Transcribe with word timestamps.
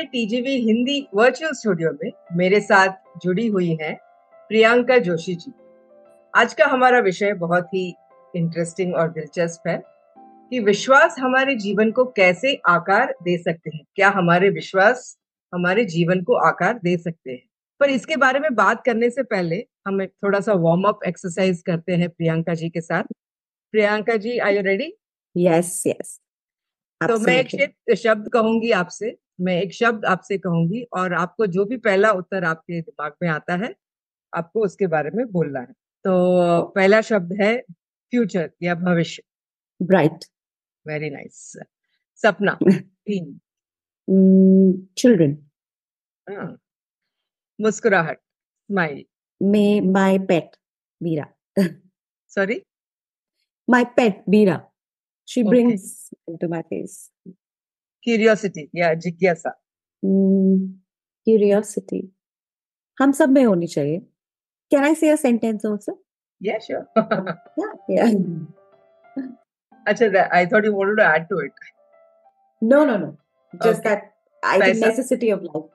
हमारे 0.00 0.08
TGV 0.08 0.54
Hindi 0.56 1.08
virtual 1.14 1.52
studio 1.52 1.90
में 1.94 2.10
मेरे 2.32 2.60
साथ 2.60 3.18
जुड़ी 3.22 3.46
हुई 3.46 3.76
हैं 3.80 3.94
प्रियंका 4.50 4.96
जोशी 4.98 5.34
जी। 5.34 5.52
आज 6.34 6.54
का 6.54 6.66
हमारा 6.66 7.00
विषय 7.00 7.32
बहुत 7.32 7.66
ही 7.74 7.82
इंटरेस्टिंग 8.36 8.94
और 8.94 9.10
दिलचस्प 9.10 9.68
है 9.68 9.76
कि 10.52 10.60
विश्वास 10.60 11.16
हमारे 11.18 11.56
जीवन 11.56 11.90
को 11.90 12.04
कैसे 12.16 12.54
आकार 12.68 13.14
दे 13.22 13.36
सकते 13.38 13.76
हैं। 13.76 13.84
क्या 13.96 14.08
हमारे 14.10 14.50
विश्वास 14.50 15.16
हमारे 15.52 15.84
जीवन 15.86 16.22
को 16.22 16.38
आकार 16.48 16.80
दे 16.84 16.96
सकते 16.96 17.30
हैं? 17.30 17.42
पर 17.80 17.90
इसके 17.90 18.16
बारे 18.16 18.40
में 18.40 18.54
बात 18.54 18.82
करने 18.86 19.10
से 19.10 19.22
पहले 19.26 19.64
हम 19.86 20.02
एक 20.02 20.12
थोड़ा 20.24 20.40
सा 20.40 20.52
वार्म 20.64 20.88
अप 20.88 21.00
एक्सरसाइज 21.06 21.62
करते 21.66 21.96
हैं 21.96 22.08
प्रियंका 22.08 22.54
जी 22.54 22.70
के 22.70 22.80
साथ। 22.80 23.12
Priyanka 23.74 24.16
ji 24.16 24.38
I 24.38 24.56
you 24.56 24.62
ready 24.62 24.92
yes 25.36 25.82
yes 25.86 26.20
तो 27.00 27.18
मैं 27.18 27.40
एक 27.40 27.96
शब्द 27.96 28.28
कहूँगी 28.32 28.70
आपसे। 28.70 29.16
मैं 29.40 29.62
एक 29.62 29.72
शब्द 29.74 30.04
आपसे 30.04 30.38
कहूँगी 30.38 30.82
और 30.92 31.14
आपको 31.14 31.46
जो 31.46 31.64
भी 31.64 31.76
पहला 31.76 32.10
उत्तर 32.12 32.44
आपके 32.44 32.80
दिमाग 32.80 33.12
में 33.22 33.28
आता 33.28 33.56
है 33.56 33.74
आपको 34.32 34.64
उसके 34.64 34.86
बारे 34.86 35.10
में 35.10 35.26
बोलना 35.32 35.60
है। 35.60 35.72
तो 36.04 36.62
पहला 36.74 37.00
शब्द 37.00 37.32
है 37.42 37.56
फ्यूचर 38.12 38.50
या 38.62 38.74
भविष्य। 38.74 39.22
ब्राइट 39.80 40.24
वेरी 40.86 41.10
नाइस 41.10 41.52
सपना। 42.22 42.58
तीन। 43.06 43.40
चिल्ड्रन 44.98 45.36
हाँ। 46.26 46.58
मुस्कुराहट। 47.58 48.18
स्माइल 48.70 49.04
मे 49.40 49.80
माय 49.80 50.18
पेट 50.18 50.56
बीरा 51.00 51.26
सॉरी 52.30 52.60
माय 53.68 53.84
पेट 53.96 54.22
बीरा 54.28 54.60
she 55.28 55.42
brings 55.42 56.10
into 56.28 56.48
my 56.48 56.62
face 56.62 57.10
curiosity 58.04 58.68
या 58.76 58.92
जिज्ञासा। 58.94 59.50
क्यूरियोसिटी 60.02 62.00
hmm, 62.00 62.10
हम 62.98 63.12
सब 63.12 63.28
में 63.30 63.44
होनी 63.44 63.66
चाहिए। 63.66 63.98
Can 64.72 64.84
I 64.84 64.94
say 64.94 65.10
a 65.10 65.16
sentence 65.16 65.66
also 65.66 66.02
yeah 66.40 66.58
sure 66.58 66.82
yeah 67.90 68.04
अच्छा 69.86 70.28
I 70.36 70.46
thought 70.46 70.64
you 70.64 70.72
wanted 70.72 70.96
to 70.98 71.02
add 71.04 71.28
to 71.28 71.40
it 71.44 71.70
no 72.62 72.84
no 72.84 72.96
no 72.96 73.16
just 73.66 73.88
that 73.88 74.10
I 74.42 74.60
think 74.60 74.84
necessity 74.84 75.32
of 75.32 75.40
life 75.40 75.70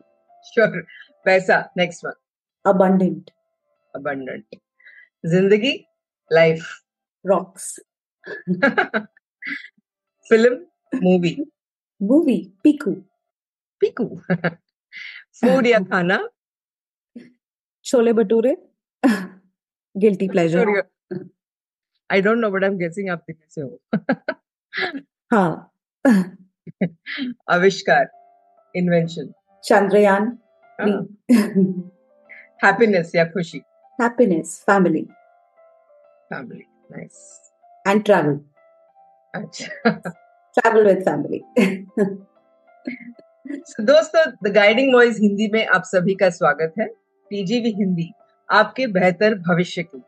sure 0.45 0.81
पैसा 1.25 1.59
next 1.77 2.05
one 2.05 2.13
abundant. 2.65 3.31
Abundant. 3.93 4.61
ज़िंदगी 5.23 5.71
life 6.31 6.65
rocks 7.25 7.67
film 10.29 10.99
movie 11.03 11.31
movie 12.01 12.37
Piku 12.63 12.91
Piku 13.81 14.05
food 15.41 15.67
या 15.67 15.79
खाना 15.91 16.17
chole 17.85 18.13
bhature 18.13 18.55
guilty 19.95 20.27
pleasure 20.29 20.69
I 22.09 22.21
don't 22.21 22.37
know 22.39 22.49
but 22.51 22.63
I 22.63 22.69
am 22.69 22.77
guessing 22.77 23.09
आप 23.09 23.23
कितने 23.29 23.47
से 23.49 23.61
हो? 23.61 23.79
हाँ. 25.33 25.71
आविष्कार 27.51 28.09
इन्वेंशन 28.75 29.31
चंद्रयान 29.63 30.37
हैप्पीनेस 32.63 33.11
या 33.15 33.25
खुशी? 33.25 33.61
Happiness 33.99 34.61
family 34.65 35.01
family 36.29 36.65
nice 36.91 37.51
and 37.85 38.03
travel 38.05 38.39
अच्छा. 39.33 40.11
ट्रैवल 40.57 40.85
विद 40.87 41.01
फैमिली 41.03 41.39
दोस्तों 43.85 44.21
द 44.43 44.51
गाइडिंग 44.53 44.93
वॉइस 44.93 45.17
हिंदी 45.21 45.47
में 45.53 45.65
आप 45.67 45.83
सभी 45.85 46.13
का 46.15 46.29
स्वागत 46.29 46.73
है। 46.79 46.85
टीजीवी 47.31 47.71
हिंदी 47.71 48.09
आपके 48.49 48.87
बेहतर 48.87 49.35
भविष्य 49.39 49.83
की 49.83 50.01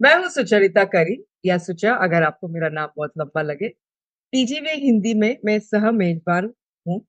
मैं 0.00 0.14
हूँ 0.16 0.28
सुचरिता 0.28 0.84
करी 0.94 1.16
या 1.46 1.58
सुचा 1.58 1.94
अगर 2.04 2.22
आपको 2.22 2.48
मेरा 2.48 2.68
नाम 2.68 2.88
बहुत 2.96 3.12
लंबा 3.18 3.42
लगे। 3.42 3.68
टीजीवी 3.68 4.78
हिंदी 4.80 5.14
में 5.14 5.36
मैं 5.44 5.58
सह 5.60 5.90
मेजबान 5.90 6.52
हूँ। 6.86 7.00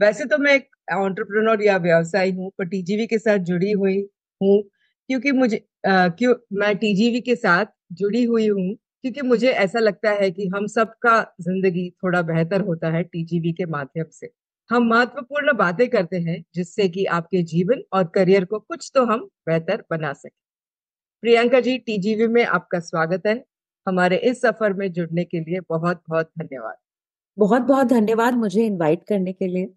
वैसे 0.00 0.24
तो 0.24 0.38
मैं 0.38 0.54
एक 0.54 0.68
ऑन्टरप्रनोर 0.94 1.62
या 1.62 1.76
व्यवसायी 1.76 2.32
हूँ 2.32 2.50
पर 2.58 2.68
टीजीवी 2.68 3.06
के 3.06 3.18
साथ 3.18 3.38
जुड़ी 3.50 3.72
हुई 3.72 3.98
हूँ 4.40 4.62
क्योंकि 5.10 5.32
मुझे 5.32 5.64
आ, 5.86 6.08
क्यों 6.08 6.34
मैं 6.52 6.76
टीजीवी 6.76 7.20
के 7.20 7.36
साथ 7.36 7.66
जुड़ी 7.92 8.24
हुई 8.24 8.48
हूँ 8.48 8.74
क्योंकि 9.04 9.22
मुझे 9.22 9.50
ऐसा 9.50 9.78
लगता 9.78 10.10
है 10.12 10.30
कि 10.30 10.46
हम 10.54 10.66
सबका 10.68 11.20
ज़िंदगी 11.42 11.88
थोड़ा 12.04 12.22
बेहतर 12.24 12.60
होता 12.60 12.90
है 12.90 13.02
टीजीवी 13.04 13.52
के 13.52 13.66
माध्यम 13.66 14.04
से। 14.12 14.30
हम 14.70 14.88
महत्वपूर्ण 14.88 15.52
बातें 15.56 15.88
करते 15.88 16.16
हैं 16.20 16.42
जिससे 16.54 16.88
कि 16.88 17.04
आपके 17.12 17.42
जीवन 17.44 17.82
और 17.92 18.04
करियर 18.14 18.44
को 18.44 18.58
कुछ 18.60 18.90
तो 18.94 19.04
हम 19.06 19.28
बेहतर 19.48 19.84
बना 19.90 20.12
सके। 20.12 20.34
प्रियंका 21.22 21.60
जी 21.60 21.76
टीजीवी 21.78 22.26
में 22.28 22.44
आपका 22.44 22.80
स्वागत 22.80 23.26
है। 23.26 23.42
हमारे 23.86 24.16
इस 24.20 24.40
सफ़र 24.42 24.72
में 24.72 24.90
जुड़ने 24.92 25.24
के 25.24 25.40
लिए 25.40 25.60
बहुत 25.70 26.02
बहुत 26.08 26.30
धन्यवाद। 26.38 26.76
बहुत 27.38 27.62
बहुत 27.62 27.86
धन्यवाद 27.88 28.34
मुझे 28.36 28.66
इनवाइट 28.66 29.04
करने 29.08 29.32
के 29.32 29.46
लिए 29.48 29.68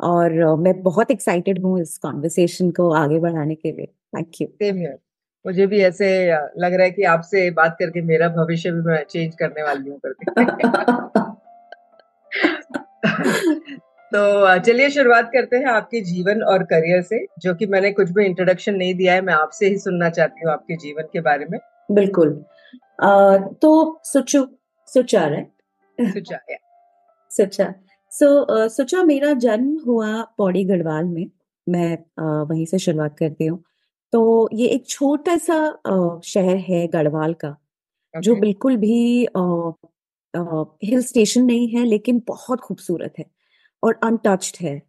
और 0.00 0.32
मैं 0.58 0.80
बहुत 0.82 1.10
एक्साइटेड 1.10 1.62
हूँ 1.64 1.80
इस 1.80 1.96
कॉन्वर्सेशन 1.98 2.70
को 2.72 2.90
आगे 2.94 3.18
बढ़ाने 3.20 3.54
के 3.56 3.72
लिए। 3.72 3.86
थैंक 4.16 4.40
यू 4.42 4.48
मुझे 5.46 5.66
भी 5.66 5.80
ऐसे 5.80 6.26
लग 6.58 6.74
रहा 6.74 6.82
है 6.82 6.90
कि 6.90 7.02
आपसे 7.02 7.50
बात 7.50 7.76
करके 7.78 8.02
मेरा 8.02 8.28
भविष्य 8.28 8.70
भी 8.70 8.80
मैं 8.80 9.04
चेंज 9.04 9.34
करने 9.34 9.62
वाली 9.62 9.90
हूँ 9.90 10.00
करके। 10.06 10.30
तो 14.12 14.58
चलिए 14.58 14.90
शुरुआत 14.90 15.30
करते 15.32 15.56
हैं 15.56 15.66
आपके 15.66 16.00
जीवन 16.00 16.42
और 16.42 16.62
करियर 16.62 17.02
से 17.02 17.26
जो 17.38 17.54
कि 17.54 17.66
मैंने 17.66 17.92
कुछ 17.92 18.10
भी 18.10 18.24
इंट्रोडक्शन 18.24 18.74
नहीं 18.74 18.94
दिया 18.94 19.14
है 19.14 19.20
मैं 19.20 19.34
आपसे 19.34 19.68
ही 19.68 19.78
सुनना 19.78 20.10
चाहती 20.10 20.44
हूँ 20.44 20.52
आपके 20.52 20.76
जीवन 20.76 21.02
के 21.02 21.20
बारे 21.20 21.46
में। 21.50 21.58
बिल्कुल। 21.90 22.44
आ, 23.02 23.36
तो 23.36 24.00
सुचु 24.04 24.46
सुचा 24.86 25.26
राइट 25.26 26.12
सुचा 26.12 26.38
या 26.50 26.56
सुचा। 27.30 27.74
सो 28.12 28.68
सुचा 28.68 29.02
मेरा 29.02 29.32
जन्म 29.32 29.78
हुआ 29.86 30.22
पौड़ी 30.38 30.64
गढ़वाल 30.64 31.04
में। 31.04 31.26
मैं 31.68 31.98
वहीं 32.44 32.66
से 32.66 32.78
शुरुआत 32.78 33.18
करती 33.18 33.46
हूँ। 33.46 33.62
तो 34.12 34.48
ये 34.54 34.66
एक 34.68 34.86
छोटा 34.88 35.36
सा 35.38 35.56
शहर 36.26 36.56
है 36.68 36.86
गढ़वाल 36.94 37.34
का 37.36 37.56
जो 38.14 38.36
बिल्कुल 38.36 38.76
भी 38.78 38.94
हिल 40.84 41.02
स्टेशन 41.04 41.44
नहीं 41.44 41.68
है 41.70 41.84
लेकिन 41.86 42.22
बहुत 42.28 42.60
खूबसूरत 42.62 43.14
है 43.18 43.24
और 43.82 43.98
अनटच्ड 44.04 44.56
है। 44.62 44.82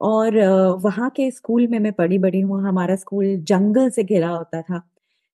और 0.00 0.38
वहाँ 0.84 1.10
के 1.16 1.30
स्कूल 1.32 1.66
में 1.68 1.78
मैं 1.80 1.92
पढ़ी 1.94 2.18
बड़ी 2.18 2.40
हूँ 2.42 2.62
हमारा 2.64 2.96
स्कूल 2.96 3.36
जंगल 3.48 3.90
से 3.90 4.04
घिरा 4.04 4.30
होता 4.30 4.62
था। 4.62 4.82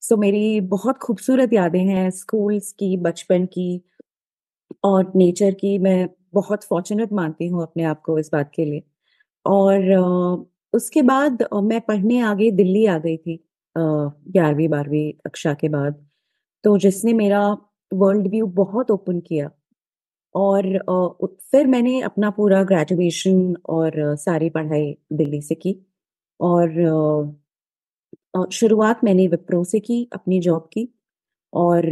सो 0.02 0.16
मेरी 0.18 0.60
बहुत 0.68 0.98
खूबसूरत 1.00 1.52
यादें 1.54 1.80
हैं 1.86 2.10
स्कूल्स 2.12 2.72
की 2.74 2.96
बचपन 2.98 3.46
की 3.54 3.68
और 4.84 5.12
नेचर 5.16 5.54
की 5.56 5.78
मैं 5.80 6.08
बहुत 6.34 6.64
फॉर्चुनेट 6.64 7.12
मानती 7.14 7.48
हूँ 7.48 7.62
अपने 7.62 7.84
आप 7.86 8.00
को 8.04 8.18
इस 8.18 8.30
बात 8.32 8.50
के 8.54 8.64
लिए। 8.64 8.82
और 9.44 9.82
उसके 10.74 11.02
बाद 11.04 11.42
मैं 11.64 11.80
पढ़ने 11.88 12.18
आ 12.20 12.34
गई 12.34 12.50
दिल्ली 12.52 12.84
आ 12.86 12.98
गई 12.98 13.16
थी 13.18 13.38
ग्यारहवीं, 13.76 14.68
बारहवीं 14.68 15.12
कक्षा 15.26 15.54
के 15.54 15.68
बाद। 15.68 15.94
तो 16.64 16.76
जिसने 16.78 17.12
मेरा 17.14 17.42
वर्ल्ड 17.92 18.28
व्यू 18.30 18.46
बहुत 18.56 18.90
ओपन 18.90 19.20
किया 19.20 19.50
और 20.34 20.68
फिर 21.52 21.66
मैंने 21.68 22.00
अपना 22.02 22.30
पूरा 22.38 22.62
ग्रेजुएशन 22.64 23.54
और 23.70 23.92
सारी 24.18 24.50
पढ़ाई 24.50 24.94
दिल्ली 25.12 25.40
से 25.42 25.54
की 25.56 25.76
और 26.40 26.70
शुरुआत 28.52 29.00
मैंने 29.04 29.26
विप्रो 29.28 29.62
से 29.64 29.80
की, 29.80 30.08
अपनी 30.14 30.40
जॉब 30.40 30.68
की 30.72 30.88
और 31.52 31.84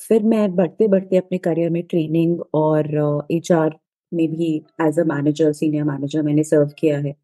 फिर 0.00 0.22
मैं 0.24 0.54
बढ़ते 0.56 0.88
बढ़ते 0.88 1.16
अपने 1.16 1.38
करियर 1.38 1.70
में 1.70 1.82
ट्रेनिंग 1.84 2.40
और 2.54 3.26
एचआर 3.32 3.78
में 4.12 4.28
भी 4.30 4.54
as 4.82 4.98
a 5.00 5.04
manager 5.06 5.52
senior 5.54 5.84
manager 5.84 6.22
मैंने 6.22 6.44
सर्व 6.44 6.70
किया 6.78 6.98
है। 7.00 7.14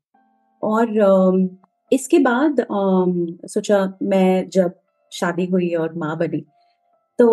और 0.64 1.48
इसके 1.92 2.18
बाद 2.20 2.66
सोचा 3.48 3.78
मैं 4.02 4.48
जब 4.50 4.74
शादी 5.12 5.46
हुई 5.46 5.72
और 5.76 5.94
माँ 5.98 6.16
बनी 6.18 6.44
तो 7.18 7.26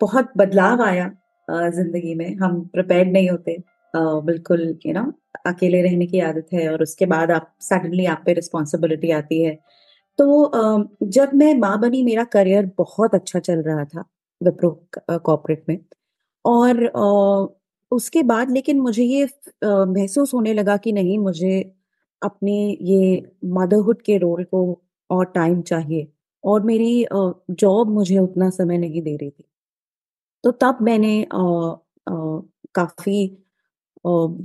बहुत 0.00 0.32
बदलाव 0.36 0.82
आया 0.82 1.10
ज़िंदगी 1.48 2.14
में। 2.14 2.34
हम 2.36 2.60
प्रिपेयर 2.72 3.06
नहीं 3.06 3.28
होते। 3.30 3.56
बिल्कुल 3.94 4.60
यू 4.86 4.92
नो 4.94 5.02
अकेले 5.46 5.82
रहने 5.82 6.06
की 6.06 6.20
आदत 6.22 6.46
है 6.52 6.68
और 6.72 6.82
उसके 6.82 7.06
बाद 7.06 7.30
आप 7.30 7.52
सडनली 7.62 8.06
आप 8.06 8.22
पे 8.26 8.32
रिस्पॉन्सिबिलिटी 8.34 9.10
आती 9.12 9.42
है। 9.42 9.54
तो 10.18 10.26
जब 11.04 11.30
मैं 11.34 11.54
माँ 11.58 11.78
बनी, 11.80 12.02
मेरा 12.04 12.24
करियर 12.34 12.70
बहुत 12.78 13.14
अच्छा 13.14 13.38
चल 13.40 13.62
रहा 13.62 13.84
था 13.86 14.04
विप्रो 14.40 14.70
कॉपरेट 15.24 15.64
में। 15.68 15.78
और 16.44 16.84
उसके 17.92 18.22
बाद 18.24 18.50
लेकिन 18.52 18.80
मुझे 18.80 19.04
ये 19.04 19.24
महसूस 19.64 20.34
होने 20.34 20.52
लगा 20.54 20.76
कि 20.78 20.92
नहीं, 20.92 21.18
मुझे 21.20 21.60
अपने 22.22 22.54
ये 22.82 23.22
मदरहुड 23.44 24.02
के 24.02 24.18
रोल 24.18 24.44
को 24.44 24.62
और 25.10 25.24
टाइम 25.26 25.62
चाहिए। 25.62 26.08
और 26.44 26.62
मेरी 26.62 27.06
जॉब 27.50 27.90
मुझे 27.90 28.18
उतना 28.18 28.50
समय 28.50 28.78
नहीं 28.78 29.02
दे 29.02 29.16
रही 29.16 29.30
थी। 29.30 29.44
तो 30.44 30.50
तब 30.52 30.78
मैंने 30.82 31.26
काफ़ी 32.74 33.22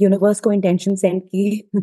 यूनिवर्स 0.02 0.40
को 0.40 0.52
इंटेंशन 0.52 0.96
सेंड 0.96 1.22
की 1.24 1.70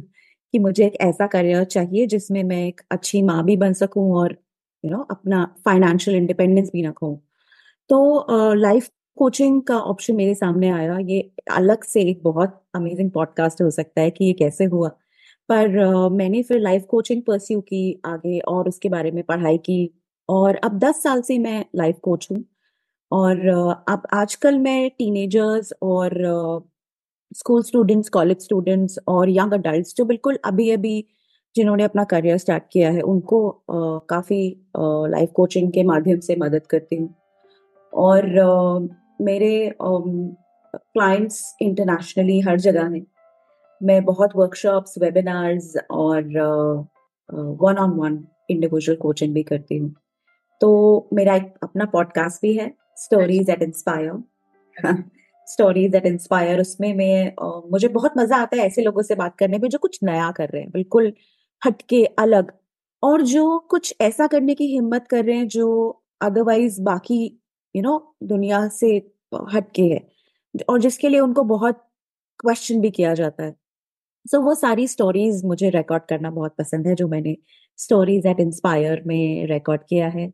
कि 0.53 0.59
मुझे 0.59 0.87
एक 0.87 0.97
ऐसा 1.01 1.27
करियर 1.27 1.65
चाहिए 1.65 2.07
जिसमें 2.07 2.43
मैं 2.45 2.67
एक 2.67 2.81
अच्छी 2.91 3.23
माँ 3.23 3.45
भी 3.45 3.57
बन 3.57 3.73
सकूँ 3.73 4.15
और 4.17 4.33
यू 4.33 4.91
you 4.91 4.93
नो 4.93 4.99
know, 4.99 5.11
अपना 5.11 5.45
फाइनेंशियल 5.65 6.17
इंडिपेंडेंस 6.17 6.71
भी 6.73 6.87
रखूँ। 6.87 7.17
तो 7.91 8.55
लाइफ 8.55 8.91
कोचिंग 9.17 9.63
का 9.63 9.79
ऑप्शन 9.79 10.17
मेरे 10.17 10.35
सामने 10.35 10.71
आया। 10.71 10.99
ये 10.99 11.21
अलग 11.53 11.85
से 11.85 12.03
एक 12.11 12.23
बहुत 12.25 12.63
अमेजिंग 12.75 13.11
पॉडकास्ट 13.11 13.63
हो 13.63 13.71
सकता 13.71 14.01
है 14.03 14.11
कि 14.11 14.25
ये 14.25 14.33
कैसे 14.33 14.65
हुआ। 14.65 14.91
पर 15.49 16.09
मैंने 16.13 16.43
फिर 16.43 16.61
लाइफ 16.61 16.85
कोचिंग 16.91 17.23
परस्यू 17.23 17.61
की 17.63 18.01
आगे 18.07 18.39
और 18.49 18.69
उसके 18.69 18.89
बारे 18.89 19.11
में 19.11 19.23
पढ़ाई 19.25 19.59
की 19.61 19.91
और 20.29 20.57
अब 20.65 20.79
दस 20.79 21.03
साल 21.03 21.23
से 21.23 21.39
मैं 21.39 21.65
लाइफ 21.77 21.99
कोच 22.03 22.29
हूँ। 22.33 22.45
और 23.13 23.49
अब 23.89 24.03
आजकल 24.15 24.59
मैं 24.59 24.91
टीनेजर्स 24.99 25.73
और 25.83 26.15
स्कूल 27.37 27.63
स्टूडेंट्स 27.63 28.09
कॉलेज 28.09 28.43
स्टूडेंट्स 28.45 28.99
और 29.09 29.31
यंग 29.31 29.53
अडल्ट 29.53 29.97
जो 29.97 30.05
बिल्कुल 30.05 30.39
अभी 30.45 30.71
अभी 30.71 31.05
जिन्होंने 31.55 31.85
अपना 31.85 32.05
करियर 32.05 32.39
स्टार्ट 32.39 32.63
किया 32.73 32.91
है, 32.91 33.01
उनको 33.01 33.51
काफ़ी 34.11 34.41
लाइफ 34.77 35.31
कोचिंग 35.35 35.71
के 35.73 35.83
माध्यम 35.85 36.21
से 36.21 36.37
मदद 36.37 36.67
करती 36.67 36.97
हूँ। 36.97 37.15
और 37.93 38.27
मेरे 39.21 39.73
क्लाइंट्स 39.81 41.57
इंटरनेशनली 41.63 42.41
हर 42.41 42.59
जगह 42.61 42.89
हैं। 42.95 43.07
मैं 43.83 44.05
बहुत 44.05 44.31
वर्कशॉप्स 44.37 44.95
वेबिनार्स 44.99 45.75
और 45.91 46.23
one 47.63 47.79
on 47.79 47.91
one 47.91 48.25
individual 48.51 48.99
coaching 48.99 49.35
भी 49.35 49.43
करती 49.43 49.77
हूँ। 49.77 49.95
तो 50.61 51.09
मेरा 51.13 51.35
एक 51.37 51.55
अपना 51.63 51.85
पॉडकास्ट 51.85 52.43
भी 52.43 52.57
है 52.57 52.75
stories 52.97 53.51
at 53.51 53.63
inspire 53.63 55.03
stories 55.49 55.95
at 55.95 56.07
inspire 56.07 56.61
उसमें 56.61 56.95
मैं 56.95 57.35
uh, 57.35 57.71
मुझे 57.73 57.89
बहुत 57.89 58.13
मज़ा 58.19 58.37
आता 58.37 58.57
है 58.57 58.63
ऐसे 58.63 58.83
लोगों 58.83 59.03
से 59.03 59.15
बात 59.15 59.37
करने 59.39 59.59
में 59.59 59.69
जो 59.69 59.79
कुछ 59.79 59.99
नया 60.03 60.31
कर 60.31 60.49
रहे 60.49 60.63
हैं 60.63 60.71
बिल्कुल 60.71 61.13
हटके 61.67 62.05
अलग। 62.05 62.53
और 63.03 63.23
जो 63.23 63.59
कुछ 63.59 63.95
ऐसा 64.01 64.27
करने 64.27 64.55
की 64.55 64.67
हिम्मत 64.67 65.07
कर 65.11 65.25
रहे 65.25 65.37
हैं 65.37 65.49
जो 65.49 65.69
अदरवाइज़ 66.21 66.81
बाकी 66.83 67.41
यू 67.77 67.83
नो 67.83 68.15
दुनिया 68.23 68.67
से 68.69 68.97
हटके 69.53 69.83
है। 69.83 70.01
और 70.69 70.81
जिसके 70.81 71.09
लिए 71.09 71.21
उनको 71.21 71.43
बहुत 71.45 71.83
क्वेश्चन 72.41 72.81
भी 72.81 72.91
किया 72.91 73.15
जाता 73.15 73.45
है। 73.45 73.62
सो 74.27 74.37
so, 74.39 74.45
वो 74.45 74.55
सारी 74.55 74.87
स्टोरीज 74.89 75.45
मुझे 75.45 75.71
रिकॉर्ड 75.71 76.03
करना 76.09 76.31
बहुत 76.31 76.55
पसंद 76.59 76.87
है 76.87 76.95
जो 76.95 77.07
मैंने 77.09 77.37
स्टोरीज 77.79 78.27
एट 78.27 78.41
इंस्पायर 78.41 79.03
में 79.07 79.47
रिकॉर्ड 79.47 79.83
किया 79.89 80.09
है। 80.09 80.27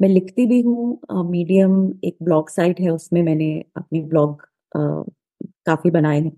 मैं 0.00 0.08
लिखती 0.08 0.46
भी 0.46 0.60
हूँ 0.62 1.24
मीडियम 1.30 1.72
एक 2.04 2.16
ब्लॉग 2.22 2.50
साइट 2.50 2.80
है 2.80 2.90
उसमें 2.90 3.22
मैंने 3.22 3.50
अपनी 3.76 4.00
ब्लॉग 4.02 4.46
काफ़ी 4.76 5.90
बनाए 5.90 6.20
हैं 6.20 6.32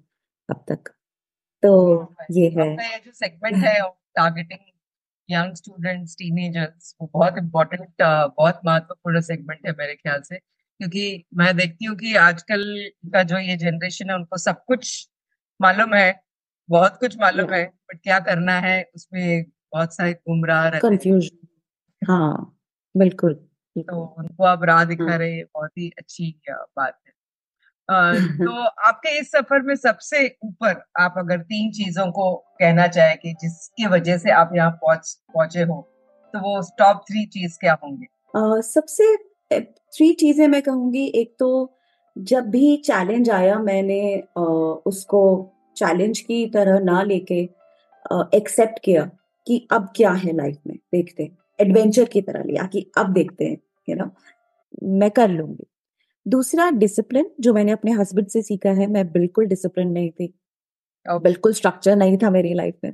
अब 0.49 0.65
तक। 0.69 0.89
तो 1.63 2.15
ये 2.33 2.49
है। 2.59 2.99
जो 2.99 3.13
सेगमेंट 3.13 3.57
है 3.57 3.79
टारगेटिंग 4.17 4.61
यंग 5.29 5.55
स्टूडेंट्स 5.55 6.17
टीनेजर्स 6.19 6.95
वो 7.01 7.11
बहुत 7.15 7.39
इम्पोर्टेंट 7.39 7.87
बहुत 8.03 8.61
महत्वपूर्ण 8.67 9.21
सेगमेंट 9.21 9.67
है 9.67 9.73
मेरे 9.79 9.95
ख्याल 9.95 10.21
से। 10.23 10.39
क्योंकि 10.39 11.25
मैं 11.35 11.57
देखती 11.57 11.85
हूँ 11.85 11.97
कि 11.97 12.15
आजकल 12.17 12.65
का 13.13 13.23
जो 13.23 13.39
ये 13.39 13.57
जनरेशन 13.57 14.11
है 14.11 14.17
उनको 14.17 14.37
सब 14.39 14.65
कुछ 14.65 15.09
मालूम 15.61 15.95
है। 15.95 16.11
बहुत 16.69 16.97
कुछ 16.97 17.17
मालूम 17.21 17.53
है 17.53 17.65
बट 17.65 17.99
क्या 18.03 18.19
करना 18.19 18.59
है 18.61 18.83
उसमें 18.95 19.45
बहुत 19.73 19.95
सारे 19.95 20.13
गुमराह 20.13 20.71
कंफ्यूजन 20.71 21.47
हाँ। 22.03 22.59
बिल्कुल 22.97 23.35
तो 23.77 24.05
उनको 24.19 24.45
आप 24.45 24.65
राह 24.65 24.85
दिखा 24.85 25.11
हाँ। 25.11 25.19
रहे 25.19 25.43
बहुत 25.45 25.71
ही 25.79 25.91
अच्छी 25.99 26.35
बात 26.51 26.99
है। 27.07 27.13
तो 28.47 28.53
आपके 28.63 29.19
इस 29.19 29.31
सफ़र 29.31 29.63
में 29.63 29.75
सबसे 29.77 30.27
ऊपर 30.45 30.83
आप 31.01 31.15
अगर 31.19 31.39
तीन 31.39 31.71
चीज़ों 31.71 32.07
को 32.13 32.35
कहना 32.61 32.87
चाहे 32.87 33.15
कि 33.17 33.33
जिसकी 33.33 33.87
वजह 33.87 34.19
से 34.19 34.31
आप 34.31 34.51
यहाँ 34.57 34.71
पहुँच 34.71 35.19
पहुँचे 35.35 35.63
हो 35.63 35.81
तो 36.35 36.39
वो 36.39 36.61
टॉप 36.79 37.05
थ्री 37.11 37.25
चीज़ 37.27 37.59
क्या 37.59 37.79
होंगे? 37.85 38.07
सबसे 38.63 39.17
थ्री 39.61 40.13
चीज़ें 40.13 40.49
मैं 40.49 40.63
कहूँगी। 40.63 41.07
एक 41.15 41.37
तो 41.39 41.49
जब 42.19 42.51
भी 42.51 42.77
चैलेंज 42.77 43.31
आया 43.31 43.59
मैंने 43.59 44.01
उसको 44.87 45.23
चैलेंज 45.77 46.21
की 46.21 46.47
तरह 46.47 46.81
ना 46.81 47.03
लेके 47.03 47.41
एक्सेप्ट 48.37 48.75
uh, 48.75 48.85
किया 48.85 49.11
कि 49.47 49.69
अब 49.73 49.93
क्या 49.97 50.13
है 50.13 50.37
लाइफ 50.37 50.59
में 50.67 50.77
देखते 50.77 51.31
एडवेंचर 51.61 52.05
की 52.05 52.21
तरह 52.23 52.43
लिया 52.45 52.67
कि 52.67 52.91
अब 52.99 53.13
देखते 53.13 53.45
हैं 53.45 53.59
यू 53.89 53.97
नो 53.97 54.11
मैं 54.83 55.11
कर 55.11 55.29
लूँगी। 55.29 55.65
दूसरा 56.29 56.71
डिसिप्लिन 56.71 57.31
जो 57.41 57.55
मैंने 57.55 57.73
अपने 57.73 57.93
हस्बैंड 57.93 58.29
से 58.29 58.43
सीखा 58.43 58.71
है 58.71 58.87
मैं 58.87 59.13
बिल्कुल 59.13 59.47
डिसिप्लिन 59.47 59.89
नहीं 59.89 60.11
थी। 60.11 60.35
और 61.09 61.21
बिल्कुल 61.21 61.53
स्ट्रक्चर 61.53 61.97
नहीं 61.97 62.19
था 62.19 62.31
मेरी 62.31 62.55
लाइफ 62.55 62.75
में 62.85 62.93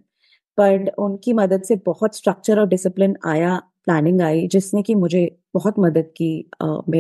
पर 0.57 0.89
उनकी 0.99 1.33
मदद 1.33 1.63
से 1.63 1.77
बहुत 1.77 2.17
स्ट्रक्चर 2.17 2.61
और 2.61 2.69
डिसिप्लिन 2.69 3.17
आया 3.27 3.63
प्लानिंग 3.85 4.23
आई 4.23 4.47
जिसने 4.47 4.83
कि 4.83 4.95
मुझे 4.95 5.39
बहुत 5.55 5.75
मदद 5.79 6.13
की 6.17 6.51
अप, 6.61 6.95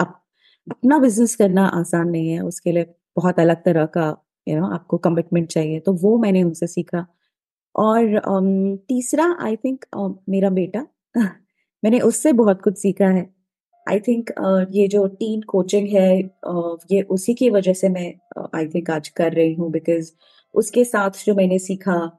अप, 0.00 0.22
अपना 0.70 0.98
बिज़नेस 0.98 1.36
करना 1.36 1.66
आसान 1.66 2.08
नहीं 2.08 2.30
है 2.30 2.40
उसके 2.40 2.72
लिए 2.72 2.94
बहुत 3.16 3.40
अलग 3.40 3.56
तरह 3.56 3.86
का 3.86 4.16
यू 4.48 4.58
नो 4.60 4.66
आपको 4.66 4.98
कमिटमेंट 4.98 5.48
चाहिए 5.48 5.80
तो 5.80 5.92
वो 5.92 6.16
मैंने 6.18 6.42
उनसे 6.42 6.66
सीखा। 6.66 7.06
और 7.76 8.04
um, 8.04 8.78
तीसरा 8.88 9.36
आई 9.40 9.56
थिंक 9.56 9.84
uh, 9.96 10.12
मेरा 10.28 10.50
बेटा 10.50 10.86
मैंने 11.84 12.00
उससे 12.00 12.32
बहुत 12.32 12.62
कुछ 12.62 12.78
सीखा 12.78 13.06
है। 13.06 13.30
आई 13.88 14.00
थिंक 14.00 14.30
uh, 14.30 14.66
ये 14.70 14.88
जो 14.88 15.06
टीन 15.06 15.40
कोचिंग 15.42 15.88
है 15.88 16.22
uh, 16.48 16.78
ये 16.92 17.02
उसी 17.02 17.34
की 17.34 17.50
वजह 17.50 17.72
से 17.72 17.88
मैं 17.88 18.14
आई 18.56 18.66
uh, 18.66 18.74
थिंक 18.74 18.90
आज 18.90 19.08
कर 19.08 19.32
रही 19.32 19.54
हूँ 19.54 19.70
बिकॉज़ 19.70 20.12
उसके 20.54 20.84
साथ 20.84 21.24
जो 21.26 21.34
मैंने 21.34 21.58
सीखा 21.58 22.18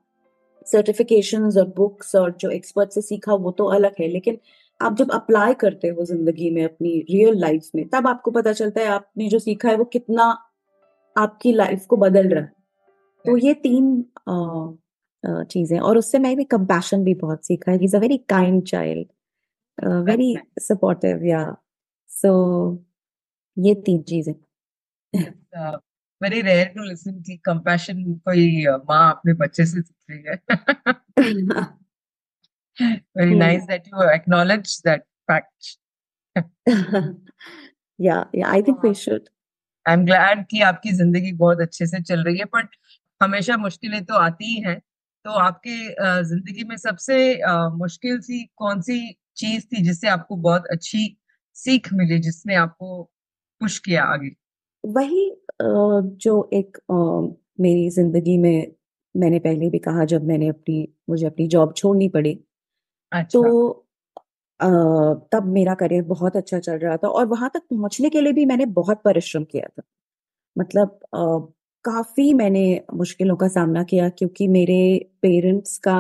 सर्टिफिकेशन 0.71 1.43
और 1.43 1.73
बुक्स 1.77 2.15
और 2.15 2.35
जो 2.39 2.49
एक्सपर्ट 2.49 2.91
से 2.91 3.01
सीखा 3.01 3.33
वो 3.33 3.51
तो 3.51 3.65
अलग 3.65 3.95
है 3.99 4.07
लेकिन 4.07 4.37
आप 4.81 4.95
जब 4.97 5.11
अप्लाई 5.11 5.53
करते 5.53 5.87
हो 5.87 6.05
ज़िंदगी 6.05 6.49
में 6.49 6.63
अपनी 6.63 6.99
रियल 7.09 7.39
लाइफ 7.39 7.69
में 7.75 7.87
तब 7.89 8.07
आपको 8.07 8.31
पता 8.31 8.53
चलता 8.53 8.81
है 8.81 8.87
आपने 8.87 9.27
जो 9.27 9.39
सीखा 9.39 9.69
है 9.69 9.75
वो 9.75 9.83
कितना 9.83 10.37
आपकी 11.17 11.51
लाइफ 11.53 11.85
को 11.89 11.97
बदल 11.97 12.29
रहा 12.29 12.43
है। 12.43 12.51
तो 13.25 13.37
ये 13.37 13.53
तीन 13.63 14.05
चीज़ें 15.51 15.79
और 15.79 15.97
उससे 15.97 16.19
मैंने 16.19 16.43
कंपैशन 16.43 17.03
भी 17.03 17.13
बहुत 17.15 17.45
सीखा 17.45 17.71
है। 17.71 17.83
Is 17.83 17.95
a 17.95 17.99
very 17.99 18.17
kind 18.29 18.63
child 18.67 19.07
very 20.09 20.35
supportive 20.59 21.23
या 21.25 21.45
सो 22.09 22.31
ये 23.57 23.73
तीन 23.85 24.01
चीज़ें। 24.09 24.33
वेरी 26.21 26.41
रेयर 26.41 26.67
टू 26.75 26.83
लिसन 26.83 27.21
की 27.21 27.37
कंपैशन 27.45 28.03
कोई 28.27 28.65
माँ 28.89 29.09
अपने 29.11 29.33
बच्चे 29.33 29.65
से 29.65 29.81
सीख 29.81 30.11
रही 30.11 30.23
है। 30.23 31.71
Very 33.17 33.35
nice 33.39 33.65
that 33.67 33.83
you 33.89 34.05
acknowledge 34.11 34.69
that 34.85 35.03
fact. 35.29 35.77
Yeah 37.99 38.23
yeah 38.33 38.49
i 38.49 38.61
think 38.67 38.85
we 38.85 38.91
should 38.99 39.27
I 39.85 39.93
am 39.93 40.05
glad 40.05 40.45
कि 40.47 40.61
आपकी 40.63 40.91
ज़िंदगी 40.93 41.31
बहुत 41.35 41.61
अच्छे 41.61 41.85
से 41.87 42.01
चल 42.03 42.23
रही 42.23 42.37
है 42.39 42.45
बट 42.53 42.75
हमेशा 43.21 43.57
मुश्किलें 43.59 44.03
तो 44.05 44.15
आती 44.17 44.45
ही 44.47 44.61
हैं। 44.63 44.79
तो 45.25 45.31
आपके 45.39 45.77
ज़िंदगी 46.25 46.63
में 46.65 46.75
सबसे 46.77 47.17
मुश्किल 47.77 48.19
सी 48.21 48.43
कौन 48.57 48.81
सी 48.83 48.99
चीज़ 49.37 49.65
थी 49.67 49.83
जिससे 49.83 50.07
आपको 50.09 50.35
बहुत 50.39 50.65
अच्छी 50.71 51.05
सीख 51.55 51.93
मिली 51.93 52.19
जिसने 52.21 52.55
आपको 52.57 53.03
पुश 53.61 53.79
किया 53.81 54.03
आगे? 54.05 54.35
वही 54.83 55.29
जो 55.61 56.49
एक 56.53 56.77
मेरी 57.59 57.89
ज़िंदगी 57.91 58.37
में 58.37 58.71
मैंने 59.15 59.39
पहले 59.39 59.69
भी 59.69 59.79
कहा 59.79 60.05
जब 60.05 60.23
मैंने 60.25 60.47
अपनी 60.49 60.87
मुझे 61.09 61.25
अपनी 61.25 61.47
जॉब 61.47 61.73
छोड़नी 61.77 62.07
पड़ी। 62.09 62.33
अच्छा। 63.11 63.39
तो 63.39 63.85
तब 65.31 65.45
मेरा 65.47 65.73
करियर 65.75 66.03
बहुत 66.05 66.35
अच्छा 66.37 66.59
चल 66.59 66.77
रहा 66.77 66.97
था 66.97 67.07
और 67.09 67.25
वहाँ 67.27 67.49
तक 67.53 67.61
पहुँचने 67.71 68.09
के 68.09 68.21
लिए 68.21 68.33
भी 68.33 68.45
मैंने 68.45 68.65
बहुत 68.73 69.01
परिश्रम 69.05 69.43
किया 69.43 69.67
था। 69.69 69.83
मतलब 70.55 70.99
काफ़ी 71.85 72.33
मैंने 72.33 72.65
मुश्किलों 72.95 73.35
का 73.37 73.47
सामना 73.49 73.83
किया 73.83 74.09
क्योंकि 74.09 74.47
मेरे 74.49 74.79
पेरेंट्स 75.21 75.77
का 75.79 75.97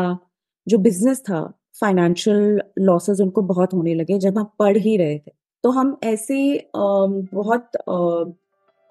जो 0.67 0.77
बिज़नेस 0.79 1.21
था, 1.21 1.41
फाइनेंशियल 1.81 2.61
लॉसेस 2.79 3.19
उनको 3.21 3.41
बहुत 3.43 3.73
होने 3.73 3.93
लगे 3.95 4.19
जब 4.19 4.37
हम 4.37 4.49
पढ़ 4.59 4.77
ही 4.77 4.97
रहे 4.97 5.17
थे। 5.19 5.31
तो 5.63 5.69
हम 5.71 5.97
ऐसे 6.03 6.69
बहुत 6.75 7.71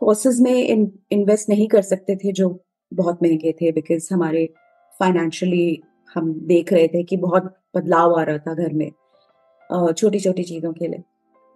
कोर्सेज 0.00 0.40
में 0.40 0.52
इन्वेस्ट 0.52 1.48
नहीं 1.48 1.68
कर 1.68 1.82
सकते 1.82 2.16
थे 2.16 2.32
जो 2.32 2.48
बहुत 2.92 3.22
महँगे 3.22 3.52
थे 3.60 3.72
बिकॉज़ 3.72 4.08
हमारे 4.14 4.46
फाइनेंशियली 4.94 5.82
हम 6.16 6.32
देख 6.48 6.72
रहे 6.72 6.88
थे 6.88 7.02
कि 7.04 7.16
बहुत 7.18 7.54
बदलाव 7.76 8.18
आ 8.20 8.22
रहा 8.22 8.38
था 8.38 8.54
घर 8.54 8.72
में। 8.74 8.90
छोटी 9.70 10.20
छोटी 10.20 10.44
चीज़ों 10.44 10.72
के 10.72 10.88
लिए। 10.88 11.02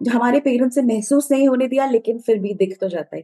हमारे 0.01 0.39
पेरेंट्स 0.41 0.75
से 0.75 0.81
महसूस 0.83 1.31
नहीं 1.31 1.47
होने 1.47 1.67
दिया 1.67 1.85
लेकिन 1.87 2.19
फिर 2.19 2.39
भी 2.39 2.53
दिख 2.55 2.77
तो 2.81 2.87
जाता 2.89 3.15
है। 3.15 3.23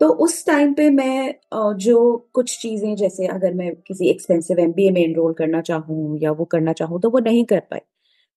तो 0.00 0.08
उस 0.24 0.44
टाइम 0.46 0.72
पे 0.74 0.88
मैं 0.90 1.34
जो 1.78 2.00
कुछ 2.34 2.58
चीज़ें 2.62 2.94
जैसे 2.96 3.26
अगर 3.28 3.54
मैं 3.54 3.74
किसी 3.78 4.08
एक्सपेंसिव 4.10 4.58
एमबीए 4.60 4.90
में 4.90 5.00
एनरोल 5.02 5.32
करना 5.34 5.60
चाहूँ 5.62 6.18
या 6.22 6.32
वो 6.32 6.44
करना 6.46 6.72
चाहूँ 6.74 7.00
तो 7.00 7.10
वो 7.10 7.18
नहीं 7.20 7.44
कर 7.46 7.60
पाए 7.70 7.82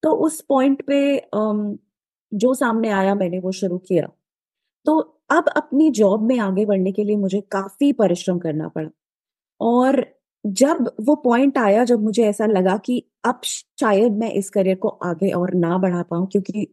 तो 0.04 0.12
उस 0.26 0.42
पॉइंट 0.50 0.82
पे 0.88 1.00
जो 2.32 2.54
सामने 2.56 2.90
आया 2.92 3.16
मैंने 3.16 3.40
वो 3.40 3.52
शुरू 3.54 3.78
किया। 3.80 4.08
तो 4.86 5.00
अब 5.32 5.48
अपनी 5.58 5.90
जॉब 5.94 6.24
में 6.24 6.38
आगे 6.40 6.66
बढ़ने 6.66 6.92
के 6.92 7.04
लिए 7.04 7.16
मुझे 7.18 7.42
काफ़ी 7.52 7.92
परिश्रम 7.96 8.40
करना 8.40 8.68
पड़ा। 8.70 8.90
और 9.62 10.06
जब 10.48 10.90
वो 11.02 11.16
पॉइंट 11.18 11.58
आया, 11.58 11.84
जब 11.84 12.02
मुझे 12.04 12.24
ऐसा 12.26 12.46
लगा 12.46 12.78
कि 12.78 13.04
अब 13.26 13.42
शायद 13.46 14.12
मैं 14.18 14.32
इस 14.34 14.50
करियर 14.50 14.76
को 14.78 14.88
आगे 14.90 15.32
और 15.32 15.54
ना 15.56 15.78
बढ़ा 15.78 16.02
पाऊँ, 16.04 16.28
क्योंकि 16.28 16.68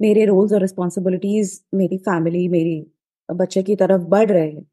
मेरे 0.00 0.24
रोल्स 0.26 0.52
और 0.52 0.60
रिस्पॉन्सिबिलिटीज 0.60 1.60
मेरी 1.74 1.98
फैमिली 2.00 2.46
मेरी 2.48 2.84
बच्चे 3.28 3.62
की 3.62 3.76
तरफ़ 3.76 4.02
बढ़ 4.06 4.30
रहे 4.30 4.48
हैं 4.48 4.64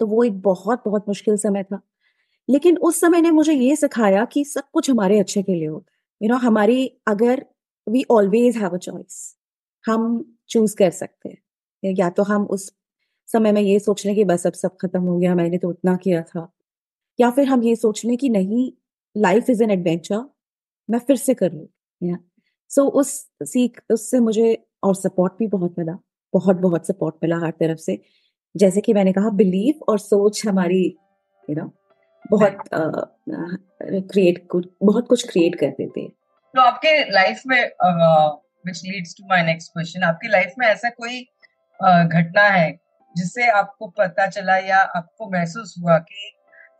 तो 0.00 0.06
वो 0.06 0.24
एक 0.24 0.40
बहुत 0.42 0.82
बहुत 0.86 1.04
मुश्किल 1.08 1.36
समय 1.38 1.62
था। 1.64 1.80
लेकिन 2.48 2.78
उस 2.80 3.00
समय 3.00 3.22
ने 3.22 3.30
मुझे 3.32 3.54
ये 3.54 3.76
सिखाया 3.76 4.24
कि 4.26 4.44
सब 4.46 4.64
कुछ 4.74 4.90
हमारे 4.90 5.18
अच्छे 5.20 5.42
के 5.42 5.54
लिए 5.54 5.68
होता 5.68 5.92
है। 5.92 6.28
यू 6.28 6.30
नो 6.30 6.38
हमारी, 6.40 6.86
अगर 7.08 7.46
we 7.86 8.04
always 8.12 8.56
have 8.58 8.70
a 8.70 8.78
choice 8.78 9.36
हम 9.84 10.24
चूज़ 10.50 10.76
कर 10.76 10.90
सकते 10.92 11.30
हैं। 11.30 11.94
या 11.94 12.10
तो 12.10 12.22
हम 12.24 12.44
उस 12.48 12.72
समय 13.28 13.52
में 13.52 13.62
ये 13.62 13.78
सोच 13.80 14.06
लें 14.06 14.14
कि 14.16 14.24
बस 14.24 14.46
अब 14.48 14.52
सब 14.54 14.76
खत्म 14.82 15.02
हो 15.02 15.18
गया, 15.18 15.34
मैंने 15.34 15.58
तो 15.58 15.68
उतना 15.70 15.96
किया 15.98 16.22
था। 16.24 16.48
या 17.20 17.30
फिर 17.30 17.48
हम 17.48 17.62
ये 17.62 17.76
सोच 17.76 18.04
लें 18.04 18.16
कि 18.16 18.28
नहीं 18.28 18.72
लाइफ 19.16 19.50
इज़ 19.50 19.62
एन 19.62 19.70
एडवेंचर 19.70 20.24
मैं 20.88 20.98
फिर 20.98 21.16
से 21.16 21.34
कर 21.34 21.52
लूँ 21.52 21.66
या 22.02 22.16
सो 22.70 22.84
उस 22.90 23.10
सीख 23.42 23.80
उससे 23.90 24.20
मुझे 24.20 24.66
और 24.82 24.94
सपोर्ट 24.94 25.32
भी 25.38 25.46
बहुत 25.46 25.78
मिला 25.78 25.96
बहुत 26.34 26.56
बहुत 26.56 26.86
सपोर्ट 26.86 27.14
मिला 27.22 27.36
हर 27.36 27.50
तरफ़ 27.50 27.78
से। 27.78 27.98
जैसे 28.56 28.80
कि 28.80 28.92
मैंने 28.92 29.12
कहा 29.12 29.30
बिलीव 29.30 29.84
और 29.88 29.98
सोच 29.98 30.46
हमारी 30.46 30.84
यू 31.48 31.56
नो 31.56 31.70
बहुत 32.30 32.58
क्रिएट 32.72 34.48
uh, 34.54 34.64
बहुत 34.82 35.08
कुछ 35.08 35.28
क्रिएट 35.30 35.54
कर 35.54 35.66
देते 35.66 36.00
हैं। 36.00 36.10
तो 36.54 36.60
आपके 36.60 37.10
लाइफ 37.10 37.42
में 37.46 37.60
which 37.60 38.82
leads 38.84 39.14
to 39.18 39.26
my 39.28 39.42
next 39.42 39.72
question 39.72 40.02
आपकी 40.02 40.28
लाइफ 40.28 40.52
में 40.58 40.66
ऐसा 40.66 40.90
कोई 40.90 41.20
घटना 41.80 42.42
है 42.42 42.70
जिससे 43.16 43.48
आपको 43.50 43.86
पता 43.88 44.26
चला 44.26 44.56
या 44.56 44.78
आपको 44.96 45.30
महसूस 45.30 45.74
हुआ 45.78 45.98
कि 45.98 46.33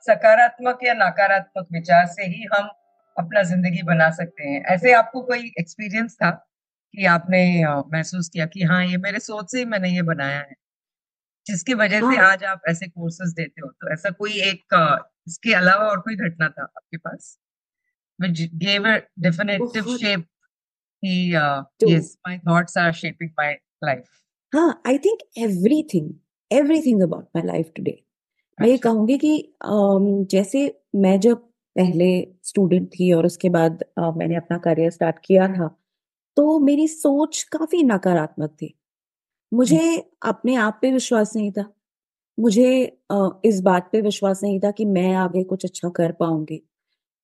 सकारात्मक 0.07 0.79
या 0.85 0.95
नकारात्मक 0.95 1.67
विचार 1.73 2.07
से 2.07 2.25
ही 2.25 2.47
हम 2.55 2.69
अपना 3.17 3.43
ज़िंदगी 3.43 3.83
बना 3.83 4.11
सकते 4.11 4.49
हैं। 4.49 4.63
ऐसे 4.75 4.93
आपको 4.93 5.23
कोई 5.23 5.53
एक्सपीरियंस 5.61 6.15
था 6.23 6.31
कि 6.95 7.05
आपने 7.07 7.41
महसूस 7.93 8.29
किया 8.29 8.47
कि 8.47 8.63
हाँ 8.63 8.85
ये 8.87 8.97
मेरे 8.97 9.19
सोच 9.19 9.51
से 9.53 9.59
ही 9.59 9.65
मैंने 9.65 9.91
ये 9.91 10.03
बनाया 10.03 10.39
है? 10.39 10.55
जिसकी 11.47 11.75
वजह 11.75 12.05
हाँ. 12.05 12.13
से 12.15 12.21
आज 12.23 12.45
आप 12.45 12.61
ऐसे 12.69 12.87
कोर्सेज 12.89 13.33
देते 13.35 13.61
हो 13.61 13.69
तो 13.71 13.93
ऐसा 13.93 14.11
कोई 14.11 14.41
एक 14.43 14.75
इसके 15.29 15.55
अलावा 15.55 15.89
और 15.89 16.01
कोई 16.01 16.17
घटना 16.17 16.49
था 16.49 16.63
आपके 16.63 16.97
पास? 16.97 17.39
Which 18.19 18.41
gave 18.59 18.85
a 18.85 19.03
definitive 19.21 19.89
shape 20.01 20.27
he 21.03 21.35
uh, 21.37 21.63
yes 21.81 22.17
my 22.27 22.39
thoughts 22.39 22.77
are 22.77 22.93
shaping 22.93 23.33
my 23.39 23.51
life. 23.83 24.09
हाँ 24.53 24.83
I 24.87 24.99
think 24.99 25.21
everything 25.39 26.11
everything 26.51 27.03
about 27.03 27.29
my 27.37 27.47
life 27.47 27.73
today 27.77 28.04
मैं 28.59 28.69
ये 28.69 28.77
कहूँगी 28.79 29.17
कि 29.19 29.31
जैसे 30.31 30.61
मैं 30.97 31.19
जब 31.21 31.37
पहले 31.77 32.09
स्टूडेंट 32.45 32.89
थी 32.91 33.13
और 33.13 33.27
उसके 33.27 33.49
बाद 33.51 33.85
मैंने 34.17 34.37
अपना 34.37 34.59
करियर 34.59 34.91
स्टार्ट 34.91 35.17
किया 35.25 35.49
था 35.49 35.69
तो 36.37 36.59
मेरी 36.61 36.87
सोच 36.89 37.43
काफ़ी 37.53 37.83
नकारात्मक 37.85 38.51
थी। 38.63 38.75
मुझे 39.53 39.97
अपने 40.27 40.55
आप 40.57 40.79
पे 40.83 40.93
विश्वास 40.93 41.33
नहीं 41.37 41.51
था। 41.53 41.65
मुझे 42.39 42.71
इस 43.47 43.61
बात 43.63 43.89
पे 43.93 44.01
विश्वास 44.03 44.41
नहीं 44.45 44.61
था 44.61 44.71
कि 44.73 44.85
मैं 44.87 45.15
आगे 45.17 45.43
कुछ 45.45 45.65
अच्छा 45.65 45.89
कर 45.97 46.13
पाऊँगी। 46.21 46.63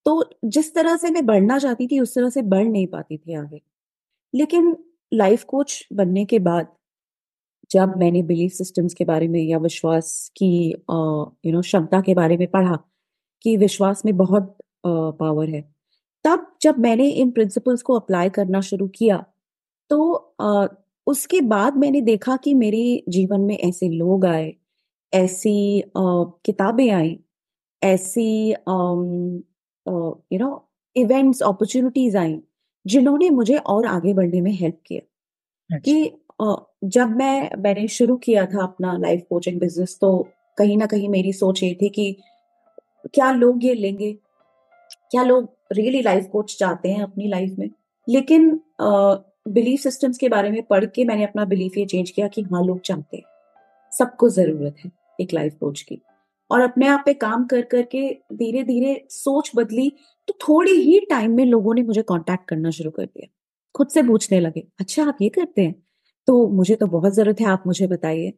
तो 0.06 0.24
जिस 0.46 0.74
तरह 0.74 0.96
से 0.96 1.10
मैं 1.10 1.24
बढ़ना 1.26 1.58
चाहती 1.58 1.86
थी 1.88 2.00
उस 2.00 2.14
तरह 2.14 2.30
से 2.30 2.42
बढ़ 2.44 2.66
नहीं 2.66 2.86
पाती 2.88 3.18
थी 3.18 3.34
आगे। 3.36 3.60
लेकिन 4.34 4.76
लाइफ 5.12 5.44
कोच 5.44 5.84
बनने 5.94 6.24
के 6.26 6.38
बाद 6.40 6.68
जब 7.70 7.94
मैंने 7.96 8.22
बिलीफ 8.22 8.52
सिस्टम्स 8.52 8.94
के 8.94 9.04
बारे 9.04 9.28
में 9.28 9.40
या 9.40 9.58
विश्वास 9.58 10.30
की 10.36 10.50
यू 10.70 11.52
नो 11.52 11.60
क्षमता 11.60 12.00
के 12.00 12.14
बारे 12.14 12.36
में 12.36 12.46
पढ़ा 12.48 12.78
कि 13.42 13.56
विश्वास 13.56 14.04
में 14.04 14.16
बहुत 14.16 14.56
पावर 14.86 15.48
है 15.48 15.62
तब 16.24 16.46
जब 16.62 16.78
मैंने 16.78 17.08
इन 17.10 17.30
प्रिंसिपल्स 17.30 17.82
को 17.82 17.94
अप्लाई 17.94 18.30
करना 18.30 18.60
शुरू 18.60 18.88
किया 18.88 19.24
तो 19.90 20.14
आ, 20.40 20.66
उसके 21.06 21.40
बाद 21.40 21.76
मैंने 21.76 22.00
देखा 22.00 22.36
कि 22.36 22.54
मेरे 22.54 23.02
जीवन 23.08 23.40
में 23.40 23.56
ऐसे 23.58 23.88
लोग 23.88 24.26
आए 24.26 24.54
ऐसी 25.12 25.82
किताबें 25.96 26.90
आई 26.90 27.18
ऐसी 27.82 28.50
यू 28.50 30.38
नो 30.38 30.50
इवेंट्स 30.96 31.42
अपॉर्चुनिटीज़ 31.42 32.16
आई 32.16 32.40
जिन्होंने 32.86 33.30
मुझे 33.30 33.56
और 33.56 33.86
आगे 33.86 34.14
बढ़ने 34.14 34.40
में 34.40 34.52
हेल्प 34.52 34.80
किया 34.86 35.00
अच्छा। 35.70 35.78
कि 35.78 36.10
जब 36.82 37.16
मैं, 37.16 37.50
मैंने 37.58 37.86
शुरू 37.88 38.16
किया 38.16 38.44
था 38.46 38.62
अपना 38.62 38.96
लाइफ 38.98 39.24
कोचिंग 39.30 39.58
बिज़नेस 39.60 39.96
तो 40.00 40.28
कहीं 40.58 40.76
ना 40.78 40.86
कहीं 40.86 41.08
मेरी 41.08 41.32
सोच 41.32 41.62
ये 41.62 41.74
थी 41.82 41.88
कि 41.88 42.16
क्या 43.14 43.30
लोग 43.32 43.64
ये 43.64 43.74
लेंगे? 43.74 44.12
क्या 45.10 45.22
लोग 45.22 45.48
रियली 45.72 46.02
लाइफ 46.02 46.28
कोच 46.32 46.56
चाहते 46.58 46.90
हैं 46.90 47.02
अपनी 47.02 47.28
लाइफ 47.28 47.58
में? 47.58 47.68
लेकिन 48.08 48.50
बिलीफ 49.48 49.80
सिस्टम्स 49.80 50.18
के 50.18 50.28
बारे 50.28 50.50
में 50.50 50.62
पढ़ 50.62 50.84
के 50.84 51.04
मैंने 51.04 51.24
अपना 51.24 51.44
बिलीफ 51.44 51.76
ये 51.78 51.84
चेंज 51.86 52.10
किया 52.10 52.28
कि 52.28 52.42
हाँ 52.42 52.64
लोग 52.64 52.80
चाहते 52.80 53.16
हैं। 53.16 53.24
सबको 53.92 54.28
ज़रूरत 54.28 54.76
है 54.84 54.90
एक 55.20 55.32
लाइफ 55.34 55.56
कोच 55.60 55.82
की। 55.82 56.00
और 56.50 56.60
अपने 56.60 56.86
आप 56.86 57.02
पे 57.06 57.14
काम 57.14 57.44
कर 57.46 57.62
करके 57.62 58.08
धीरे 58.32 58.62
धीरे 58.64 58.94
सोच 59.10 59.50
बदली 59.56 59.92
तो 60.28 60.34
थोड़ी 60.40 60.72
ही 60.72 60.98
टाइम 61.00 61.36
में 61.36 61.44
लोगों 61.44 61.74
ने 61.74 61.82
मुझे 61.82 62.02
कांटेक्ट 62.02 62.48
करना 62.48 62.70
शुरू 62.70 62.90
कर 62.90 63.04
दिया। 63.04 63.28
खुद 63.74 63.88
से 63.88 64.02
पूछने 64.02 64.40
लगे 64.40 64.66
अच्छा 64.80 65.04
आप 65.04 65.18
ये 65.22 65.28
करते 65.28 65.62
हैं? 65.62 65.74
तो 66.30 66.48
मुझे 66.48 66.74
तो 66.76 66.86
बहुत 66.86 67.12
ज़रूरत 67.14 67.40
है 67.40 67.46
आप 67.46 67.62
मुझे 67.66 67.86
बताइए। 67.86 68.30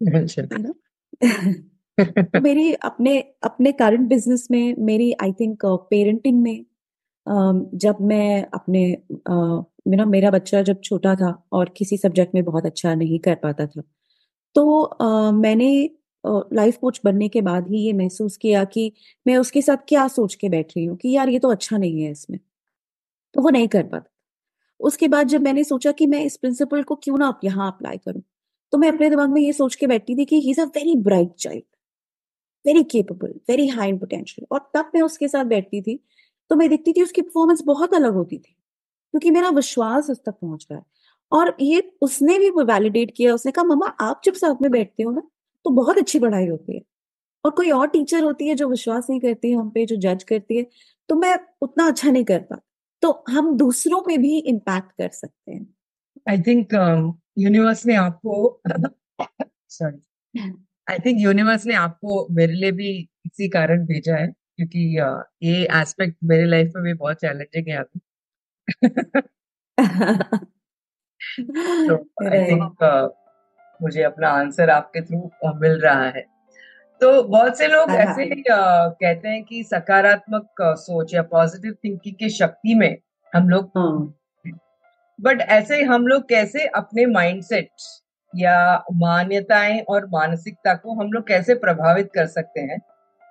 अच्छा। 0.00 0.42
तो 0.42 0.74
मेरी 2.40 2.72
अपने 2.74 3.18
अपने 3.42 3.72
करंट 3.72 4.08
बिज़नेस 4.08 4.48
में 4.50 4.74
मेरी 4.78 5.12
आई 5.12 5.32
थिंक 5.32 5.66
पेरेंटिंग 5.66 6.42
में 6.42 6.64
जब 7.74 7.96
मैं 8.00 8.46
अपने 8.54 8.84
मेरा 9.88 10.04
मेरा 10.04 10.30
बच्चा 10.30 10.62
जब 10.62 10.80
छोटा 10.80 11.14
था 11.14 11.42
और 11.52 11.74
किसी 11.76 11.96
सब्जेक्ट 11.96 12.34
में 12.34 12.44
बहुत 12.44 12.66
अच्छा 12.66 12.94
नहीं 12.94 13.18
कर 13.18 13.34
पाता 13.34 13.66
था 13.66 13.82
तो 14.54 15.32
मैंने 15.32 15.90
लाइफ 16.54 16.76
कोच 16.76 17.00
बनने 17.04 17.28
के 17.28 17.40
बाद 17.40 17.68
ही 17.68 17.78
ये 17.78 17.92
महसूस 17.92 18.36
किया 18.36 18.64
कि 18.64 18.92
मैं 19.26 19.36
उसके 19.36 19.62
साथ 19.62 19.76
क्या 19.88 20.08
सोच 20.08 20.34
के 20.34 20.48
बैठ 20.48 20.72
रही 20.76 20.84
हूँ 20.86 20.96
कि 20.96 21.10
यार 21.16 21.28
ये 21.28 21.38
तो 21.38 21.50
अच्छा 21.50 21.78
नहीं 21.78 22.02
है 22.02 22.10
इसमें। 22.10 22.38
तो 23.34 23.42
वो 23.42 23.50
नहीं 23.50 23.68
कर 23.68 23.82
पाता। 23.82 24.09
उसके 24.80 25.08
बाद 25.08 25.28
जब 25.28 25.42
मैंने 25.42 25.64
सोचा 25.64 25.92
कि 25.92 26.06
मैं 26.06 26.24
इस 26.24 26.36
प्रिंसिपल 26.36 26.82
को 26.82 26.94
क्यों 26.96 27.18
ना 27.18 27.34
यहाँ 27.44 27.66
अप्लाई 27.72 27.98
करूँ 27.98 28.22
तो 28.72 28.78
मैं 28.78 28.88
अपने 28.88 29.10
दिमाग 29.10 29.30
में 29.30 29.40
ये 29.42 29.52
सोच 29.52 29.74
के 29.74 29.86
बैठती 29.86 30.16
थी 30.16 30.24
कि 30.24 30.40
he 30.40 30.50
is 30.50 30.60
a 30.60 30.64
very 30.66 30.96
bright 31.02 31.32
child 31.38 31.64
very 32.64 32.82
capable 32.84 33.34
very 33.48 33.66
high 33.68 33.88
in 33.88 33.98
potential 33.98 34.46
और 34.52 34.70
तब 34.74 34.90
मैं 34.94 35.02
उसके 35.02 35.28
साथ 35.28 35.44
बैठती 35.46 35.80
थी 35.82 35.98
तो 36.50 36.56
मैं 36.56 36.68
देखती 36.70 36.92
थी 36.92 37.02
उसकी 37.02 37.22
परफॉर्मेंस 37.22 37.62
बहुत 37.66 37.94
अलग 37.94 38.14
होती 38.14 38.36
थी, 38.38 38.54
क्योंकि 39.14 39.30
मेरा 39.30 39.48
विश्वास 39.50 40.10
उस 40.10 40.20
तक 40.26 40.32
पहुँच 40.32 40.66
रहा 40.70 40.78
है 40.78 40.84
और 41.32 41.56
ये 41.60 41.82
उसने 42.02 42.38
भी 42.38 42.50
वैलिडेट 42.52 43.12
किया, 43.16 43.34
उसने 43.34 43.52
कहा, 43.52 43.64
मम्मा, 43.64 43.86
आप 43.86 44.20
जब 44.24 44.34
साथ 44.34 44.62
में 44.62 44.70
बैठते 44.70 45.02
हो 45.02 45.10
ना 45.12 45.22
तो 45.64 45.70
बहुत 45.72 45.98
अच्छी 45.98 46.18
पढ़ाई 46.20 46.46
होती 46.48 46.76
है। 46.76 46.82
और 47.44 47.50
कोई 47.52 47.70
और 47.72 47.88
टीचर 47.88 48.22
होती 48.24 48.48
है 48.48 48.54
जो 48.54 48.68
विश्वास 48.68 49.06
नहीं 49.10 49.20
करती 49.20 49.50
है 49.50 49.56
हम 49.56 49.70
पे, 49.70 49.86
जो 49.86 49.96
जज 49.98 50.22
करती 50.24 50.56
है 50.56 50.66
तो 51.08 51.16
मैं 51.16 51.38
उतना 51.62 51.86
अच्छा 51.88 52.10
नहीं 52.10 52.24
कर 52.24 52.38
पाती। 52.40 52.69
तो 53.02 53.24
हम 53.28 53.56
दूसरों 53.56 54.00
पे 54.00 54.18
भी 54.18 54.38
इम्पैक्ट 54.38 54.92
कर 54.92 55.08
सकते 55.08 55.52
हैं। 55.52 55.74
आई 56.28 56.42
थिंक 56.42 56.74
यूनिवर्स 57.38 57.86
ने 57.86 57.94
आपको 57.94 58.62
सॉरी 59.68 59.98
आई 60.90 60.98
थिंक 60.98 61.20
यूनिवर्स 61.20 61.66
ने 61.66 61.74
आपको 61.74 62.26
मेरे 62.30 62.52
लिए 62.52 62.72
भी 62.72 62.90
इसी 63.26 63.48
कारण 63.48 63.86
भेजा 63.86 64.16
है 64.16 64.26
क्योंकि 64.26 64.98
uh, 65.00 65.22
ये 65.42 65.64
एस्पेक्ट 65.80 66.16
मेरे 66.24 66.44
लाइफ 66.44 66.72
में 66.74 66.84
भी 66.84 66.94
बहुत 66.94 67.16
चैलेंजिंग 67.16 67.68
है 67.68 67.76
अभी। 67.76 68.00
तो 71.88 71.94
आई 72.24 72.44
थिंक 72.44 72.76
मुझे 73.82 74.02
अपना 74.02 74.28
आंसर 74.28 74.70
आपके 74.70 75.00
थ्रू 75.00 75.30
मिल 75.60 75.80
रहा 75.80 76.08
है। 76.08 76.39
तो 77.00 77.22
बहुत 77.22 77.58
से 77.58 77.66
लोग 77.66 77.90
ऐसे 77.90 78.22
ही 78.22 78.44
कहते 78.48 79.28
हैं 79.28 79.44
कि 79.44 79.64
सकारात्मक 79.64 80.50
सोच 80.60 81.14
या 81.14 81.22
पॉजिटिव 81.22 81.76
थिंकिंग 81.84 82.16
की 82.16 82.28
शक्ति 82.28 82.74
में 82.74 82.98
हम 83.34 83.48
लोग 83.48 83.64
बट 85.20 85.42
हाँ। 85.42 85.58
ऐसे 85.58 85.82
हम 85.82 86.06
लोग 86.06 86.28
कैसे 86.28 86.66
अपने 86.66 87.06
माइंडसेट 87.06 87.70
या 88.36 88.84
मान्यताएँ 88.92 89.80
और 89.80 90.06
मानसिकता 90.06 90.74
को 90.74 90.94
हम 90.94 91.12
लोग 91.12 91.26
कैसे 91.26 91.54
प्रभावित 91.54 92.10
कर 92.14 92.26
सकते 92.26 92.60
हैं 92.60 92.80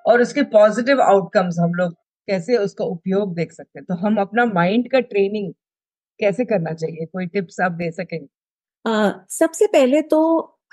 और 0.05 0.21
उसके 0.21 0.41
पॉजिटिव 0.41 1.01
आउटकम्स 1.01 1.59
हम 1.59 1.73
लोग 1.73 1.93
कैसे 2.27 2.57
उसका 2.57 2.85
उपयोग 2.85 3.35
देख 3.35 3.51
सकते 3.51 3.79
हैं? 3.79 3.85
तो 3.85 3.93
हम 3.93 4.17
अपना 4.17 4.45
माइंड 4.45 4.91
का 4.91 4.99
ट्रेनिंग 4.99 5.53
कैसे 6.19 6.45
करना 6.45 6.73
चाहिए? 6.73 7.05
कोई 7.05 7.25
टिप्स 7.25 7.59
आप 7.59 7.71
दे 7.71 7.91
सकेंगे 7.91 8.27
सबसे 9.29 9.67
पहले 9.67 10.01
तो 10.01 10.19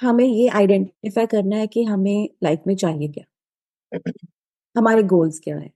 हमें 0.00 0.24
ये 0.24 0.48
आइडेंटिफाई 0.48 1.26
करना 1.26 1.56
है 1.56 1.66
कि 1.66 1.84
हमें 1.84 2.28
लाइफ 2.42 2.60
में 2.66 2.76
चाहिए 2.76 3.08
क्या। 3.08 3.24
हमारे 4.76 5.02
गोल्स 5.02 5.38
क्या 5.38 5.56
है। 5.56 5.70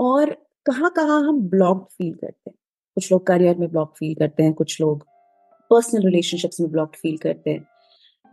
और 0.00 0.30
कहाँ 0.66 0.90
कहाँ 0.90 1.20
हम 1.22 1.40
ब्लॉक 1.40 1.88
फील 1.98 2.14
करते 2.14 2.50
हैं। 2.50 2.56
कुछ 2.94 3.12
लोग 3.12 3.26
करियर 3.26 3.56
में 3.56 3.68
ब्लॉक 3.70 3.94
फील 3.98 4.14
करते 4.14 4.42
हैं, 4.42 4.52
कुछ 4.52 4.80
लोग 4.80 5.06
पर्सनल 5.70 6.02
रिलेशनशिप्स 6.02 6.60
में 6.60 6.70
ब्लॉक 6.70 6.96
फील 6.96 7.16
करते 7.16 7.50
हैं। 7.50 7.66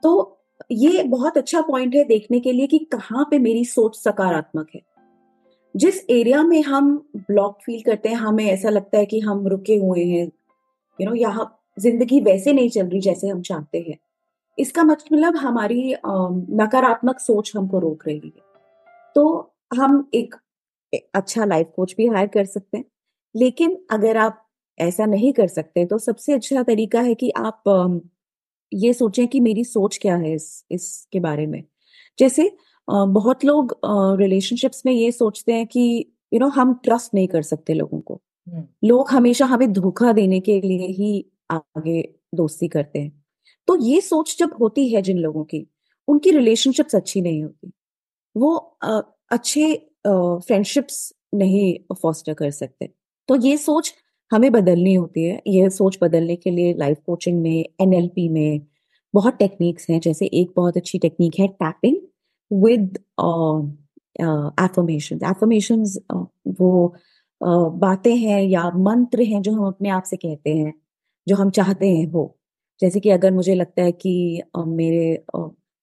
तो 0.04 0.38
ये 0.72 1.04
बहुत 1.04 1.38
अच्छा 1.38 1.62
पॉइंट 1.62 1.96
है 1.96 2.04
देखने 2.04 2.40
के 2.40 2.52
लिए 2.52 2.68
कि 2.68 2.80
कहाँ 2.80 3.28
पे 3.32 3.40
मेरी 3.40 3.66
सोच 3.66 3.96
सकारात्मक 3.96 4.68
है। 4.76 4.82
जिस 5.76 6.10
एरिया 6.10 6.44
में 6.44 6.64
हम 6.64 7.10
ब्लॉक 7.18 7.60
फील 7.66 7.82
करते 7.82 8.10
हैं, 8.10 8.16
हमें 8.16 8.46
ऐसा 8.46 8.70
लगता 8.70 8.98
है 8.98 9.06
कि 9.06 9.20
हम 9.20 9.48
रुके 9.48 9.76
हुए 9.76 10.06
हैं। 10.06 10.26
यू 11.02 11.10
नो, 11.10 11.16
यहाँ 11.16 11.64
ज़िंदगी 11.80 12.22
वैसे 12.22 12.54
नहीं 12.54 12.70
चल 12.70 12.88
रही 12.88 13.02
जैसे 13.02 13.28
हम 13.28 13.42
चाहते 13.42 13.80
हैं। 13.80 13.98
इसका 14.62 14.84
मतलब 14.84 15.36
हमारी 15.36 15.94
नकारात्मक 16.06 17.20
सोच 17.20 17.52
हमको 17.56 17.80
रोक 17.80 18.08
रही 18.08 18.20
है। 18.26 18.42
तो 19.16 19.54
हम 19.74 20.10
एक 20.14 20.36
अच्छा 21.16 21.46
लाइफ 21.46 21.72
कोच 21.76 21.96
भी 21.98 22.08
हायर 22.08 22.28
कर 22.28 22.46
सकते 22.46 22.78
हैं 22.78 22.86
लेकिन 23.36 23.78
अगर 23.92 24.18
आप 24.18 24.48
ऐसा 24.78 25.06
नहीं 25.06 25.34
कर 25.34 25.48
सकते 25.48 25.86
तो 25.86 25.98
सबसे 25.98 26.34
अच्छा 26.34 26.64
तरीका 26.64 27.02
है 27.02 27.14
कि 27.16 27.30
आप 27.30 28.02
ये 28.72 28.94
सोचें 28.94 29.28
कि 29.28 29.40
मेरी 29.40 29.64
सोच 29.64 29.98
क्या 30.02 30.16
है 30.16 30.34
इस 30.34 30.66
इसके 30.72 31.20
बारे 31.20 31.46
में। 31.48 31.64
जैसे 32.20 32.50
बहुत 32.88 33.46
लोग 33.46 33.80
रिलेशनशिप्स 34.20 34.86
में 34.86 34.94
ये 34.94 35.12
सोचते 35.12 35.54
हैं 35.54 35.66
कि 35.68 35.80
यू 35.80 36.38
you 36.38 36.42
नो 36.42 36.46
know, 36.46 36.58
हम 36.58 36.74
ट्रस्ट 36.84 37.14
नहीं 37.14 37.28
कर 37.28 37.42
सकते 37.42 37.74
लोगों 37.74 38.00
को। 38.00 38.22
हम्म। 38.48 38.64
लोग 38.84 39.10
हमेशा 39.10 39.46
हमें 39.46 39.72
धोखा 39.74 40.14
देने 40.14 40.40
के 40.40 40.60
लिए 40.62 40.88
ही 40.88 41.26
आगे 41.52 42.02
दोस्ती 42.36 42.68
करते 42.68 43.00
हैं। 43.00 43.21
तो 43.68 43.78
ये 43.86 44.02
सोच 44.02 44.38
जब 44.40 44.54
होती 44.62 44.90
है 44.90 45.02
जिन 45.02 45.18
लोगों 45.18 45.44
की 45.44 45.68
उनकी 46.08 46.32
रिलेशनशिप्स 46.32 46.96
अच्छी 46.96 47.22
नहीं 47.22 47.44
होती 47.44 47.72
वो 48.38 48.78
आ, 48.84 49.02
अच्छे 49.32 49.76
फ्रेंडशिप्स 50.08 51.14
नहीं 51.36 51.96
फॉस्टर 52.02 52.34
कर 52.34 52.52
सकते। 52.52 52.90
तो 53.28 53.36
ये 53.36 53.58
सोच 53.58 53.94
हमें 54.32 54.52
बदलनी 54.52 54.94
होती 54.94 55.24
है। 55.24 55.42
यह 55.48 55.70
सोच 55.70 55.98
बदलने 56.02 56.36
के 56.36 56.52
लिए 56.52 56.74
लाइफ 56.74 56.98
कोचिंग 57.06 57.42
में 57.42 57.66
एनएलपी 57.82 58.30
में 58.30 58.62
बहुत 59.14 59.38
टेक्निक्स 59.38 59.90
हैं 59.90 60.00
जैसे 60.00 60.26
एक 60.26 60.54
बहुत 60.56 60.78
अच्छी 60.78 61.00
टेक्निक 61.00 61.40
है 61.40 61.48
टैपिंग 61.48 61.98
विद 62.54 62.98
एफर्मेशन 64.60 65.20
एफर्मेशन 65.24 65.84
वो 66.48 66.96
uh, 67.44 67.80
बातें 67.80 68.16
हैं 68.18 68.42
या 68.44 68.70
मंत्र 68.70 69.22
हैं 69.22 69.42
जो 69.42 69.52
हम 69.52 69.68
अपने 69.68 69.90
आप 69.90 70.04
से 70.04 70.18
कहते 70.18 70.56
हैं 70.56 70.74
जो 71.28 71.36
हम 71.36 71.50
चाहते 71.50 71.90
हैं 71.90 72.08
हो। 72.12 72.41
जैसे 72.82 73.00
कि 73.00 73.10
अगर 73.10 73.32
मुझे 73.32 73.56
लगता 73.56 73.84
है 73.84 73.92
कि 73.92 74.42
मेरे 74.58 75.24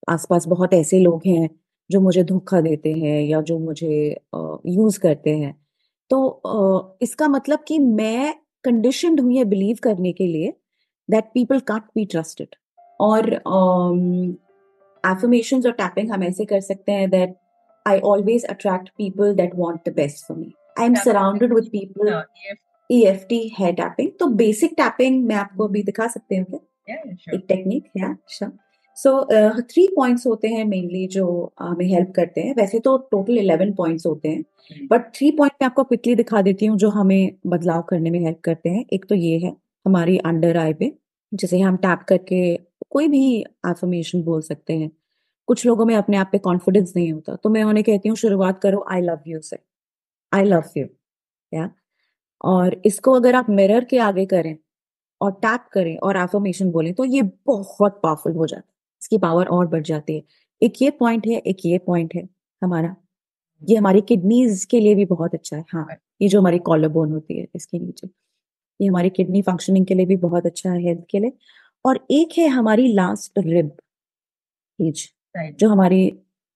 आसपास 0.09 0.47
बहुत 0.47 0.73
ऐसे 0.73 0.99
लोग 0.99 1.21
हैं 1.27 1.49
जो 1.89 1.99
मुझे 2.01 2.23
धोखा 2.23 2.61
देते 2.61 2.91
हैं 2.93 3.21
या 3.21 3.41
जो 3.41 3.57
मुझे 3.59 4.17
यूज़ 4.67 4.99
करते 4.99 5.37
हैं 5.37 5.55
तो 6.11 6.97
इसका 7.01 7.27
मतलब 7.27 7.63
कि 7.67 7.79
मैं 7.79 8.33
कंडीशन 8.63 9.19
हुई 9.19 9.37
है 9.37 9.43
बिलीव 9.45 9.77
करने 9.83 10.11
के 10.11 10.27
लिए 10.27 10.53
that 11.09 11.25
people 11.33 11.59
can't 11.59 11.83
be 11.95 12.05
trusted 12.05 12.55
और 12.99 13.33
एफर्मेशन 15.03 15.61
और 15.65 15.71
टैपिंग 15.71 16.11
हम 16.11 16.23
ऐसे 16.23 16.45
कर 16.45 16.61
सकते 16.61 16.91
हैं 16.91 17.09
that 17.09 17.35
I 17.85 17.99
always 18.05 18.45
attract 18.45 18.89
people 18.89 19.35
that 19.35 19.55
want 19.55 19.79
the 19.89 19.93
best 19.95 20.25
for 20.27 20.37
me 20.37 20.53
I 20.79 20.85
am 20.85 20.95
surrounded 20.95 21.53
with 21.53 21.69
people 21.71 22.21
E 22.89 23.01
F 23.03 23.25
T 23.25 23.47
है 23.59 23.71
टैपिंग 23.73 24.09
तो 24.19 24.27
बेसिक 24.35 24.73
टैपिंग 24.77 25.23
मैं 25.25 25.35
आपको 25.35 25.67
अभी 25.67 25.83
दिखा 25.83 26.07
सकते 26.07 26.37
हूँ 26.37 26.45
क्या? 26.45 26.59
एक 26.93 27.45
टेक्निक 27.47 27.89
है 27.97 28.11
अच्छा। 28.11 28.51
सो 28.97 29.11
थ्री 29.61 29.87
पॉइंट्स 29.95 30.27
होते 30.27 30.47
हैं 30.47 30.65
मेनली 30.65 31.07
जो 31.07 31.53
हमें 31.59 31.85
uh, 31.85 31.91
हेल्प 31.91 32.11
करते 32.15 32.41
हैं। 32.41 32.53
वैसे 32.55 32.79
तो 32.79 32.97
टोटल 33.11 33.37
इलेवन 33.37 33.73
पॉइंट्स 33.73 34.05
होते 34.05 34.29
हैं। 34.29 34.87
बट 34.91 35.01
थ्री 35.15 35.31
पॉइंट 35.31 35.53
मैं 35.61 35.65
आपको 35.65 35.83
क्विकली 35.83 36.15
दिखा 36.15 36.41
देती 36.41 36.65
हूँ 36.65 36.77
जो 36.77 36.89
हमें 36.89 37.31
बदलाव 37.47 37.81
करने 37.81 38.09
में 38.09 38.19
हेल्प 38.19 38.39
करते 38.43 38.69
हैं। 38.69 38.85
एक 38.93 39.05
तो 39.09 39.15
ये 39.15 39.37
है 39.39 39.55
हमारी 39.85 40.17
अंडर 40.17 40.57
आई 40.57 40.73
पे 40.73 40.93
जैसे 41.33 41.59
हम 41.59 41.77
टैप 41.77 41.99
करके 42.09 42.55
कोई 42.89 43.07
भी 43.07 43.39
एफर्मेशन 43.41 44.23
बोल 44.23 44.41
सकते 44.41 44.73
हैं। 44.73 44.91
कुछ 45.47 45.65
लोगों 45.65 45.85
में 45.85 45.95
अपने 45.95 46.17
आप 46.17 46.29
पे 46.31 46.37
कॉन्फिडेंस 46.37 46.93
नहीं 46.95 47.11
होता। 47.13 47.35
तो 47.35 47.49
मैं 47.49 47.63
उन्हें 47.63 47.83
कहती 47.83 48.09
हूँ 48.09 48.15
शुरुआत 48.17 48.59
करो 48.61 48.85
आई 48.91 49.01
लव 49.01 49.19
यू 49.27 49.39
से। 49.41 49.57
आई 50.33 50.43
लव 50.43 50.63
यू 50.77 50.85
या 51.53 51.69
और 52.41 52.81
इसको 52.85 53.11
अगर 53.11 53.35
आप 53.35 53.49
मिरर 53.49 53.83
के 53.83 53.97
आगे 53.97 54.25
करें 54.25 54.57
और 55.21 55.31
टैप 55.41 55.65
करें 55.73 55.97
और 55.97 56.17
एफर्मेशन 56.17 56.71
बोलें 56.71 56.93
तो 56.93 57.05
ये 57.05 57.21
बहुत 57.47 57.99
पावरफुल 58.03 58.35
हो 58.35 58.47
जाता 58.47 58.59
है। 58.59 58.73
इसकी 59.01 59.17
पावर 59.17 59.47
और 59.47 59.67
बढ़ 59.67 59.83
जाती 59.83 60.15
है। 60.15 60.23
एक 60.61 60.81
ये 60.81 60.89
पॉइंट 60.91 61.27
है 61.27 61.37
एक 61.37 61.65
ये 61.65 61.77
पॉइंट 61.77 62.15
है 62.15 62.27
हमारा। 62.61 62.95
ये 63.61 63.75
हमारी 63.75 64.01
किडनीज 64.01 64.63
के 64.65 64.79
लिए 64.79 64.95
भी 64.95 65.05
बहुत 65.05 65.33
अच्छा 65.35 65.57
है। 65.57 65.63
हाँ 65.73 65.87
ये 66.21 66.27
जो 66.29 66.39
हमारी 66.39 66.59
कॉलर 66.61 66.87
बोन 66.89 67.11
होती 67.11 67.39
है 67.39 67.47
इसके 67.55 67.79
नीचे। 67.79 68.07
ये 68.79 68.87
हमारी 68.87 69.09
किडनी 69.09 69.41
फंक्शनिंग 69.41 69.85
के 69.85 69.93
लिए 69.93 70.05
भी 70.05 70.15
बहुत 70.17 70.45
अच्छा 70.45 70.71
है 70.71 70.81
हेल्थ 70.83 71.05
के 71.11 71.19
लिए। 71.19 71.33
और 71.85 71.99
एक 72.11 72.37
है 72.37 72.47
हमारी 72.49 72.93
लास्ट 72.93 73.39
रिब 73.39 73.71
एज 74.79 75.07
जो 75.59 75.69
हमारी 75.69 76.11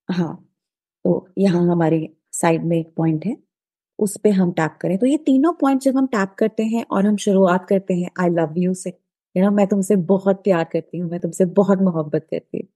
हाँ 0.09 0.35
तो 1.05 1.27
यहाँ 1.37 1.61
हमारे 1.67 2.07
साइड 2.33 2.63
में 2.65 2.77
एक 2.79 2.93
पॉइंट 2.97 3.25
है। 3.25 3.35
उस 3.99 4.17
पर 4.17 4.29
हम 4.31 4.51
टैप 4.53 4.77
करें। 4.81 4.97
तो 4.97 5.05
ये 5.05 5.17
तीनों 5.25 5.53
पॉइंट 5.55 5.81
जब 5.81 5.97
हम 5.97 6.07
टैप 6.09 6.35
करते 6.39 6.63
हैं 6.65 6.83
और 6.91 7.05
हम 7.05 7.15
शुरुआत 7.17 7.65
करते 7.69 7.93
हैं 7.95 8.09
आई 8.21 8.29
लव 8.31 8.53
यू 8.57 8.73
से 8.75 8.89
यू 9.35 9.43
नो 9.43 9.51
मैं 9.51 9.67
तुमसे 9.67 9.95
बहुत 10.07 10.43
प्यार 10.43 10.63
करती 10.73 10.97
हूँ, 10.97 11.09
मैं 11.11 11.19
तुमसे 11.19 11.45
बहुत 11.53 11.81
मोहब्बत 11.81 12.27
करती 12.31 12.57
हूँ 12.57 12.67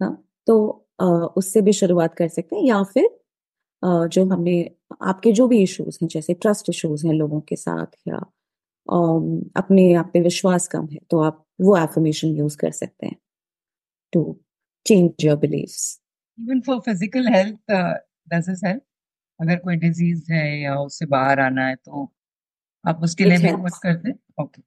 हाँ 0.00 0.24
तो 0.46 0.86
उससे 1.36 1.60
भी 1.62 1.72
शुरुआत 1.72 2.14
कर 2.14 2.28
सकते 2.28 2.56
हैं 2.56 2.62
या 2.64 2.82
फिर 2.84 3.08
जो 3.82 4.24
हमने, 4.26 4.70
आपके 5.02 5.32
जो 5.32 5.46
भी 5.48 5.62
इश्यूज़ 5.62 5.98
हैं, 6.02 6.08
जैसे 6.08 6.34
ट्रस्ट 6.34 6.68
इश्यूज़ 6.70 7.06
हैं 7.06 7.14
लोगों 7.14 7.40
के 7.40 7.56
साथ 7.56 7.96
या 8.08 8.16
अपने 9.58 9.92
आप 9.94 10.10
पे 10.12 10.20
विश्वास 10.20 10.68
कम 10.68 10.86
है 10.92 10.98
तो 11.10 11.20
आप 11.22 11.44
वो 11.60 11.76
एफर्मेशन 11.78 12.28
यूज़ 12.38 12.56
कर 12.58 12.70
सकते 12.72 13.06
हैं 13.06 13.16
to 14.12 14.22
change 14.86 15.24
your 15.24 15.36
beliefs 15.38 15.78
even 16.38 16.60
for 16.66 16.80
physical 16.80 17.28
health 17.34 17.72
does 18.28 18.48
help 18.64 18.82
अगर 19.40 19.56
कोई 19.56 19.76
डिज़ीज़ 19.76 20.32
है 20.32 20.44
या 20.60 20.76
उससे 20.80 21.06
बाहर 21.06 21.40
आना 21.40 21.66
है 21.66 21.74
तो 21.76 22.10
आप 22.84 23.00
उसके 23.02 23.24
लिए 23.24 23.38
भी 23.38 23.48
कुछ 23.52 23.78
करते 23.78 24.12
ओके 24.42 24.62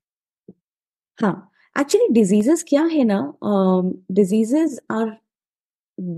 हाँ 1.20 1.52
एक्चुअली 1.76 2.08
डिजीजेस 2.14 2.64
क्या 2.70 2.84
है 2.84 3.04
ना 3.04 3.20
diseases 4.12 4.80
are 4.92 5.10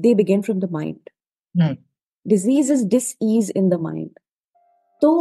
they 0.04 0.14
begin 0.16 0.42
from 0.42 0.60
the 0.60 0.72
mind 0.72 1.10
disease 2.26 2.72
is 2.74 2.86
dis 2.88 3.16
ease 3.24 3.52
in 3.56 3.70
the 3.70 3.74
mind 3.82 4.10
तो 5.02 5.12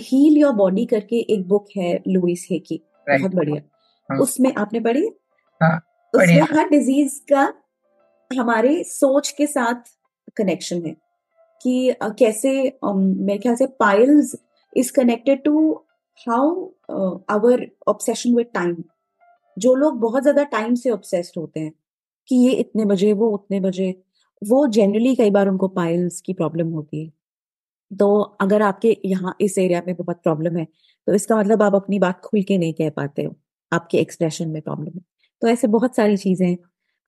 हील 0.00 0.38
योर 0.38 0.52
बॉडी 0.52 0.84
करके 0.86 1.20
एक 1.34 1.46
बुक 1.48 1.68
है 1.76 1.92
लुइस 2.08 2.46
हे 2.50 2.58
की 2.58 2.80
बहुत 3.08 3.34
बढ़िया। 3.34 3.62
हाँ. 4.10 4.18
उसमें 4.20 4.52
आपने 4.54 4.80
पढ़ी? 4.80 5.06
हाँ, 5.60 5.76
उसमें 6.14 6.42
हर 6.52 6.68
डिज़ीज़ 6.68 7.20
का 7.32 7.52
हमारे 8.30 8.82
सोच 8.84 9.30
के 9.30 9.46
साथ 9.46 9.90
कनेक्शन 10.36 10.86
है। 10.86 10.94
कि 11.64 11.94
कैसे 12.18 12.52
मेरे 12.84 13.38
ख्याल 13.38 13.56
से 13.56 13.66
piles 13.80 14.34
is 14.72 14.92
connected 14.92 15.42
to 15.44 15.70
how 16.18 16.64
our 17.30 17.66
obsession 17.88 18.34
with 18.36 18.46
time 18.54 18.76
जो 19.56 19.74
लोग 19.74 19.98
बहुत 20.00 20.22
ज़्यादा 20.22 20.44
टाइम 20.50 20.74
से 20.74 20.90
ऑब्सेस्ड 20.90 21.38
होते 21.38 21.60
हैं, 21.60 21.72
कि 22.28 22.36
ये 22.36 22.52
इतने 22.52 22.84
बजे, 22.84 23.12
वो 23.12 23.28
उतने 23.30 23.60
बजे, 23.60 23.94
वो 24.42 24.66
जनरली 24.68 25.14
कई 25.14 25.30
बार 25.30 25.48
उनको 25.48 25.68
पाइल्स 25.70 26.20
की 26.20 26.32
प्रॉब्लम 26.34 26.68
होती 26.70 27.04
है। 27.04 27.10
तो 27.90 28.20
अगर 28.40 28.62
आपके 28.62 28.96
यहाँ 29.06 29.34
इस 29.40 29.58
एरिया 29.58 29.82
में 29.86 29.94
बहुत 29.96 30.20
प्रॉब्लम 30.22 30.56
है 30.56 30.66
तो 31.06 31.14
इसका 31.14 31.36
मतलब 31.36 31.62
आप 31.62 31.74
अपनी 31.74 31.98
बात 31.98 32.20
खुल 32.24 32.42
के 32.42 32.58
नहीं 32.58 32.72
कह 32.74 32.90
पाते 32.92 33.22
हो, 33.22 33.34
आपके 33.72 33.98
एक्सप्रेशन 33.98 34.48
में 34.48 34.60
प्रॉब्लम 34.62 34.92
है। 34.94 35.02
तो 35.42 35.48
ऐसे 35.48 35.66
बहुत 35.68 35.96
सारी 35.96 36.16
चीज़ें 36.16 36.56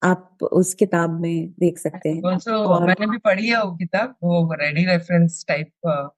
आप 0.05 0.43
उस 0.53 0.75
किताब 0.75 1.21
में 1.21 1.49
देख 1.61 1.79
सकते 1.79 2.09
हैं। 2.09 2.23
also, 2.23 2.49
और 2.49 2.87
मैंने 2.87 3.07
भी 3.07 3.19
पढ़ी 3.19 3.49
है 3.49 3.63
वो 3.65 3.77
किताब 3.77 4.15
वो 4.23 4.55
रेडी 4.55 4.85
रेफरेंस 4.85 5.45
टाइप 5.49 5.71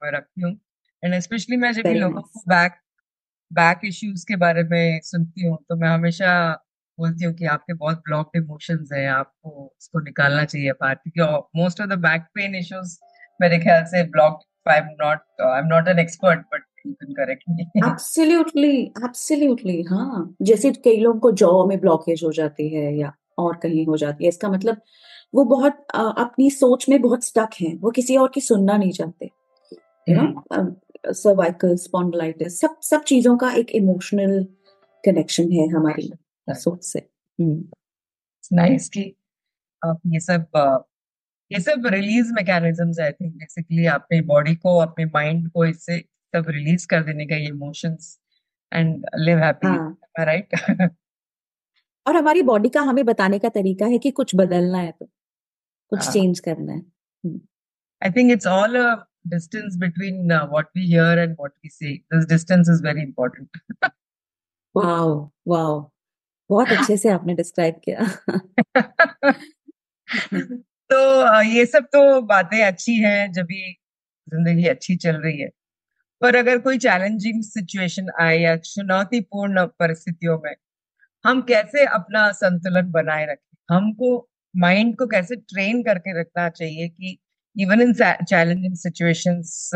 में 0.03 0.11
रखती 0.11 0.43
हूँ। 0.43 0.53
एंड 1.03 1.19
स्पेशली 1.21 1.57
मैं 1.57 1.73
जब 1.73 1.87
लोगों 1.87 2.21
को 2.21 2.41
बैक 2.49 2.73
बैक 3.51 3.81
इश्यूज़ 3.85 4.25
के 4.27 4.37
बारे 4.37 4.63
में 4.63 5.01
सुनती 5.03 5.47
हूँ 5.47 5.57
तो 5.69 5.77
मैं 5.77 5.89
हमेशा 5.89 6.31
बोलती 6.99 7.25
हूँ 7.25 7.35
कि 7.35 7.45
आपके 7.45 7.75
बहुत 7.75 7.99
ब्लॉक्ड 7.99 8.37
इमोशंस 8.37 8.89
हैं 8.93 9.09
आपको 9.09 9.51
उसको 9.79 10.01
निकालना 10.01 10.45
चाहिए 10.45 10.73
बाहर 10.73 10.95
क्योंकि 10.95 11.61
most 11.61 11.81
of 11.81 11.89
the 11.89 11.99
back 11.99 12.23
pain 12.35 12.55
issues 12.55 12.99
मेरे 13.41 13.59
ख्याल 13.59 13.85
से 13.85 14.03
blocked 14.11 14.71
I 14.71 14.79
am 14.79 14.89
not 15.03 15.43
I 15.43 15.59
am 15.59 15.67
not 15.67 15.89
an 15.89 15.99
expert 15.99 16.41
but 16.55 16.65
absolutely 17.85 18.77
absolutely 18.81 19.81
हाँ। 19.83 20.37
जैसे 20.43 20.71
कई 20.85 20.97
लोगों 20.97 21.21
को 21.21 21.31
जॉ 21.33 21.65
में 21.67 21.79
ब्लॉकेज 21.81 22.21
हो 22.25 22.33
जाती 22.33 22.69
है 22.75 22.97
या 22.97 23.13
और 23.39 23.57
कहीं 23.57 23.87
हो 23.87 23.97
जाती 23.97 24.25
है। 24.25 24.29
इसका 24.29 24.49
मतलब 24.49 24.81
वो 25.35 25.45
बहुत 25.45 25.87
आ, 25.95 26.03
अपनी 26.03 26.51
सोच 26.51 26.89
में 26.89 27.01
बहुत 27.03 27.25
स्टक 27.25 27.51
है। 27.61 27.75
वो 27.75 27.91
किसी 27.91 28.17
और 28.17 28.31
की 28.35 28.41
सुनना 28.41 28.77
नहीं 28.77 28.93
चाहते। 28.93 29.31
यू 30.07 30.17
नो 30.17 31.13
सर्वाइकल 31.13 31.77
स्पॉन्डलाइटिस 31.77 32.61
सब 32.61 32.77
सब 32.83 33.03
चीज़ों 33.03 33.37
का 33.37 33.51
एक 33.53 33.71
इमोशनल 33.71 34.43
कनेक्शन 35.05 35.53
है 35.53 35.69
हमारी 35.69 36.11
सोच 36.49 36.85
से। 36.85 37.07
नाइस 38.53 38.89
कि 38.89 39.15
आप 39.83 40.01
ये 40.07 40.21
सब 40.21 40.85
ये 41.51 41.61
सब 41.61 41.87
release 41.87 42.33
mechanisms 42.33 43.01
I 43.01 43.13
think 43.13 43.35
basically 43.35 43.87
अपने 43.87 44.21
बॉडी 44.21 44.55
को 44.55 44.79
अपने 44.79 45.05
माइंड 45.05 45.51
को 45.51 45.65
इससे 45.65 45.99
सब 46.35 46.45
रिलीज़ 46.49 46.87
कर 46.87 47.03
देने 47.03 47.27
का 47.27 47.37
ये 47.37 47.49
emotions 47.49 48.19
and 48.73 49.07
live 49.19 49.39
happy 49.39 50.25
right 50.25 50.57
और 52.07 52.17
हमारी 52.17 52.43
बॉडी 52.43 52.69
का 52.69 52.81
हमें 52.83 53.05
बताने 53.05 53.39
का 53.39 53.49
तरीका 53.49 53.87
है 53.87 53.99
कि 53.99 54.11
कुछ 54.13 54.35
बदलना 54.37 54.79
है 54.79 54.93
तो 54.93 55.07
कुछ 55.93 56.01
चेंज 56.03 56.41
हाँ। 56.47 56.55
करना 56.55 56.73
है 56.73 56.83
I 58.03 58.11
think 58.11 58.33
it's 58.33 58.47
all 58.47 58.77
distance 59.25 59.77
between 59.77 60.31
uh, 60.31 60.47
what 60.47 60.67
we 60.75 60.83
hear 60.83 61.19
and 61.19 61.37
what 61.37 61.53
we 61.63 61.69
say. 61.69 62.03
This 62.11 62.27
distance 62.27 62.69
is 62.69 62.81
very 62.81 63.03
important. 63.03 63.49
wow, 64.75 65.33
wow. 65.47 65.93
बहुत 66.51 66.73
अच्छे 66.73 66.97
से 66.97 67.09
आपने 67.09 67.35
डिस्क्राइब 67.35 67.81
किया 67.85 68.05
तो 70.91 70.99
ये 71.45 71.65
सब 71.67 71.85
तो 71.93 72.21
बातें 72.23 72.63
अच्छी 72.65 72.95
हैं 72.97 73.33
जब 73.33 73.47
भी 73.47 73.73
ज़िंदगी 74.29 74.67
अच्छी 74.69 74.97
चल 74.97 75.17
रही 75.17 75.41
है 75.41 75.49
पर 76.23 76.37
अगर 76.37 76.59
कोई 76.59 76.79
चैलेंजिंग 76.79 77.43
सिचुएशन 77.43 78.11
आए 78.21 78.39
या 78.39 78.57
चुनौतीपूर्ण 78.59 79.67
परिस्थितियों 79.79 80.39
में 80.45 80.55
हम 81.25 81.41
कैसे 81.43 81.85
अपना 81.85 82.31
संतुलन 82.33 82.91
बनाए 82.91 83.25
रखें? 83.27 83.77
हमको 83.77 84.29
माइंड 84.57 84.97
को 84.97 85.07
कैसे 85.07 85.37
ट्रेन 85.37 85.83
करके 85.83 86.21
रखना 86.21 86.49
चाहिए 86.49 86.89
कि 86.89 87.19
इवन 87.57 87.81
इन 87.81 87.93
चैलेंजिंग 88.03 88.75
सिचुएशंस 88.77 89.71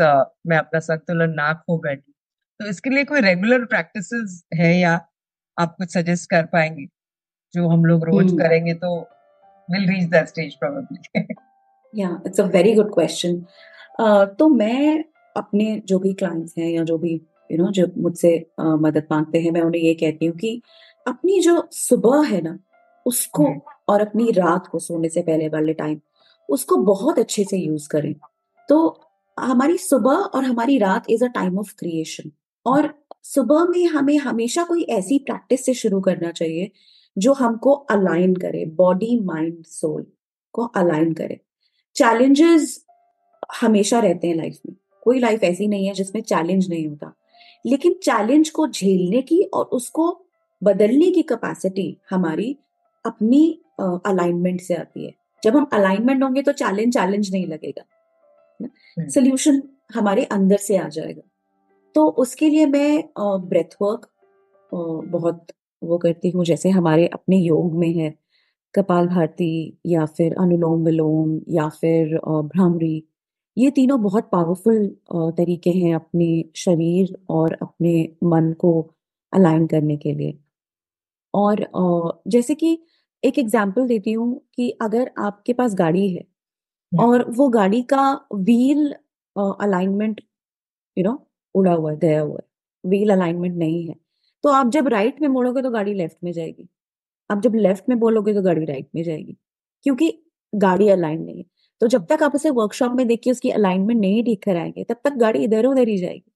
में 0.47 0.57
अपना 0.57 0.79
संतुलन 0.79 1.33
ना 1.33 1.53
खो 1.53 1.77
बैठे? 1.77 2.11
तो 2.59 2.65
इसके 2.65 2.89
लिए 2.89 3.03
कोई 3.03 3.21
रेगुलर 3.21 3.65
प्रैक्टिसेस 3.65 4.43
है 4.53 4.79
या 4.79 4.93
आप 5.57 5.75
कुछ 5.77 5.93
सजेस्ट 5.93 6.29
कर 6.29 6.45
पाएँगे? 6.45 6.85
जो 7.53 7.67
हम 7.69 7.85
लोग 7.85 8.03
रोज 8.05 8.25
hmm. 8.25 8.39
करेंगे 8.39 8.73
तो 8.73 8.97
will 9.69 9.89
reach 9.89 10.03
that 10.09 10.27
stage 10.27 10.55
probably 10.55 12.01
या 12.01 12.21
it's 12.27 12.39
a 12.39 12.43
very 12.43 12.73
good 12.73 12.93
question 12.93 13.45
तो 14.39 14.47
मैं 14.49 15.03
अपने 15.37 15.81
जो 15.85 15.99
भी 15.99 16.13
क्लाइंट्स 16.13 16.53
हैं 16.57 16.69
या 16.69 16.83
जो 16.83 16.97
भी 16.97 17.13
यू 17.13 17.57
you 17.57 17.57
नो 17.57 17.63
know, 17.63 17.73
जो 17.73 18.01
मुझसे 18.01 18.45
uh, 18.61 18.79
मदद 18.81 19.07
मांगते 19.11 19.41
हैं 19.41 19.51
मैं 19.51 19.61
उन्हें 19.61 19.81
ये 19.81 19.93
कहती 19.93 20.25
हूँ 20.25 20.35
कि 20.37 20.61
अपनी 21.07 21.39
जो 21.39 21.67
सुबह 21.71 22.27
है 22.27 22.41
ना 22.41 22.59
उसको 23.05 23.43
hmm. 23.43 23.59
और 23.89 24.01
अपनी 24.01 24.31
रात 24.31 24.67
को 24.67 24.79
सोने 24.79 25.09
से 25.09 25.21
पहले 25.21 25.47
वाले 25.47 25.73
टाइम 25.73 26.01
उसको 26.49 26.77
बहुत 26.77 27.19
अच्छे 27.19 27.43
से 27.43 27.57
यूज़ 27.57 27.89
करें। 27.89 28.15
तो 28.69 29.01
हमारी 29.39 29.77
सुबह 29.77 30.11
और 30.11 30.43
हमारी 30.43 30.77
रात 30.77 31.03
is 31.09 31.23
a 31.23 31.27
time 31.27 31.59
of 31.59 31.75
creation 31.79 32.31
और 32.65 33.05
सुबह 33.23 33.63
में 33.63 33.87
हमें 33.87 34.17
हमेशा 34.17 34.63
कोई 34.63 34.83
ऐसी 34.83 35.19
प्रैक्टिस 35.19 35.65
से 35.65 35.73
शुरू 35.73 36.01
करना 36.01 36.31
चाहिए 36.31 36.71
जो 37.17 37.33
हमको 37.33 37.71
अलाइन 37.71 38.35
करे 38.35 38.65
बॉडी 38.65 39.19
माइंड 39.19 39.65
सोल 39.65 40.05
को 40.53 40.65
अलाइन 40.65 41.13
करे। 41.13 41.39
चैलेंजेस 41.95 42.85
हमेशा 43.61 43.99
रहते 43.99 44.27
हैं 44.27 44.35
लाइफ 44.35 44.59
में। 44.69 44.75
कोई 45.03 45.19
लाइफ 45.19 45.43
ऐसी 45.43 45.67
नहीं 45.67 45.87
है 45.87 45.93
जिसमें 45.93 46.21
चैलेंज 46.21 46.69
नहीं 46.69 46.87
होता। 46.87 47.13
लेकिन 47.65 47.93
चैलेंज 47.93 48.49
को 48.49 48.67
झेलने 48.67 49.21
की 49.21 49.43
और 49.43 49.65
उसको 49.65 50.25
बदलने 50.61 51.09
की 51.11 51.21
कैपेसिटी 51.23 51.95
हमारी 52.09 52.55
अपनी 53.05 53.43
अलाइनमेंट 53.79 54.61
से 54.61 54.75
आती 54.75 55.05
है। 55.05 55.13
जब 55.43 55.55
हम 55.55 55.67
अलाइनमेंट 55.73 56.23
होंगे 56.23 56.41
तो 56.41 56.51
चैलेंज 56.53 56.93
चैलेंज 56.93 57.31
नहीं 57.31 57.47
लगेगा 57.47 57.83
सोल्यूशन 59.07 59.53
हम्म। 59.53 59.99
हमारे 59.99 60.23
अंदर 60.31 60.57
से 60.57 60.77
आ 60.77 60.87
जाएगा। 60.87 61.21
तो 61.95 62.05
उसके 62.19 62.49
लिए 62.49 62.65
मैं 62.65 63.03
ब्रेथ 63.17 63.75
वर्क 63.81 64.07
बहुत 64.71 65.45
वो 65.81 65.97
करती 65.97 66.29
हूँ 66.29 66.43
जैसे 66.45 66.69
हमारे 66.69 67.07
अपने 67.07 67.37
योग 67.37 67.73
में 67.75 67.93
है 67.93 68.13
कपाल 68.75 69.07
भारती 69.07 69.79
या 69.85 70.05
फिर 70.07 70.35
अनुलोम 70.39 70.83
विलोम 70.85 71.39
या 71.49 71.67
फिर 71.71 72.17
भ्रामरी 72.25 73.03
ये 73.57 73.71
तीनों 73.71 74.01
बहुत 74.01 74.29
पावरफुल 74.31 74.87
तरीके 75.37 75.69
हैं 75.69 75.93
अपने 75.95 76.29
शरीर 76.55 77.17
और 77.29 77.57
अपने 77.61 77.93
मन 78.23 78.51
को 78.59 78.71
अलाइन 79.33 79.65
करने 79.67 79.97
के 79.97 80.13
लिए। 80.13 80.37
और 81.33 82.21
जैसे 82.27 82.55
कि 82.55 82.77
एक 83.23 83.39
एग्ज़ाम्पल 83.39 83.87
देती 83.87 84.11
हूँ 84.13 84.41
कि 84.55 84.69
अगर 84.81 85.11
आपके 85.19 85.53
पास 85.53 85.75
गाड़ी 85.75 86.07
है 86.09 86.21
हम्म। 86.21 87.03
और 87.03 87.25
वो 87.31 87.47
गाड़ी 87.49 87.81
का 87.83 88.11
व्हील 88.35 88.91
अलाइनमेंट 89.35 90.21
यू 90.97 91.03
नो 91.03 91.13
उड़ा 91.55 91.73
हुआ 91.73 91.91
है 91.91 91.97
गया 91.99 92.21
हुआ 92.21 92.37
है 92.37 92.89
व्हील 92.89 93.11
अलाइनमेंट 93.11 93.55
नहीं 93.57 93.87
है 93.87 93.95
तो 94.43 94.49
आप 94.49 94.69
जब 94.71 94.87
राइट 94.87 95.21
में 95.21 95.27
मोड़ोगे 95.29 95.61
तो 95.61 95.69
गाड़ी 95.71 95.93
लेफ़्ट 95.93 96.17
में 96.23 96.31
जाएगी। 96.33 96.67
आप 97.29 97.41
जब 97.41 97.55
लेफ़्ट 97.55 97.89
में 97.89 97.99
बोलोगे 97.99 98.33
तो 98.33 98.41
गाड़ी 98.41 98.65
राइट 98.65 98.87
में 98.95 99.03
जाएगी 99.03 99.35
क्योंकि 99.85 100.11
गाड़ी 100.53 100.89
अलाइन 100.89 101.21
नहीं 101.23 101.37
है। 101.37 101.45
तो 101.81 101.87
जब 101.87 102.05
तक 102.07 102.23
आप 102.23 102.35
उसे 102.35 102.49
वर्कशॉप 102.51 102.93
में 102.95 103.07
देखिए 103.07 103.31
उसकी 103.31 103.49
अलाइनमेंट 103.51 103.99
नहीं 104.01 104.23
ठीक 104.23 104.43
कराएँगे 104.43 104.83
तब 104.83 104.97
तक 105.03 105.13
गाड़ी 105.17 105.43
इधर 105.43 105.65
उधर 105.65 105.87
ही 105.87 105.97
जाएगी। 105.97 106.31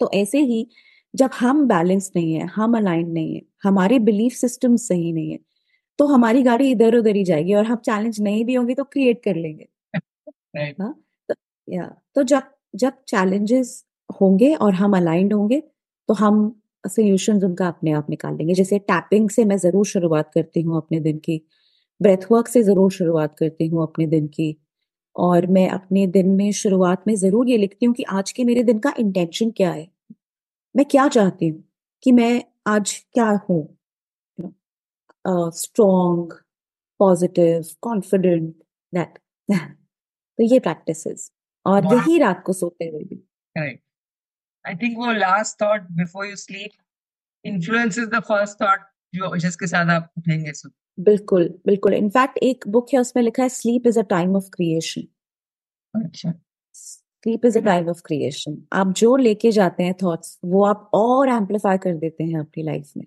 तो 0.00 0.10
ऐसे 0.14 0.40
ही 0.42 0.66
जब 1.14 1.30
हम 1.34 1.66
बैलेंस 1.68 2.10
नहीं 2.16 2.34
है 2.34 2.46
हम 2.56 2.76
अलाइन 2.76 3.10
नहीं 3.10 3.34
है 3.34 3.42
हमारे 3.64 3.98
बिलीफ 4.00 4.32
सिस्टम 4.34 4.76
सही 4.78 5.12
नहीं 5.12 5.30
है 5.32 5.38
तो 5.98 6.06
हमारी 6.08 6.42
गाड़ी 6.42 6.70
इधर 6.72 6.96
उधर 6.96 7.16
ही 7.16 7.24
जाएगी 7.24 7.54
और 7.54 7.64
हम 7.66 7.76
चैलेंज 7.86 8.20
नहीं 8.22 8.44
भी 8.44 8.54
होंगे 8.54 8.74
तो 8.74 8.84
क्रिएट 8.86 9.22
कर 9.24 9.36
लेंगे। 9.36 9.68
हाँ 10.80 10.94
तो 11.28 11.34
या 11.68 11.86
तो 12.16 12.22
जब 12.24 12.42
जब 12.74 12.94
चैलेंजेस 13.08 13.84
होंगे 14.20 14.54
और 14.56 14.74
हम 14.74 14.96
अलाइंड 14.96 15.32
होंगे 15.34 15.60
तो 16.08 16.14
हम 16.16 16.40
सोल्यूशन 16.84 17.44
उनका 17.44 17.68
अपने 17.68 17.92
आप 17.92 18.10
निकाल 18.10 18.36
लेंगे। 18.36 18.54
जैसे 18.54 18.78
टैपिंग 18.80 19.30
से 19.30 19.44
मैं 19.46 19.56
ज़रूर 19.58 19.86
शुरुआत 19.86 20.30
करती 20.34 20.62
हूँ 20.62 20.76
अपने 20.76 21.00
दिन 21.00 21.18
की 21.20 21.40
ब्रेथ 22.00 22.26
वर्क 22.32 22.48
से 22.48 22.62
ज़रूर 22.64 22.90
शुरुआत 22.92 23.36
करती 23.38 23.66
हूँ 23.68 23.82
अपने 23.82 24.06
दिन 24.08 24.26
की 24.30 24.56
और 25.16 25.46
मैं 25.48 25.68
अपने 25.70 26.06
दिन 26.08 26.28
में 26.32 26.50
शुरुआत 26.54 27.04
में 27.06 27.14
ज़रूर 27.16 27.48
ये 27.48 27.56
लिखती 27.58 27.86
हूँ 27.86 27.94
कि 27.94 28.02
आज 28.12 28.32
के 28.32 28.44
मेरे 28.44 28.62
दिन 28.64 28.78
का 28.80 28.94
इंटेंशन 28.98 29.50
क्या 29.52 29.70
है। 29.72 29.88
मैं 30.76 30.84
क्या 30.84 31.08
चाहती 31.08 31.48
हूँ 31.48 31.64
कि 32.02 32.12
मैं 32.12 32.44
आज 32.66 33.04
क्या 33.12 33.40
हूँ? 33.50 33.76
स्ट्रॉन्ग 35.50 36.32
पॉजिटिव 36.98 37.64
कॉन्फिडेंट 37.80 38.54
दैट 38.94 39.18
तो 39.50 40.44
ये 40.44 40.60
प्रैक्टिस 40.60 41.32
और 41.66 41.94
यही 41.94 42.18
रात 42.18 42.42
को 42.46 42.52
सोते 42.52 42.84
हुए 42.84 43.04
भी। 43.04 43.16
आई 44.66 44.74
थिंक 44.74 44.98
वो 44.98 45.12
last 45.12 45.62
thought 45.62 45.80
before 45.80 46.26
you 46.26 46.36
sleep 46.36 46.70
influence 47.44 47.98
is 47.98 48.06
the 48.06 48.20
first 48.20 48.62
thought 48.62 48.80
जो 49.14 49.36
जिसके 49.36 49.66
साथ 49.66 49.86
आप 49.86 50.12
उठेंगे 50.18 50.52
सो 50.52 50.70
बिल्कुल 51.00 51.60
बिल्कुल। 51.66 51.94
इनफैक्ट 51.94 52.38
एक 52.38 52.64
बुक 52.68 52.86
है 52.94 53.00
उसमें 53.00 53.22
लिखा 53.22 53.42
है 53.42 53.48
sleep 53.48 53.86
is 53.86 53.98
a 53.98 54.02
time 54.02 54.36
of 54.36 54.44
creation 54.44 55.02
अच्छा। 56.04 56.32
Sleep 57.26 57.44
is 57.46 57.58
a 57.58 57.60
time 57.62 57.88
of 57.90 58.00
creation 58.04 58.56
आप 58.74 58.92
जो 58.96 59.14
लेके 59.18 59.50
जाते 59.52 59.82
हैं 59.82 59.94
थॉट्स 60.02 60.38
वो 60.46 60.64
आप 60.66 60.88
और 60.94 61.28
एम्पलीफाई 61.30 61.78
कर 61.78 61.94
देते 61.96 62.24
हैं 62.24 62.38
अपनी 62.40 62.62
लाइफ 62.64 62.92
में। 62.96 63.04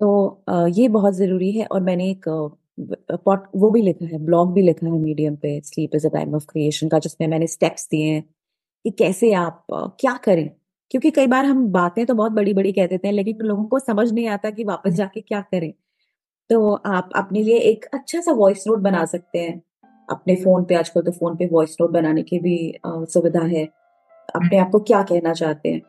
तो 0.00 0.68
ये 0.70 0.88
बहुत 0.88 1.14
ज़रूरी 1.14 1.50
है 1.52 1.66
और 1.66 1.80
मैंने 1.82 2.10
एक 2.10 2.24
पॉट 3.24 3.46
वो 3.56 3.70
भी 3.70 3.82
लिखा 3.82 4.06
है 4.06 4.18
ब्लॉग 4.26 4.52
भी 4.54 4.62
लिखा 4.62 4.86
है 4.86 4.92
मीडियम 4.94 5.36
पे 5.36 5.60
sleep 5.64 5.94
is 5.94 6.06
a 6.06 6.10
time 6.10 6.34
of 6.34 6.44
creation 6.48 6.88
का 6.88 6.98
जिसमें 6.98 7.26
मैंने 7.28 7.46
स्टेप्स 7.46 7.86
दिए 7.90 8.06
हैं 8.06 8.22
कि 8.84 8.90
कैसे 8.98 9.32
आप 9.36 9.64
क्या 10.00 10.14
करें। 10.24 10.48
क्योंकि 10.90 11.10
कई 11.10 11.26
बार 11.28 11.44
हम 11.46 11.66
बातें 11.72 12.04
तो 12.06 12.14
बहुत 12.14 12.32
बड़ी 12.32 12.54
बड़ी 12.54 12.72
कह 12.72 12.86
देते 12.86 13.08
हैं 13.08 13.14
लेकिन 13.14 13.38
लोगों 13.42 13.64
को 13.66 13.78
समझ 13.80 14.12
नहीं 14.12 14.28
आता 14.28 14.50
कि 14.50 14.64
वापस 14.64 14.92
जाके 14.94 15.20
क्या 15.22 15.40
करें। 15.44 15.72
तो 16.50 16.74
आप 16.88 17.10
अपने 17.16 17.42
लिए 17.42 17.58
एक 17.70 17.84
अच्छा 17.94 18.20
सा 18.22 18.32
वॉइस 18.34 18.64
नोट 18.68 18.80
बना 18.80 19.04
सकते 19.06 19.38
हैं। 19.40 19.62
अपने 20.10 20.34
फ़ोन 20.36 20.64
पे 20.64 20.74
आजकल 20.74 21.02
तो 21.02 21.12
फ़ोन 21.12 21.36
पे 21.36 21.46
वॉइस 21.52 21.76
नोट 21.80 21.90
बनाने 21.90 22.22
की 22.22 22.38
भी 22.38 22.56
सुविधा 22.86 23.44
है। 23.46 23.64
अपने 24.28 24.58
आप 24.58 24.70
को 24.72 24.78
क्या 24.80 25.02
कहना 25.02 25.32
चाहते 25.34 25.68
हैं? 25.68 25.80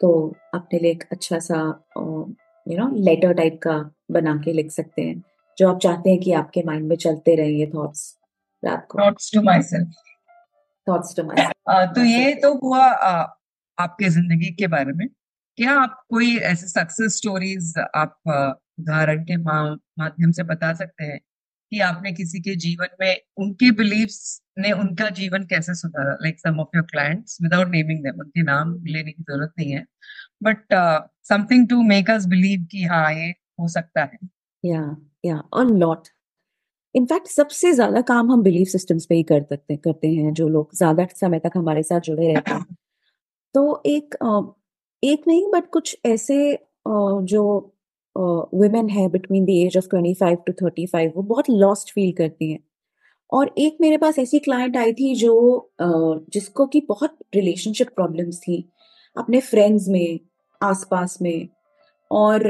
तो 0.00 0.34
अपने 0.54 0.78
लिए 0.78 0.90
एक 0.90 1.04
अच्छा 1.12 1.38
सा 1.40 1.58
यू 1.96 2.78
नो 2.78 2.88
लेटर 3.04 3.32
टाइप 3.34 3.58
का 3.62 3.78
बना 4.10 4.34
के 4.44 4.52
लिख 4.52 4.70
सकते 4.70 5.02
हैं 5.02 5.22
जो 5.58 5.68
आप 5.68 5.78
चाहते 5.78 6.10
हैं 6.10 6.20
कि 6.20 6.32
आपके 6.34 6.62
माइंड 6.66 6.88
में 6.88 6.96
चलते 6.96 7.34
रहे 7.36 7.50
ये 7.50 7.66
थॉट्स 7.74 8.16
रात 8.62 8.86
को। 8.90 8.98
Thoughts 9.00 9.30
to 9.34 9.42
myself 9.64 9.92
thoughts 10.86 11.14
to 11.16 11.22
my 11.24 11.46
तो 11.94 12.04
ये 12.04 12.34
तो 12.36 12.54
हुआ 12.58 12.84
आपके 13.78 14.08
ज़िंदगी 14.10 14.50
के 14.54 14.66
बारे 14.68 14.92
में। 14.92 15.06
क्या 15.58 15.72
आप 15.80 16.02
कोई 16.10 16.36
ऐसे 16.38 16.66
सक्सेस 16.68 17.16
स्टोरीज 17.16 17.72
आप 17.78 18.16
उदाहरण 18.28 19.22
के 19.24 19.36
माध्यम 19.36 20.30
से 20.30 20.42
बता 20.44 20.72
सकते 20.74 21.04
हैं? 21.04 21.20
कि 21.74 21.80
आपने 21.82 22.12
किसी 22.14 22.40
के 22.42 22.56
जीवन 22.58 22.88
में 23.00 23.16
उनके 23.38 23.70
बिलीव्स 23.74 24.20
ने 24.58 24.72
उनका 24.74 25.08
जीवन 25.12 25.44
कैसे 25.46 25.74
सुधारा? 25.76 26.12
Like 26.22 26.40
some 26.40 26.60
of 26.60 26.76
your 26.76 26.84
clients 26.86 27.38
without 27.42 27.68
naming 27.70 28.04
them 28.04 28.20
उनके 28.20 28.42
नाम 28.44 28.74
लेने 28.88 29.12
की 29.12 29.22
ज़रूरत 29.24 29.52
नहीं 29.58 29.72
है। 29.72 29.84
But 30.42 30.74
something 31.28 31.68
to 31.68 31.82
make 31.84 32.10
us 32.10 32.26
believe 32.28 32.66
कि 32.72 32.84
हाँ 32.86 33.12
ये 33.14 33.30
हो 33.60 33.68
सकता 33.70 34.02
है। 34.04 34.18
या 34.64 34.96
या 35.26 35.38
और 35.54 35.70
लॉट 35.78 36.08
इनफैक्ट 36.94 37.28
सबसे 37.28 37.72
ज़्यादा 37.74 38.00
काम 38.08 38.30
हम 38.32 38.42
बिलीफ 38.42 38.68
सिस्टम्स 38.68 39.06
पे 39.06 39.14
ही 39.14 39.22
कर 39.24 39.42
सकते 39.44 39.76
करते 39.78 40.08
हैं, 40.10 40.32
जो 40.34 40.48
लोग 40.50 40.74
ज़्यादा 40.76 41.06
समय 41.16 41.38
तक 41.40 41.52
हमारे 41.56 41.82
साथ 41.84 42.00
जुड़े 42.02 42.32
रहते 42.34 42.52
हैं। 42.52 42.76
तो 43.54 43.82
एक 43.86 44.16
एक 45.02 45.24
नहीं 45.28 45.46
बट 45.52 45.70
कुछ 45.72 45.96
ऐसे 46.06 46.36
जो 46.88 47.42
वुमेन 48.16 48.88
है 48.88 49.08
between 49.08 49.44
the 49.44 49.50
age 49.50 49.76
of 49.76 49.88
twenty 49.90 50.14
five 50.14 50.38
to 50.46 50.52
thirty 50.62 50.86
five 50.86 51.12
वो 51.16 51.22
बहुत 51.24 51.50
लॉस्ट 51.50 51.92
फील 51.94 52.12
करती 52.12 52.50
हैं। 52.50 52.58
और 53.32 53.50
एक 53.58 53.76
मेरे 53.80 53.96
पास 53.98 54.18
ऐसी 54.18 54.38
क्लाइंट 54.38 54.76
आई 54.76 54.92
थी 54.92 55.14
जो 55.14 55.70
जिसको 55.80 56.66
कि 56.66 56.80
बहुत 56.88 57.16
रिलेशनशिप 57.34 57.88
प्रॉब्लम्स 57.96 58.38
थी, 58.38 58.64
अपने 59.16 59.40
फ्रेंड्स 59.40 59.88
में, 59.88 60.20
आसपास 60.60 61.18
में। 61.22 61.48
और 62.10 62.46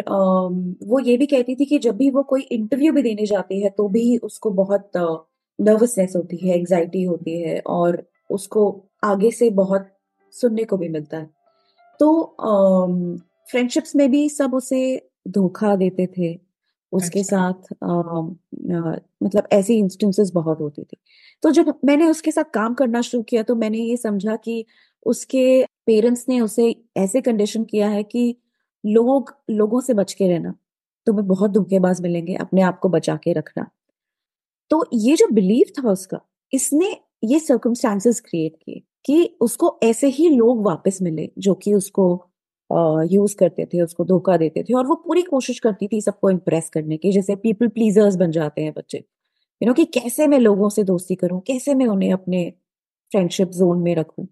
वो 0.85 0.99
ये 1.01 1.17
भी 1.17 1.27
कहती 1.27 1.55
थी 1.57 1.65
कि 1.65 1.79
जब 1.79 1.97
भी 1.97 2.11
वो 2.11 2.23
कोई 2.23 2.43
इंटरव्यू 2.43 2.93
भी 2.93 3.03
देने 3.03 3.27
जाती 3.27 3.61
है 3.63 3.71
तो 3.71 3.89
भी 3.89 4.17
उसको 4.19 4.51
बहुत 4.53 4.91
नर्वसनेस 4.97 6.13
होती 6.17 6.37
है 6.39 6.57
एग्जाइटी 6.57 7.03
होती 7.05 7.41
है 7.41 7.59
और 7.67 8.03
उसको 8.31 8.65
आगे 9.05 9.31
से 9.31 9.51
बहुत 9.53 9.89
सुनने 10.35 10.65
को 10.65 10.77
भी 10.77 10.89
मिलता 10.89 11.17
है। 11.17 11.31
तो 12.01 12.37
फ्रेंडशिप्स 13.51 13.97
में 13.97 14.11
भी 14.11 14.29
सब 14.29 14.55
उसे 14.55 14.81
धोखा 15.29 15.77
देते 15.77 16.07
थे 16.19 16.41
उसके 16.93 17.21
अच्छा। 17.21 17.53
साथ 17.53 17.75
आ, 17.85 17.93
आ, 17.93 18.97
मतलब 19.23 19.49
ऐसी 19.53 19.79
इंस्टेंसेस 19.79 20.31
बहुत 20.35 20.61
होती 20.61 20.83
थी। 20.83 20.97
तो 21.43 21.51
जब 21.51 21.75
मैंने 21.85 22.07
उसके 22.07 22.31
साथ 22.31 22.45
काम 22.45 22.75
करना 22.75 23.01
शुरू 23.01 23.23
किया 23.23 23.43
तो 23.43 23.55
मैंने 23.55 23.79
ये 23.79 23.97
समझा 23.97 24.37
कि 24.37 24.65
उसके 25.07 25.65
पेरेंट्स 25.87 26.27
ने 26.29 26.41
उसे 26.41 26.77
ऐसे 26.97 27.21
कंडीशन 27.21 27.65
किया 27.65 27.89
है 27.89 28.03
कि 28.03 28.37
लोग 28.87 29.35
लोगों 29.51 29.81
से 29.81 29.95
बच 29.95 30.13
के 30.13 30.29
रहना 30.29 30.55
तुम्हें 31.07 31.29
बहुत 31.29 31.51
धोखेबाज 31.51 32.01
मिलेंगे 32.01 32.35
अपने 32.35 32.63
आप 32.63 32.79
को 32.79 32.89
बचा 32.89 33.17
के 33.17 33.33
रखना। 33.33 33.71
तो 34.71 34.85
ये 34.95 35.17
जो 35.17 35.29
बिलीव 35.33 35.73
था 35.79 35.91
उसका 35.91 36.21
इसने 36.53 37.01
ये 37.25 37.39
सर्कमस्टांसेस 37.41 38.21
क्रिएट 38.21 38.57
किए 38.57 38.83
कि 39.07 39.37
उसको 39.41 39.81
ऐसे 39.83 40.07
ही 40.07 40.29
लोग 40.31 40.63
वापस 40.65 40.99
मिले 41.03 41.31
जो 41.39 41.55
कि 41.55 41.75
उसको 41.75 42.27
यूज़ 43.13 43.37
करते 43.37 43.65
थे 43.75 43.81
उसको 43.83 44.05
धोखा 44.05 44.37
देते 44.37 44.63
थे 44.63 44.75
और 44.75 44.87
वो 44.87 44.95
पूरी 44.95 45.23
कोशिश 45.23 45.59
करती 45.61 45.89
थी 45.89 46.01
सबको 46.01 46.31
इम्प्रेस 46.31 46.71
करने 46.71 46.97
की 46.97 47.13
जैसे 47.13 47.37
पीपल 47.37 47.69
प्लीजर्स 47.69 48.17
बन 48.17 48.31
जाते 48.31 48.63
हैं 48.63 48.73
बच्चे। 48.77 48.99
यू 48.99 49.67
नो 49.67 49.75
कि 49.75 49.85
कैसे 49.85 50.27
मैं 50.27 50.39
लोगों 50.39 50.69
से 50.69 50.85
दोस्ती 50.85 51.15
करूँ? 51.15 51.41
कैसे 51.41 51.75
मैं 51.75 51.87
उन्हें 51.87 52.13
अपने 52.13 52.51
फ्रेंडशिप 53.13 53.49
जोन 53.51 53.83
में 53.83 53.95
रखूँ? 53.95 54.27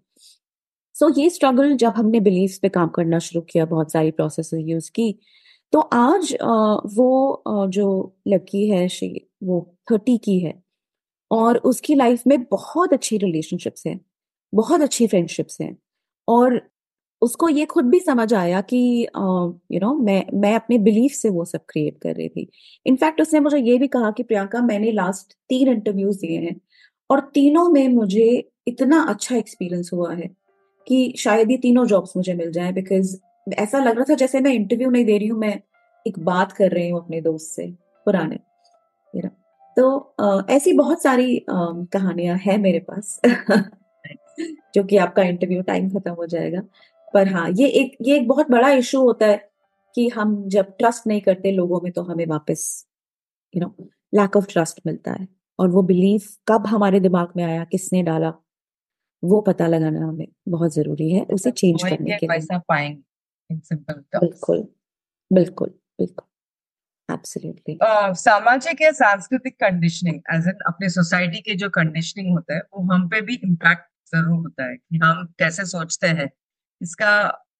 सो 0.95 1.09
so, 1.09 1.19
ये 1.19 1.29
स्ट्रगल 1.29 1.75
जब 1.75 1.93
हमने 1.97 2.19
बिलीव्स 2.19 2.57
पे 2.57 2.69
काम 2.69 2.87
करना 2.89 3.19
शुरू 3.19 3.41
किया 3.41 3.65
बहुत 3.65 3.91
सारी 3.91 4.11
प्रोसेस 4.11 4.49
यूज़ 4.53 4.91
की 4.91 5.19
तो 5.73 5.79
आज 5.79 6.37
वो 6.95 7.43
जो 7.69 8.15
लड़की 8.27 8.69
है 8.69 8.87
शी 8.89 9.29
वो 9.43 9.77
थर्टी 9.91 10.17
की 10.17 10.39
है 10.39 10.53
और 11.31 11.57
उसकी 11.57 11.95
लाइफ 11.95 12.23
में 12.27 12.43
बहुत 12.43 12.93
अच्छी 12.93 13.17
रिलेशनशिप्स 13.17 13.87
हैं 13.87 13.99
बहुत 14.53 14.81
अच्छी 14.81 15.07
फ्रेंडशिप्स 15.07 15.61
हैं 15.61 15.77
और 16.27 16.61
उसको 17.23 17.49
ये 17.49 17.65
खुद 17.65 17.85
भी 17.85 17.99
समझ 17.99 18.33
आया 18.33 18.61
कि 18.61 18.77
यू 18.77 19.19
नो 19.19 19.61
you 19.73 19.83
know, 19.83 20.05
मैं 20.05 20.25
मैं 20.33 20.55
अपने 20.55 20.77
बिलीफ 20.77 21.11
से 21.11 21.29
वो 21.29 21.45
सब 21.45 21.59
क्रिएट 21.69 21.97
कर 22.01 22.15
रही 22.15 22.29
थी। 22.29 22.49
इनफैक्ट 22.85 23.21
उसने 23.21 23.39
मुझे 23.39 23.57
ये 23.57 23.77
भी 23.77 23.87
कहा 23.87 24.11
कि 24.11 24.23
प्रियंका 24.23 24.61
मैंने 24.61 24.91
लास्ट 24.91 25.33
तीन 25.49 25.67
इंटरव्यूज़ 25.67 26.19
दिए 26.19 26.39
हैं 26.39 26.55
और 27.09 27.19
तीनों 27.33 27.69
में 27.69 27.87
मुझे 27.89 28.51
इतना 28.67 29.03
अच्छा 29.03 29.35
एक्सपीरियंस 29.35 29.89
हुआ 29.93 30.13
है 30.13 30.29
कि 30.87 31.13
शायद 31.17 31.51
ये 31.51 31.57
तीनों 31.57 31.85
जॉब्स 31.85 32.17
मुझे 32.17 32.33
मिल 32.33 32.51
जाए 32.51 32.71
बिकॉज़ 32.71 33.17
ऐसा 33.53 33.79
लग 33.79 33.95
रहा 33.95 34.05
था 34.09 34.13
जैसे 34.13 34.39
मैं 34.39 34.53
इंटरव्यू 34.53 34.89
नहीं 34.89 35.05
दे 35.05 35.17
रही 35.17 35.27
हूँ 35.27 35.39
मैं 35.39 35.59
एक 36.07 36.19
बात 36.19 36.51
कर 36.51 36.71
रही 36.71 36.89
हूँ 36.89 36.99
अपने 36.99 37.21
दोस्त 37.21 37.55
से 37.55 37.67
पुराने 38.05 38.35
you 39.13 39.25
know, 39.25 39.33
तो 39.77 40.15
uh, 40.21 40.49
ऐसी 40.49 40.73
बहुत 40.73 41.03
सारी 41.03 41.37
uh, 41.37 41.87
कहानियाँ 41.91 42.37
हैं 42.37 42.57
मेरे 42.57 42.79
पास 42.79 43.19
जो 44.75 44.83
कि 44.83 44.97
आपका 44.97 45.23
इंटरव्यू 45.23 45.61
टाइम 45.61 45.89
खत्म 45.89 46.11
हो 46.11 46.25
जाएगा। 46.25 46.61
पर 47.13 47.27
हाँ 47.27 47.49
ये 47.51 47.67
एक 47.81 47.97
ये 48.01 48.17
एक 48.17 48.27
बहुत 48.27 48.49
बड़ा 48.51 48.69
इशू 48.73 49.01
होता 49.03 49.25
है 49.27 49.37
कि 49.95 50.07
हम 50.09 50.35
जब 50.49 50.75
ट्रस्ट 50.79 51.07
नहीं 51.07 51.21
करते 51.21 51.51
लोगों 51.51 51.79
में 51.81 51.91
तो 51.93 52.03
हमें 52.03 52.25
वापस 52.27 52.63
you 53.53 53.61
know 53.61 53.75
lack 54.15 54.37
of 54.37 54.47
trust 54.51 54.79
मिलता 54.87 55.11
है। 55.11 55.27
और 55.59 55.69
वो 55.69 55.81
बिलीफ 55.83 56.27
कब 56.47 56.67
हमारे 56.67 56.99
दिमाग 56.99 57.33
में 57.37 57.43
आया 57.43 57.63
किसने 57.71 58.03
डाला 58.03 58.33
वो 59.23 59.41
पता 59.41 59.67
लगाना 59.67 60.07
हमें 60.07 60.27
बहुत 60.49 60.73
ज़रूरी 60.73 61.11
है 61.11 61.23
उसे 61.33 61.51
चेंज 61.53 61.83
करने 61.83 62.13
के 62.13 62.27
लिए। 62.27 62.47
बिल्कुल 64.21 64.67
बिल्कुल 65.31 65.69
बिल्कुल। 65.99 66.27
एब्सोल्युटली 67.09 67.77
सामाजिक 68.17 68.81
या 68.81 68.91
सांस्कृतिक 68.93 69.55
कंडीशनिंग 69.59 70.19
एज 70.35 70.47
इन 70.47 70.59
अपने 70.67 70.89
सोसाइटी 70.89 71.41
के 71.41 71.55
जो 71.55 71.69
कंडीशनिंग 71.71 72.31
होता 72.33 72.55
है 72.55 72.61
वो 72.73 72.83
हम 72.93 73.07
पे 73.09 73.21
भी 73.21 73.35
इम्पैक्ट 73.45 73.85
ज़रूर 74.13 74.39
होता 74.39 74.65
है 74.65 74.75
कि 74.77 74.97
हम 75.03 75.25
कैसे 75.39 75.65
सोचते 75.67 76.07
हैं। 76.19 76.29
इसका 76.83 77.11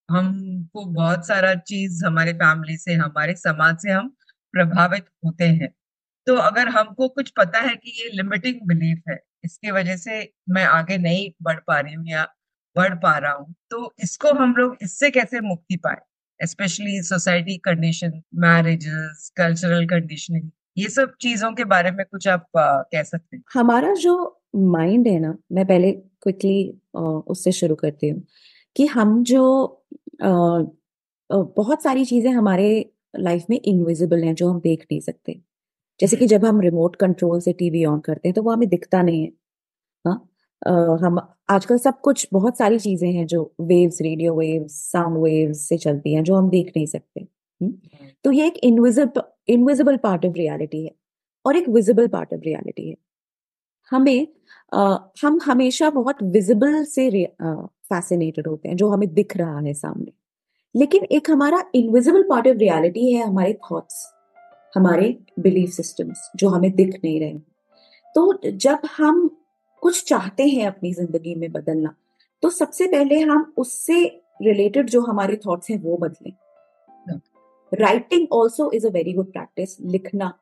हमको 0.08 0.84
बहुत 0.86 1.26
सारा 1.26 1.54
चीज़ 1.62 2.04
हमारे 2.06 2.32
फैमिली 2.34 2.76
से 2.78 2.94
हमारे 2.96 3.34
समाज 3.36 3.76
से 3.82 3.90
हम 3.92 4.08
प्रभावित 4.54 5.06
होते 5.26 5.44
हैं। 5.44 5.68
तो 6.26 6.34
अगर 6.38 6.68
हमको 6.70 7.08
कुछ 7.10 7.30
पता 7.38 7.60
है 7.60 7.74
कि 7.76 7.90
ये 8.02 8.08
लिमिटिंग 8.16 8.60
बिलीफ 8.68 9.02
है 9.10 9.18
इसकी 9.44 9.70
वजह 9.72 9.96
से 9.98 10.20
मैं 10.50 10.64
आगे 10.66 10.98
नहीं 10.98 11.30
बढ़ 11.42 11.58
पा 11.68 11.78
रही 11.80 11.94
हूँ 11.94 12.06
या 12.08 12.24
बढ़ 12.76 12.94
पा 13.00 13.16
रहा 13.18 13.32
हूँ 13.34 13.54
तो 13.70 13.92
इसको 14.04 14.32
हम 14.34 14.54
लोग 14.58 14.76
इससे 14.82 15.10
कैसे 15.12 15.40
मुक्ति 15.42 15.76
पाए? 15.78 15.98
Specially 16.40 17.02
society 17.04 17.56
condition 17.64 18.22
marriages 18.40 19.30
cultural 19.36 19.86
conditioning 19.88 20.50
ये 20.76 20.88
सब 20.90 21.12
चीज़ों 21.22 21.52
के 21.54 21.64
बारे 21.66 21.90
में 21.92 22.04
कुछ 22.06 22.28
आप 22.28 22.46
आ, 22.58 22.82
कह 22.82 23.02
सकते 23.04 23.36
हैं? 23.36 23.42
हमारा 23.54 23.92
जो 23.96 24.14
माइंड 24.72 25.06
है 25.08 25.18
ना 25.20 25.34
मैं 25.52 25.66
पहले 25.66 25.92
क्विकली 25.92 26.56
उससे 27.28 27.52
शुरू 27.52 27.74
करती 27.76 28.08
हूँ। 28.10 28.22
कि 28.76 28.86
हम 28.86 29.22
जो 29.24 29.44
आ, 30.22 30.28
बहुत 31.30 31.82
सारी 31.82 32.04
चीज़ें 32.04 32.30
हमारे 32.32 32.68
लाइफ 33.18 33.46
में 33.50 33.60
इनविजिबल 33.64 34.24
हैं 34.24 34.34
जो 34.34 34.50
हम 34.50 34.60
देख 34.60 34.82
नहीं 34.82 35.00
सकते। 35.00 35.40
जैसे 36.00 36.16
कि 36.16 36.26
जब 36.26 36.44
हम 36.44 36.60
रिमोट 36.60 36.96
कंट्रोल 36.96 37.40
से 37.40 37.52
टीवी 37.52 37.84
ऑन 37.84 38.00
करते 38.00 38.28
हैं 38.28 38.34
तो 38.34 38.42
वो 38.42 38.52
हमें 38.52 38.68
दिखता 38.68 39.02
नहीं 39.02 39.22
है। 39.22 39.32
हाँ? 40.04 40.28
हम 41.02 41.20
आजकल 41.50 41.78
सब 41.78 42.00
कुछ 42.00 42.28
बहुत 42.32 42.58
सारी 42.58 42.78
चीज़ें 42.78 43.12
हैं 43.12 43.26
जो 43.26 43.42
waves 43.60 44.00
radio 44.02 44.34
waves 44.34 44.72
sound 44.92 45.18
waves 45.18 45.60
से 45.68 45.78
चलती 45.78 46.14
हैं 46.14 46.24
जो 46.24 46.36
हम 46.36 46.50
देख 46.50 46.72
नहीं 46.76 46.86
सकते। 46.86 47.20
हम्म? 47.20 47.72
हम्म। 47.72 48.10
तो 48.24 48.32
ये 48.32 48.46
एक 48.46 48.58
invisible 48.64 49.22
invisible 49.48 49.96
part 49.96 50.26
of 50.26 50.34
reality 50.34 50.84
है 50.84 50.92
और 51.44 51.56
एक 51.56 51.68
विजिबल 51.68 52.08
पार्ट 52.08 52.34
ऑफ़ 52.34 52.40
रियलिटी 52.40 52.88
है। 52.90 52.96
हमें 53.90 54.26
आ, 54.74 54.98
हम 55.22 55.40
हमेशा 55.44 55.90
बहुत 55.90 56.22
विजिबल 56.24 56.84
से 56.84 57.10
फैसिनेटेड 57.94 58.46
होते 58.46 58.68
हैं 58.68 58.76
जो 58.76 58.88
हमें 58.90 59.12
दिख 59.14 59.36
रहा 59.36 59.58
है 59.58 59.74
सामने। 59.74 60.12
लेकिन 60.74 61.04
एक 61.12 61.30
हमारा 61.30 61.62
इनविजिबल 61.74 62.22
पार्ट 62.22 62.48
ऑफ़ 62.48 62.56
रियलिटी 62.58 63.12
है 63.12 63.26
हमारे 63.26 63.52
थॉट्स 63.62 64.04
हमारे 64.74 65.16
बिलीफ 65.40 65.70
सिस्टम्स 65.70 66.30
जो 66.36 66.48
हमें 66.48 66.70
दिख 66.72 66.94
नहीं 66.94 67.18
रहे 67.20 67.38
तो 68.14 68.50
जब 68.58 68.78
हम 68.96 69.28
कुछ 69.82 70.04
चाहते 70.08 70.46
हैं 70.46 70.66
अपनी 70.66 70.92
ज़िंदगी 70.92 71.34
में 71.34 71.50
बदलना 71.52 71.94
तो 72.42 72.50
सबसे 72.50 72.86
पहले 72.86 73.18
हम 73.20 73.52
उससे 73.56 74.04
रिलेटेड 74.42 74.90
जो 74.90 75.00
हमारे 75.00 75.36
थॉट्स 75.36 75.70
हैं 75.70 75.78
वो 75.82 75.96
बदलें। 75.96 76.32
Writing 77.72 78.26
also 78.32 78.70
is 78.72 78.86
a 78.86 78.90
very 78.90 79.12
good 79.12 79.32
practice 79.32 79.76
लिखना 79.82 80.32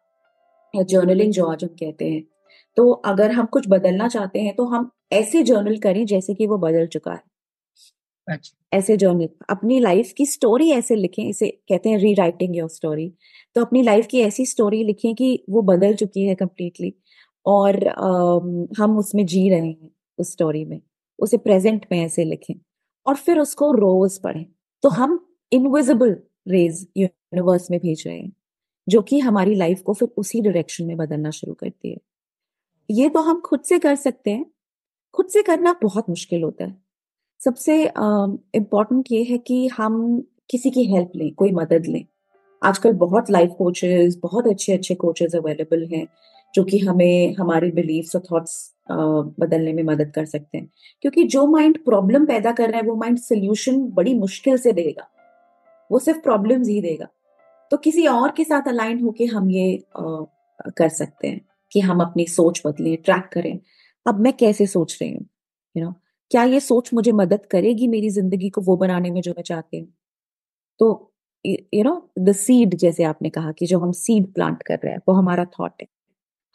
या 0.74 0.82
जर्नलिंग 0.84 1.32
जो 1.32 1.46
आज 1.46 1.64
हम 1.64 1.70
कहते 1.80 2.10
हैं। 2.10 2.22
तो 2.76 2.90
अगर 2.90 3.30
हम 3.30 3.46
कुछ 3.46 3.68
बदलना 3.68 4.08
चाहते 4.08 4.40
हैं 4.40 4.54
तो 4.56 4.64
हम 4.64 4.90
ऐसे 5.12 5.42
जर्नल 5.42 5.78
करें 5.78 6.04
जैसे 6.06 6.34
कि 6.34 6.46
वो 6.46 6.58
बदल 6.58 6.86
चुका 6.86 7.12
है। 7.12 7.22
ऐसे 8.72 8.96
जर्नल 8.96 9.28
अपनी 9.50 9.80
लाइफ 9.80 10.12
की 10.16 10.26
स्टोरी 10.26 10.70
ऐसे 10.70 10.96
लिखें 10.96 11.24
इसे 11.24 11.48
कहते 11.68 11.90
हैं 11.90 11.98
री 11.98 12.14
राइटिंग 12.14 12.56
योर 12.56 12.68
स्टोरी 12.68 13.12
तो 13.56 13.60
अपनी 13.60 13.82
लाइफ 13.82 14.06
की 14.06 14.20
ऐसी 14.20 14.46
स्टोरी 14.46 14.84
लिखें 14.84 15.14
कि 15.14 15.44
वो 15.50 15.62
बदल 15.62 15.94
चुकी 15.94 16.24
है 16.26 16.34
कम्प्लीटली 16.34 16.94
और 17.46 17.88
आ, 17.88 18.82
हम 18.82 18.98
उसमें 18.98 19.26
जी 19.26 19.48
रहे 19.50 19.60
हैं 19.60 19.90
उस 20.18 20.32
स्टोरी 20.32 20.64
में। 20.64 20.80
उसे 21.18 21.36
प्रेजेंट 21.38 21.86
में 21.92 22.00
ऐसे 22.04 22.24
लिखें 22.24 22.54
और 23.06 23.16
फिर 23.16 23.38
उसको 23.38 23.72
रोज 23.72 24.18
पढ़ें। 24.18 24.44
तो 24.82 24.88
हम 24.88 25.26
इनविजिबल 25.52 26.16
रेज 26.48 26.86
यूनिवर्स 26.96 27.70
में 27.70 27.80
भेज 27.80 28.04
रहे 28.06 28.18
हैं 28.18 28.32
जो 28.88 29.02
कि 29.02 29.18
हमारी 29.18 29.54
लाइफ 29.54 29.82
को 29.82 29.94
फिर 29.94 30.08
उसी 30.16 30.40
डायरेक्शन 30.42 30.84
में 30.84 30.96
बदलना 30.96 31.30
शुरू 31.30 31.54
करती 31.54 31.90
है। 31.92 31.98
ये 32.90 33.08
तो 33.08 33.20
हम 33.20 33.40
खुद 33.40 33.60
से 33.60 33.78
कर 33.78 33.96
सकते 33.96 34.30
हैं। 34.30 34.46
खुद 35.14 35.28
से 35.28 35.42
करना 35.42 35.80
बहुत 35.84 36.10
मुश्किल 36.10 36.42
होता 36.42 36.64
है। 36.64 36.81
सबसे 37.44 37.82
इम्पोर्टेंट 38.54 39.04
ये 39.12 39.22
है 39.24 39.38
कि 39.38 39.66
हम 39.68 39.94
किसी 40.50 40.70
की 40.70 40.84
हेल्प 40.84 41.12
लें 41.16 41.32
कोई 41.34 41.52
मदद 41.52 41.86
लें। 41.86 42.04
आजकल 42.62 42.92
बहुत 42.92 43.30
लाइफ 43.30 43.54
कोचेस 43.58 44.18
बहुत 44.22 44.46
अच्छे 44.46 44.72
अच्छे 44.72 44.94
कोचेस 44.94 45.34
अवेलेबल 45.34 45.84
हैं 45.94 46.06
जो 46.54 46.64
कि 46.64 46.78
हमें 46.78 47.34
हमारे 47.34 47.70
बिलीफ्स 47.70 48.16
और 48.16 48.22
थॉट्स 48.32 48.54
बदलने 48.90 49.72
में 49.72 49.82
मदद 49.82 50.10
कर 50.10 50.24
सकते 50.24 50.58
हैं। 50.58 50.68
क्योंकि 51.02 51.24
जो 51.24 51.46
माइंड 51.46 51.78
प्रॉब्लम 51.84 52.26
पैदा 52.26 52.52
कर 52.52 52.70
रहा 52.70 52.80
है 52.80 52.86
वो 52.86 52.94
माइंड 52.96 53.18
सोल्यूशन 53.18 53.80
बड़ी 53.90 54.14
मुश्किल 54.14 54.58
से 54.58 54.72
देगा। 54.72 55.08
वो 55.90 55.98
सिर्फ़ 55.98 56.20
प्रॉब्लम्स 56.20 56.68
ही 56.68 56.80
देगा। 56.80 57.08
तो 57.70 57.76
किसी 57.76 58.06
और 58.06 58.30
के 58.30 58.44
साथ 58.44 58.68
अलाइन 58.68 59.00
होके 59.00 59.24
हम 59.24 59.50
ये 59.50 59.76
आ, 59.76 60.04
कर 60.76 60.88
सकते 60.88 61.28
हैं 61.28 61.40
कि 61.72 61.80
हम 61.80 62.00
अपनी 62.00 62.26
सोच 62.26 62.62
बदलें 62.66 62.96
ट्रैक 62.96 63.28
करें। 63.32 63.58
अब 64.06 64.20
मैं 64.20 64.32
कैसे 64.32 64.66
सोच 64.66 64.98
रही 65.02 65.12
हूँ? 65.12 65.26
यू 65.76 65.84
नो 65.84 65.94
क्या 66.32 66.42
ये 66.44 66.60
सोच 66.60 66.92
मुझे 66.94 67.12
मदद 67.12 67.46
करेगी 67.46 67.86
मेरी 67.88 68.10
ज़िंदगी 68.10 68.48
को 68.50 68.60
वो 68.60 68.76
बनाने 68.76 69.10
में 69.10 69.20
जो 69.22 69.32
मैं 69.32 69.42
चाहती 69.42 69.78
हूँ? 69.80 69.88
तो 70.80 71.12
यू 71.44 71.82
नो 71.84 72.10
द 72.20 72.32
सीड 72.32 72.74
जैसे 72.74 73.04
आपने 73.04 73.30
कहा 73.30 73.52
कि 73.52 73.66
जो 73.66 73.78
हम 73.78 73.92
सीड 73.92 74.32
प्लांट 74.34 74.62
कर 74.62 74.78
रहे 74.84 74.92
हैं 74.92 75.00
वो 75.08 75.14
हमारा 75.14 75.44
थॉट 75.44 75.72
है। 75.82 75.86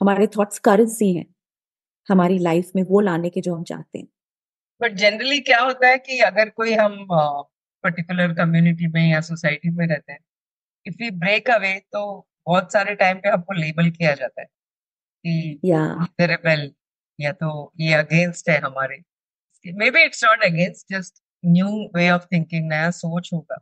हमारे 0.01 0.27
थॉट्स 0.27 0.59
करेंसी 0.59 1.13
हैं। 1.15 1.25
हमारी 2.07 2.37
लाइफ 2.39 2.71
में 2.75 2.83
वो 2.83 2.99
लाने 2.99 3.29
के 3.29 3.41
जो 3.41 3.55
हम 3.55 3.63
चाहते 3.63 3.99
हैं। 3.99 4.07
बट 4.81 4.93
जनरली 4.93 5.39
क्या 5.39 5.59
होता 5.61 5.87
है 5.87 5.97
कि 5.97 6.19
अगर 6.19 6.49
कोई 6.49 6.73
हम 6.73 7.07
पर्टिकुलर 7.83 8.31
uh, 8.31 8.37
कम्युनिटी 8.37 8.87
में 8.87 9.09
या 9.11 9.21
सोसाइटी 9.21 9.69
में 9.69 9.87
रहते 9.87 10.11
हैं 10.13 10.19
इफ़ 10.85 11.03
यू 11.03 11.11
ब्रेक 11.11 11.49
अवे 11.49 11.73
तो 11.93 12.27
बहुत 12.47 12.73
सारे 12.73 12.95
टाइम 12.95 13.17
पे 13.17 13.29
हमको 13.29 13.53
लेबल 13.53 13.89
किया 13.89 14.13
जाता 14.13 14.41
है 14.41 14.47
कि 15.25 15.59
या। 15.65 16.07
रेबेल 16.21 16.71
या 17.19 17.31
तो 17.33 17.73
ये 17.79 17.93
अगेंस्ट 17.93 18.49
है 18.49 18.59
हमारे। 18.59 19.01
May 19.65 20.03
it's 20.05 20.23
not 20.23 20.43
against 20.43 20.93
just 20.93 21.21
new 21.43 21.67
way 21.95 22.09
of 22.09 22.25
thinking 22.33 22.67
नया 22.69 22.89
सोच 22.91 23.29
होगा। 23.33 23.57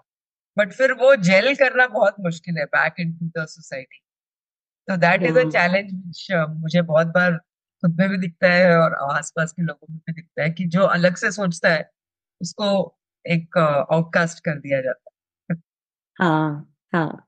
बट 0.58 0.72
फिर 0.74 0.92
वो 0.94 1.16
जेल 1.16 1.54
करना 1.56 1.88
बहुत 1.88 2.16
मुश्किल 2.20 2.58
है 2.58 2.66
back 2.66 3.00
in 3.00 3.12
to 3.18 3.26
the 3.38 3.46
society 3.46 4.02
तो 4.88 4.98
दैट 4.98 5.24
इज़ 5.24 5.38
अ 5.40 5.44
चैलेंज 5.50 5.92
मुझे 6.62 6.82
बहुत 6.82 7.08
बार 7.08 7.38
खुद 7.84 8.00
में 8.00 8.10
भी 8.10 8.18
दिखता 8.18 8.52
है 8.54 8.78
और 8.78 8.94
आसपास 9.12 9.52
के 9.52 9.64
लोगों 9.64 9.94
में 9.94 10.00
भी 10.00 10.14
दिखता 10.14 10.44
है 10.44 10.50
कि 10.50 10.66
जो 10.68 10.84
अलग 10.84 11.16
से 11.16 11.32
सोचता 11.32 11.70
है 11.70 11.90
उसको 12.42 12.68
एक 13.26 13.58
आउटकास्ट 13.58 14.40
कर 14.40 14.60
दिया 14.60 14.82
जाता 14.82 15.12
है। 15.50 15.58
हाँ 16.18 16.76
हाँ। 16.94 17.28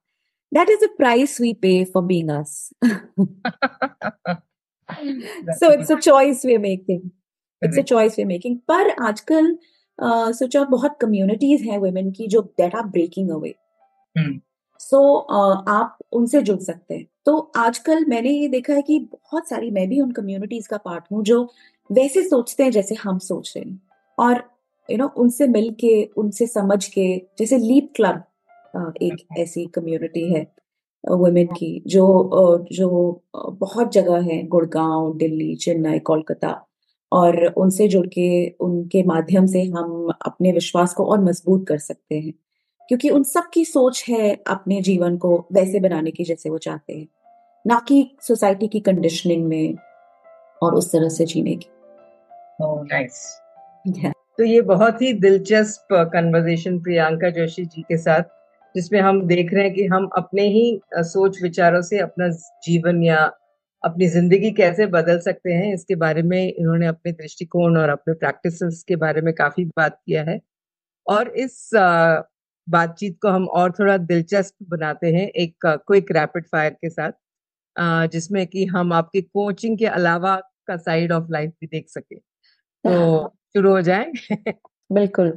That 0.51 0.69
is 0.69 0.85
the 0.85 0.89
price 0.97 1.39
we 1.41 1.53
pay 1.53 1.83
for 1.85 2.03
being 2.03 2.29
us 2.29 2.69
so 5.59 5.71
it's 5.73 5.91
a 5.91 5.95
choice 5.95 6.45
we 6.45 6.57
making 6.57 7.09
it's 7.61 7.79
a 7.79 7.81
choice 7.83 8.17
we 8.19 8.25
making 8.25 8.57
पर 8.67 8.89
आजकल 9.07 9.57
सोचो 10.33 10.65
बहुत 10.65 10.97
कम्युनिटीज 11.01 11.61
हैं 11.61 11.77
वुमेन 11.77 12.11
की 12.11 12.27
जो 12.27 12.41
that 12.57 12.75
are 12.75 12.83
breaking 12.87 13.29
away 13.31 13.53
so 14.79 15.15
आप 15.17 15.97
उनसे 16.13 16.41
जुड़ 16.41 16.59
सकते 16.59 16.95
हैं। 16.95 17.05
तो 17.25 17.37
आजकल 17.57 18.05
मैंने 18.05 18.29
ये 18.31 18.47
देखा 18.47 18.73
है 18.73 18.81
कि 18.81 18.99
बहुत 19.13 19.49
सारी 19.49 19.71
मैं 19.71 19.87
भी 19.89 19.99
उन 20.01 20.11
कम्युनिटीज 20.11 20.67
का 20.67 20.77
पार्ट 20.77 21.03
हूँ 21.11 21.23
जो 21.23 21.43
वैसे 21.89 22.23
सोचते 22.23 22.63
हैं 22.63 22.71
जैसे 22.71 22.95
हम 22.95 23.17
सोच 23.19 23.53
रहे 23.57 23.69
हैं। 23.69 23.79
और 24.17 24.43
यू 24.89 24.97
नो 24.97 25.07
उनसे 25.17 25.47
मिल 25.47 25.69
के 25.79 26.03
उनसे 26.17 26.47
समझ 26.47 26.85
के 26.87 27.07
जैसे 27.39 27.57
लीप 27.57 27.91
क्लब 27.95 28.23
एक 29.03 29.25
ऐसी 29.39 29.65
कम्युनिटी 29.75 30.33
है 30.33 30.45
वुमेन 31.03 31.47
की 31.47 31.81
जो 31.87 32.05
जो 32.71 32.89
बहुत 33.35 33.91
जगह 33.91 34.21
है 34.23 34.41
गुड़गांव 34.47 35.13
दिल्ली 35.17 35.55
चेन्नई 35.55 35.99
कोलकाता। 35.99 36.51
और 37.11 37.45
उनसे 37.45 37.87
जुड़ 37.87 38.07
के 38.07 38.49
उनके 38.49 39.03
माध्यम 39.03 39.45
से 39.45 39.63
हम 39.63 40.13
अपने 40.25 40.51
विश्वास 40.51 40.93
को 40.93 41.05
और 41.05 41.23
मज़बूत 41.23 41.67
कर 41.67 41.77
सकते 41.77 42.19
हैं 42.19 42.33
क्योंकि 42.89 43.09
उन 43.09 43.23
सब 43.23 43.49
की 43.53 43.65
सोच 43.65 44.03
है 44.09 44.35
अपने 44.47 44.81
जीवन 44.81 45.17
को 45.17 45.47
वैसे 45.53 45.79
बनाने 45.79 46.11
की 46.11 46.23
जैसे 46.23 46.49
वो 46.49 46.57
चाहते 46.57 46.93
हैं 46.93 47.07
ना 47.67 47.79
कि 47.87 48.17
सोसाइटी 48.21 48.67
की 48.67 48.79
कंडीशनिंग 48.79 49.47
में 49.47 49.75
और 50.61 50.75
उस 50.75 50.91
तरह 50.91 51.09
से 51.09 51.25
जीने 51.25 51.55
की 51.55 51.69
oh, 52.63 52.77
nice. 52.83 53.17
yeah. 53.99 54.13
तो 54.37 54.43
ये 54.43 54.61
बहुत 54.61 55.01
ही 55.01 55.13
दिलचस्प 55.13 55.93
कन्वर्जेशन 56.13 56.79
प्रियंका 56.79 57.29
जोशी 57.29 57.65
जी 57.65 57.81
के 57.81 57.97
साथ 57.97 58.23
जिसमें 58.75 58.99
हम 59.01 59.21
देख 59.27 59.53
रहे 59.53 59.63
हैं 59.63 59.73
कि 59.73 59.85
हम 59.85 60.09
अपने 60.17 60.47
ही 60.47 60.81
सोच 60.95 61.41
विचारों 61.43 61.81
से 61.81 61.99
अपना 61.99 62.27
जीवन 62.63 63.03
या 63.03 63.31
अपनी 63.83 64.07
ज़िंदगी 64.09 64.51
कैसे 64.53 64.85
बदल 64.89 65.19
सकते 65.21 65.53
हैं 65.53 65.73
इसके 65.73 65.95
बारे 65.97 66.21
में 66.23 66.37
इन्होंने 66.39 66.87
अपने 66.87 67.11
दृष्टिकोण 67.13 67.77
और 67.77 67.89
अपने 67.89 68.13
प्रैक्टिस 68.15 68.83
के 68.83 68.95
बारे 68.97 69.21
में 69.21 69.33
काफ़ी 69.35 69.65
बात 69.77 69.99
किया 70.05 70.23
है। 70.23 70.39
और 71.07 71.29
इस 71.37 71.69
बातचीत 72.67 73.17
को 73.21 73.29
हम 73.29 73.47
और 73.51 73.71
थोड़ा 73.73 73.97
दिलचस्प 73.99 74.55
बनाते 74.69 75.11
हैं 75.13 75.27
एक 75.37 75.67
क्विक 75.67 76.11
रैपिड 76.13 76.47
फायर 76.47 76.73
के 76.75 76.89
साथ 76.91 77.11
जिसमें 78.09 78.45
कि 78.47 78.65
हम 78.67 78.93
आपके 78.93 79.21
कोचिंग 79.23 79.77
के 79.79 79.87
अलावा 79.87 80.35
का 80.67 80.77
साइड 80.77 81.11
ऑफ़ 81.13 81.31
लाइफ 81.31 81.51
भी 81.61 81.67
देख 81.69 81.89
सके। 81.89 82.15
तो 82.63 83.27
शुरू 83.49 83.71
हो 83.71 83.81
जाए? 83.83 84.11
बिल्कुल। 84.89 85.31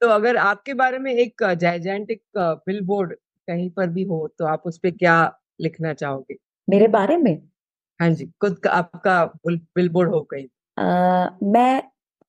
तो 0.00 0.08
अगर 0.10 0.36
आपके 0.38 0.74
बारे 0.74 0.98
में 1.00 1.12
एक 1.14 1.44
जायजेंटिक 1.54 2.22
बिल 2.38 2.80
बोर्ड 2.86 3.14
कहीं 3.48 3.70
पर 3.72 3.88
भी 3.90 4.04
हो 4.06 4.26
तो 4.38 4.46
आप 4.46 4.62
उस 4.66 4.78
पर 4.80 4.90
क्या 4.92 5.16
लिखना 5.60 5.94
चाहोगे? 5.94 6.36
मेरे 6.68 6.88
बारे 6.88 7.16
में? 7.16 7.48
हाँ 8.00 8.10
जी 8.10 8.26
खुद 8.40 8.58
का 8.58 8.70
आपका 8.70 9.24
बिल 9.46 9.88
बोर्ड 9.88 10.10
हो 10.10 10.20
कहीं 10.32 10.46
मैं 11.52 11.82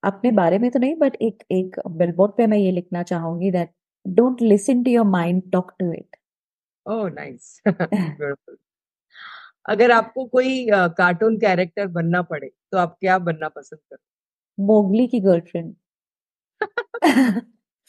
अपने 0.03 0.31
बारे 0.31 0.57
में 0.59 0.69
तो 0.71 0.79
नहीं 0.79 0.95
बट 0.95 1.15
एक 1.21 1.43
एक 1.51 1.79
बिलबोर्ड 1.87 2.31
पे 2.31 2.47
मैं 2.47 2.57
ये 2.57 2.71
लिखना 2.71 3.03
चाहूँगी 3.03 3.51
that 3.51 3.71
don't 4.05 4.41
listen 4.41 4.83
to 4.83 4.91
your 4.91 5.05
mind 5.05 5.51
talk 5.51 5.71
to 5.79 5.91
it 5.93 6.15
oh 6.85 7.09
nice. 7.09 7.61
Beautiful 7.67 8.57
अगर 9.69 9.91
आपको 9.91 10.25
कोई 10.25 10.67
कार्टून 10.71 11.37
कैरेक्टर 11.39 11.87
बनना 11.87 12.21
पड़े 12.21 12.49
तो 12.71 12.77
आप 12.77 12.97
क्या 12.99 13.17
बनना 13.19 13.49
पसंद 13.49 13.79
करो 13.79 14.65
मोगली 14.65 15.07
की 15.07 15.19
girlfriend 15.19 15.73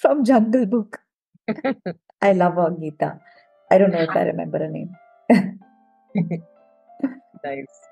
from 0.01 0.23
Jungle 0.23 0.67
Book 0.67 0.97
I 2.25 2.33
love 2.33 2.69
Gita 2.81 3.07
I 3.71 3.79
don't 3.79 3.95
know 3.95 4.03
if 4.03 4.19
I 4.19 4.25
remember 4.25 4.63
a 4.63 4.69
name 4.69 4.89
nice 6.25 7.83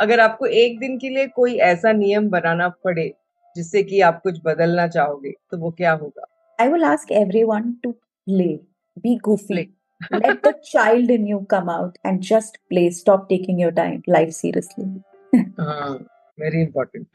अगर 0.00 0.20
आपको 0.20 0.46
एक 0.46 0.78
दिन 0.78 0.98
के 0.98 1.08
लिए 1.08 1.26
कोई 1.26 1.56
ऐसा 1.56 1.92
नियम 1.92 2.28
बनाना 2.28 2.68
पड़े 2.68 3.14
जिससे 3.56 3.82
कि 3.82 4.00
आप 4.00 4.22
कुछ 4.22 4.40
बदलना 4.44 4.86
चाहोगे 4.88 5.34
तो 5.50 5.58
वो 5.58 5.70
क्या 5.70 5.92
होगा? 5.92 6.26
I 6.60 6.68
will 6.68 6.84
ask 6.84 7.12
everyone 7.12 7.72
to 7.72 7.92
play 7.92 8.60
be 8.98 9.16
goofy 9.16 9.74
let 10.12 10.42
the 10.42 10.54
child 10.72 11.10
in 11.10 11.26
you 11.26 11.46
come 11.50 11.68
out 11.68 11.98
and 12.04 12.22
just 12.22 12.58
play. 12.70 12.90
Stop 12.90 13.28
taking 13.28 13.58
your 13.60 13.72
time. 13.72 14.02
Life 14.08 14.32
seriously. 14.32 15.02
हाँ 15.60 16.08
वेरी 16.40 16.62
इंपॉर्टेंट 16.62 17.06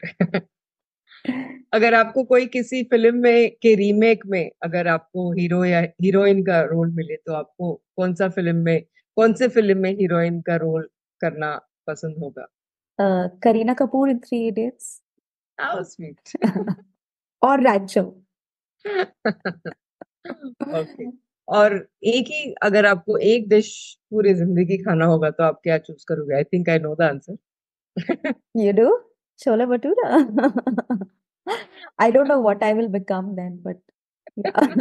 अगर 1.72 1.94
आपको 1.94 2.24
कोई 2.24 2.46
किसी 2.46 2.82
फ़िल्म 2.84 3.16
में 3.16 3.50
के 3.50 3.74
रीमेक 3.74 4.26
में 4.26 4.50
अगर 4.62 4.88
आपको 4.88 5.32
हीरो 5.32 5.64
या 5.64 5.80
हीरोइन 5.80 6.42
का 6.42 6.60
रोल 6.60 6.90
मिले 6.90 7.16
तो 7.16 7.32
आपको 7.32 7.82
कौन 7.96 8.14
सा 8.14 8.28
फ़िल्म 8.28 8.56
में 8.56 8.82
कौन 9.18 9.32
से 9.32 9.48
फ़िल्म 9.48 9.78
में 9.78 9.90
हीरोइन 9.90 10.40
का 10.40 10.56
रोल 10.56 10.88
करना 11.20 11.68
पसंद 11.86 12.16
होगा? 12.18 12.46
Kareena 13.26 13.74
Kapoor 13.74 14.10
in 14.10 14.18
Three 14.18 14.46
Idiots. 14.46 15.02
How 15.60 15.78
sweet. 15.78 16.36
और 17.42 17.62
राज्य। 17.62 18.00
ओके 20.80 21.10
और 21.48 21.88
एक 22.04 22.26
ही 22.26 22.54
अगर 22.62 22.86
आपको 22.86 23.18
एक 23.18 23.48
डिश 23.48 23.98
पूरी 24.10 24.34
ज़िंदगी 24.34 24.78
खाना 24.78 25.04
होगा 25.04 25.30
तो 25.30 25.44
आप 25.44 25.60
क्या 25.62 25.78
चूज़ 25.78 26.04
करोगे? 26.08 26.34
I 26.34 26.44
think 26.44 26.68
I 26.68 26.78
know 26.78 26.94
the 26.94 27.02
answer 27.02 27.36
do? 28.72 28.88
chola 29.44 29.66
bhatura 29.70 30.20
i 31.98 32.10
don't 32.10 32.30
know 32.30 32.40
what 32.46 32.62
i 32.62 32.72
will 32.78 32.90
become 32.94 33.28
then 33.36 33.52
but 33.66 33.78
yeah. 34.44 34.76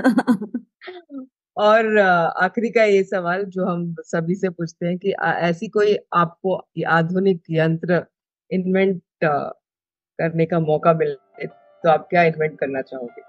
और 1.58 1.98
आखिरी 2.44 2.70
का 2.70 2.84
ये 2.84 3.04
सवाल 3.04 3.44
जो 3.44 3.66
हम 3.66 3.96
सभी 4.00 4.36
से 4.36 4.50
पूछते 4.50 4.88
हैं 4.88 4.98
कि 4.98 5.14
ऐसी 5.24 5.68
कोई 5.68 5.98
आपको 6.14 6.68
आधुनिक 6.88 7.42
यंत्र 7.50 8.06
इन्वेंट 8.52 9.02
करने 9.24 10.46
का 10.46 10.60
मौका 10.60 10.94
मिले 10.94 11.48
तो 11.48 11.90
आप 11.90 12.08
क्या 12.10 12.24
इन्वेंट 12.24 12.60
करना 12.60 12.82
चाहोगे? 12.82 13.22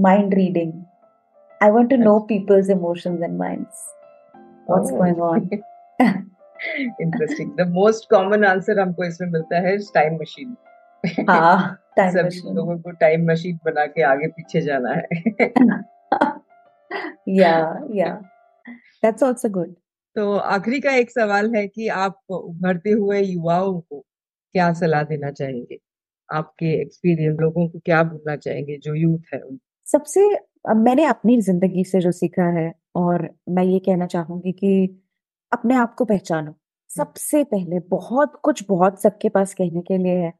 Mind 0.00 0.34
reading 0.34 0.72
I 1.62 1.70
want 1.70 1.90
to 1.90 1.96
know 1.96 2.18
people's 2.18 2.70
emotions 2.70 3.22
and 3.22 3.38
minds 3.38 3.94
what's 4.70 4.90
going 4.90 5.20
on 5.20 5.48
interesting 7.00 7.52
the 7.56 7.68
most 7.68 8.10
common 8.10 8.44
answer 8.44 8.80
हमको 8.80 9.04
इसमें 9.04 9.28
मिलता 9.28 9.56
है 9.56 9.78
टाइम 9.78 10.14
मशीन 10.14 10.56
हाँ 11.28 11.78
टाइम 11.96 12.26
मशीन 12.26 12.54
लोगों 12.54 12.78
को 12.78 12.90
टाइम 12.90 13.30
मशीन 13.30 13.58
बना 13.64 13.86
के 13.86 14.02
आगे 14.02 14.26
पीछे 14.26 14.60
जाना 14.60 14.90
है। 14.90 15.08
या 17.30 17.52
या 17.94 18.14
दैट्स 19.02 19.22
आल्सो 19.24 19.48
गुड 19.50 19.74
तो 20.16 20.32
आखिरी 20.36 20.80
का 20.80 20.92
एक 20.96 21.10
सवाल 21.10 21.54
है 21.56 21.66
कि 21.68 21.88
आप 21.98 22.20
उभरते 22.30 22.90
हुए 22.92 23.20
युवाओं 23.22 23.80
को 23.80 24.00
क्या 24.54 24.72
सलाह 24.74 25.02
देना 25.04 25.30
चाहेंगे? 25.32 25.78
आपके 26.28 26.66
एक्सपीरियंस 26.82 27.38
लोगों 27.40 27.68
को 27.68 27.78
क्या 27.80 28.02
बोलना 28.04 28.36
चाहेंगे 28.36 28.78
जो 28.78 28.94
यूथ 28.94 29.34
है 29.34 29.40
सबसे 29.86 30.22
मैंने 30.76 31.04
अपनी 31.04 31.40
ज़िंदगी 31.42 31.84
से 31.84 32.00
जो 32.00 32.12
सीखा 32.12 32.44
है 32.58 32.72
और 32.96 33.28
मैं 33.50 33.64
ये 33.64 33.78
कहना 33.78 34.06
चाहूँगी 34.06 34.52
कि 34.52 34.72
अपने 35.52 35.74
आप 35.76 35.94
को 35.94 36.04
पहचानो। 36.04 36.54
सबसे 36.90 37.42
पहले 37.44 37.78
बहुत 37.90 38.40
कुछ 38.44 38.64
बहुत 38.68 39.02
सबके 39.02 39.28
पास 39.28 39.54
कहने 39.54 39.82
के 39.82 39.98
लिए 39.98 40.16
है। 40.16 40.32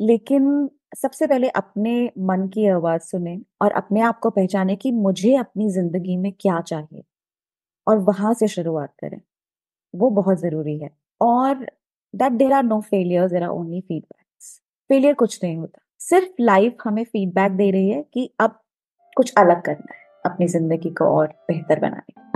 लेकिन 0.00 0.68
सबसे 0.92 1.26
पहले 1.26 1.48
अपने 1.50 1.92
मन 2.28 2.46
की 2.54 2.66
आवाज़ 2.68 3.02
सुने 3.02 3.38
और 3.62 3.72
अपने 3.72 4.00
आप 4.00 4.18
को 4.18 4.30
पहचाने 4.30 4.76
कि 4.76 4.90
मुझे 4.92 5.34
अपनी 5.36 5.68
ज़िंदगी 5.70 6.16
में 6.16 6.32
क्या 6.40 6.60
चाहिए 6.62 7.02
और 7.86 7.98
वहाँ 8.00 8.32
से 8.34 8.48
शुरुआत 8.48 8.92
करें। 9.00 9.20
वो 9.94 10.10
बहुत 10.10 10.40
ज़रूरी 10.40 10.78
है 10.78 10.90
और 11.20 11.66
that 12.14 12.32
there 12.32 12.52
are 12.52 12.62
no 12.64 12.80
failures 12.82 13.32
there 13.32 13.42
are 13.42 13.48
only 13.48 13.80
feedbacks 13.80 14.58
failure 14.90 15.14
कुछ 15.14 15.38
नहीं 15.44 15.56
होता। 15.56 15.80
सिर्फ़ 16.00 16.42
लाइफ 16.42 16.76
हमें 16.84 17.04
फीडबैक 17.04 17.52
दे 17.52 17.70
रही 17.70 17.90
है 17.90 18.02
कि 18.14 18.30
अब 18.40 18.58
कुछ 19.16 19.32
अलग 19.38 19.62
करना 19.62 19.94
है 19.94 20.06
अपनी 20.24 20.46
ज़िंदगी 20.48 20.90
को 20.90 21.04
और 21.16 21.26
बेहतर 21.48 21.80
बनाने 21.80 22.26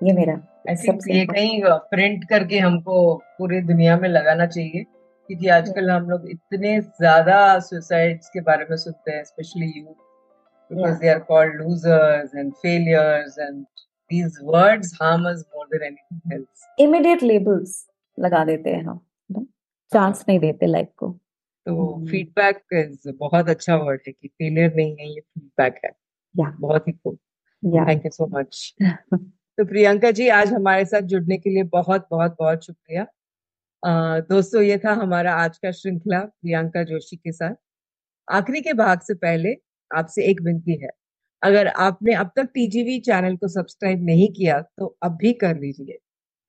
ये 0.00 0.12
मेरा 0.12 0.40
ये 0.68 1.24
कहीं 1.26 1.62
प्रिंट 1.90 2.24
करके 2.28 2.58
हमको 2.58 3.14
पूरी 3.38 3.60
दुनिया 3.62 3.96
में 3.96 4.08
लगाना 4.08 4.46
चाहिए। 4.46 4.84
क्योंकि 5.28 5.48
आजकल 5.48 5.90
हम 5.90 6.08
लोग 6.10 6.28
इतने 6.30 6.80
ज़्यादा 6.80 7.58
सुसाइड्स 7.66 8.28
के 8.28 8.40
बारे 8.48 8.66
में 8.70 8.76
सुनते 8.76 9.12
हैं 9.12 9.24
specially 9.24 9.72
youth 9.78 9.94
because 10.70 11.00
they 11.00 11.08
are 11.12 11.20
called 11.20 11.56
losers 11.60 12.30
and 12.40 12.52
failures 12.58 13.34
and 13.46 13.66
these 14.10 14.36
words 14.42 14.92
harm 14.98 15.26
us 15.30 15.40
more 15.54 15.66
than 15.72 15.82
anything 15.88 16.36
else. 16.36 16.62
Immediate 16.78 17.24
labels 17.30 17.74
लगा 18.18 18.44
देते 18.44 18.70
हैं 18.70 18.84
हम 18.84 19.46
चांस 19.92 20.24
नहीं 20.28 20.38
देते 20.38 20.66
लाइफ 20.66 20.88
को। 20.96 21.08
तो 21.66 22.06
फीडबैक 22.10 22.62
इज़ 22.72 23.10
बहुत 23.18 23.48
अच्छा 23.48 23.76
वर्ड 23.76 24.00
है 24.06 24.12
कि 24.12 24.28
फेलियर 24.28 24.74
नहीं 24.76 24.96
है 25.00 25.08
ये 25.08 25.20
फीडबैक 25.20 25.80
है। 25.84 25.90
बहुत 26.34 26.88
ही 26.88 26.92
खूब 26.92 27.18
थैंक 27.62 28.04
यू 28.04 28.10
सो 28.10 28.26
मच 28.38 28.74
तो 28.82 29.64
प्रियंका 29.64 30.10
जी 30.10 30.28
आज 30.40 30.52
हमारे 30.52 30.84
साथ 30.84 31.02
जुड़ने 31.14 31.38
के 31.38 31.50
लिए 31.50 31.62
बहुत 31.74 32.06
बहुत 32.10 32.36
बहुत 32.38 32.64
शुक्रिया। 32.66 33.06
दोस्तों, 33.82 34.60
ये 34.62 34.76
था 34.78 34.92
हमारा 34.94 35.32
आज 35.34 35.56
का 35.58 35.70
श्रृंखला 35.72 36.18
प्रियंका 36.20 36.82
जोशी 36.84 37.16
के 37.16 37.32
साथ। 37.32 37.54
आखिरी 38.28 38.60
के 38.60 38.72
भाग 38.74 39.00
से 39.00 39.14
पहले 39.16 39.54
आपसे 39.90 40.24
एक 40.24 40.40
विनती 40.42 40.76
है। 40.82 40.90
अगर 41.42 41.68
आपने 41.68 42.14
अब 42.14 42.30
तक 42.36 42.48
टीजीवी 42.54 42.98
चैनल 43.00 43.36
को 43.36 43.48
सब्सक्राइब 43.48 44.04
नहीं 44.04 44.28
किया 44.32 44.60
तो 44.60 44.86
अब 45.02 45.16
भी 45.16 45.32
कर 45.34 45.56
लीजिए। 45.56 45.98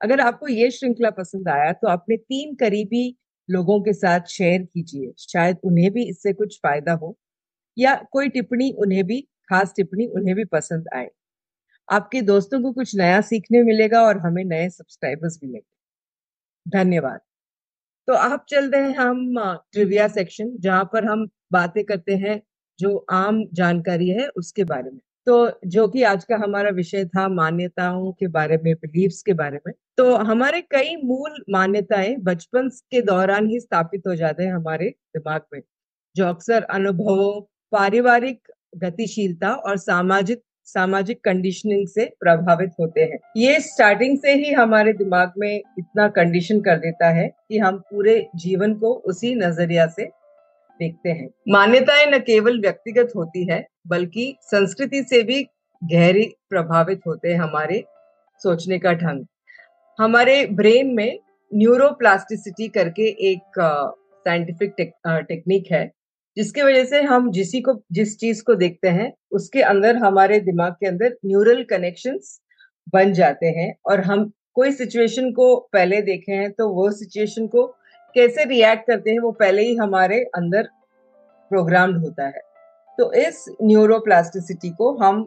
अगर 0.02 0.20
आपको 0.22 0.48
ये 0.50 0.70
श्रृंखला 0.72 1.10
पसंद 1.12 1.50
आया 1.50 1.72
तो 1.74 1.88
अपने 1.90 2.18
तीन 2.18 2.56
करीबी 2.56 3.06
लोगों 3.50 3.82
के 3.82 3.94
साथ 3.94 4.28
शेयर 4.30 4.62
कीजिए। 4.64 5.12
शायद 5.20 5.58
उन्हें 5.64 5.92
भी 5.94 6.04
इससे 6.10 6.34
कुछ 6.34 6.60
फ़ायदा 6.64 6.94
हो, 6.94 7.16
या 7.78 7.96
कोई 8.12 8.30
टिप्पणी 8.30 8.72
उन्हें 8.74 9.04
भी, 9.04 9.22
खास 9.50 9.74
टिप्पणी 9.78 10.08
उन्हें 10.10 10.36
भी 10.36 10.46
पसंद 10.48 10.88
आए। 10.96 11.10
आपके 11.90 12.22
दोस्तों 12.24 12.62
को 12.62 12.72
कुछ 12.74 12.96
नया 12.98 13.22
सीखने 13.24 13.64
मिलेगा 13.64 14.02
और 14.04 14.18
हमें 14.20 14.44
नए 14.46 14.70
सब्सक्राइबर्स 14.72 15.40
मिलेंगे। 15.44 15.73
धन्यवाद। 16.66 17.20
तो 18.08 18.14
आप 18.16 18.46
चलते 18.50 18.78
हैं 18.78 18.96
हम 18.98 19.36
ट्रिविया 19.74 20.08
सेक्शन 20.10 20.56
जहाँ 20.62 20.84
पर 20.94 21.06
हम 21.06 21.28
बातें 21.54 21.84
करते 21.86 22.16
हैं 22.18 22.42
जो 22.80 22.96
आम 23.14 23.44
जानकारी 23.54 24.10
है 24.10 24.28
उसके 24.38 24.64
बारे 24.66 24.92
में। 24.92 25.00
तो 25.28 25.60
जो 25.68 25.88
कि 25.88 26.04
आज 26.04 26.24
का 26.26 26.36
हमारा 26.38 26.70
विषय 26.72 27.06
था 27.08 27.28
मान्यताओं 27.30 28.12
के 28.14 28.28
बारे 28.30 28.58
में 28.58 28.74
बिलीव्स 28.76 29.22
के 29.24 29.34
बारे 29.34 29.60
में। 29.68 29.74
तो 29.98 30.16
हमारे 30.18 30.62
कई 30.72 30.96
मूल 31.06 31.44
मान्यताएँ 31.52 32.16
बचपन 32.24 32.70
के 32.92 33.02
दौरान 33.04 33.48
ही 33.50 33.60
स्थापित 33.60 34.08
हो 34.08 34.16
जाते 34.16 34.44
हैं 34.44 34.54
हमारे 34.54 34.90
दिमाग 35.16 35.42
में, 35.54 35.62
जो 36.16 36.26
अक्सर 36.26 36.64
अनुभवों, 36.66 37.42
पारिवारिक 37.72 38.52
गतिशीलता 38.78 39.54
और 39.54 39.78
सामाजिक 39.80 40.42
सामाजिक 40.66 41.24
कंडीशनिंग 41.24 41.88
से 41.88 42.06
प्रभावित 42.20 42.72
होते 42.80 43.02
हैं। 43.02 43.18
ये 43.38 43.60
स्टार्टिंग 43.60 44.18
से 44.18 44.34
ही 44.34 44.52
हमारे 44.52 44.94
दिमाग 44.94 45.32
में 45.38 45.62
इतना 45.80 46.08
कंडीशन 46.08 46.60
कर 46.60 46.78
देता 46.78 47.10
है 47.10 47.28
कि 47.28 47.58
हम 47.58 47.78
पूरे 47.78 48.30
जीवन 48.36 48.74
को 48.74 48.94
उसी 48.94 49.36
नज़रिया 49.36 49.88
से 49.88 50.06
देखते 50.80 51.10
हैं। 51.10 51.30
मान्यताएँ 51.50 52.06
न 52.06 52.20
केवल 52.20 52.62
व्यक्तिगत 52.62 53.12
होती 53.16 53.48
है, 53.52 53.68
बल्कि 53.88 54.36
संस्कृति 54.42 55.04
से 55.04 55.24
भी 55.24 55.44
गहरी 55.84 56.26
प्रभावित 56.50 57.02
होते 57.08 57.30
हैं 57.30 57.40
हमारे 57.40 57.84
सोचने 58.44 58.80
का 58.80 58.94
ढंग। 58.94 59.26
हमारे 60.00 60.46
ब्रेन 60.46 60.88
में 60.88 61.20
न्यूरोप्लास्टिसिटी 61.54 62.68
करके 62.68 63.08
एक 63.32 63.42
साइंटिफिक 64.26 64.74
टेक्निक 64.80 65.72
है। 65.72 65.92
जिसकी 66.38 66.62
वजह 66.62 66.84
से 66.84 67.02
हम 67.02 67.30
जिसी 67.32 67.62
को, 67.62 67.74
जिस 67.92 68.18
चीज़ 68.20 68.44
को 68.44 68.56
देखते 68.56 68.88
हैं, 68.88 69.12
उसके 69.32 69.62
अंदर, 69.62 69.96
हमारे 69.96 70.40
दिमाग 70.40 70.74
के 70.74 70.88
अंदर 70.88 71.16
न्यूरल 71.26 71.64
कनेक्शंस 71.64 72.40
बन 72.94 73.14
जाते 73.14 73.48
हैं 73.48 73.74
और 73.86 74.02
हम 74.02 74.32
कोई 74.56 74.72
सिचुएशन 74.72 75.32
को 75.32 75.56
पहले 75.74 76.02
देखे 76.02 76.32
हैं 76.32 76.52
तो 76.52 76.68
वो 76.70 76.90
सिचुएशन 76.92 77.48
को 77.48 77.66
कैसे 78.16 78.44
रिएक्ट 78.46 78.88
करते 78.88 79.12
हैं 79.12 79.20
वो 79.20 79.32
पहले 79.32 79.62
ही 79.62 79.76
हमारे 79.76 80.20
अंदर 80.36 80.68
प्रोग्राम्ड 81.52 81.98
होता 81.98 82.26
है। 82.26 82.42
तो 82.98 83.12
इस 83.14 83.46
न्यूरोप्लास्टिसिटी 83.64 84.70
को 84.70 84.92
हम 84.98 85.26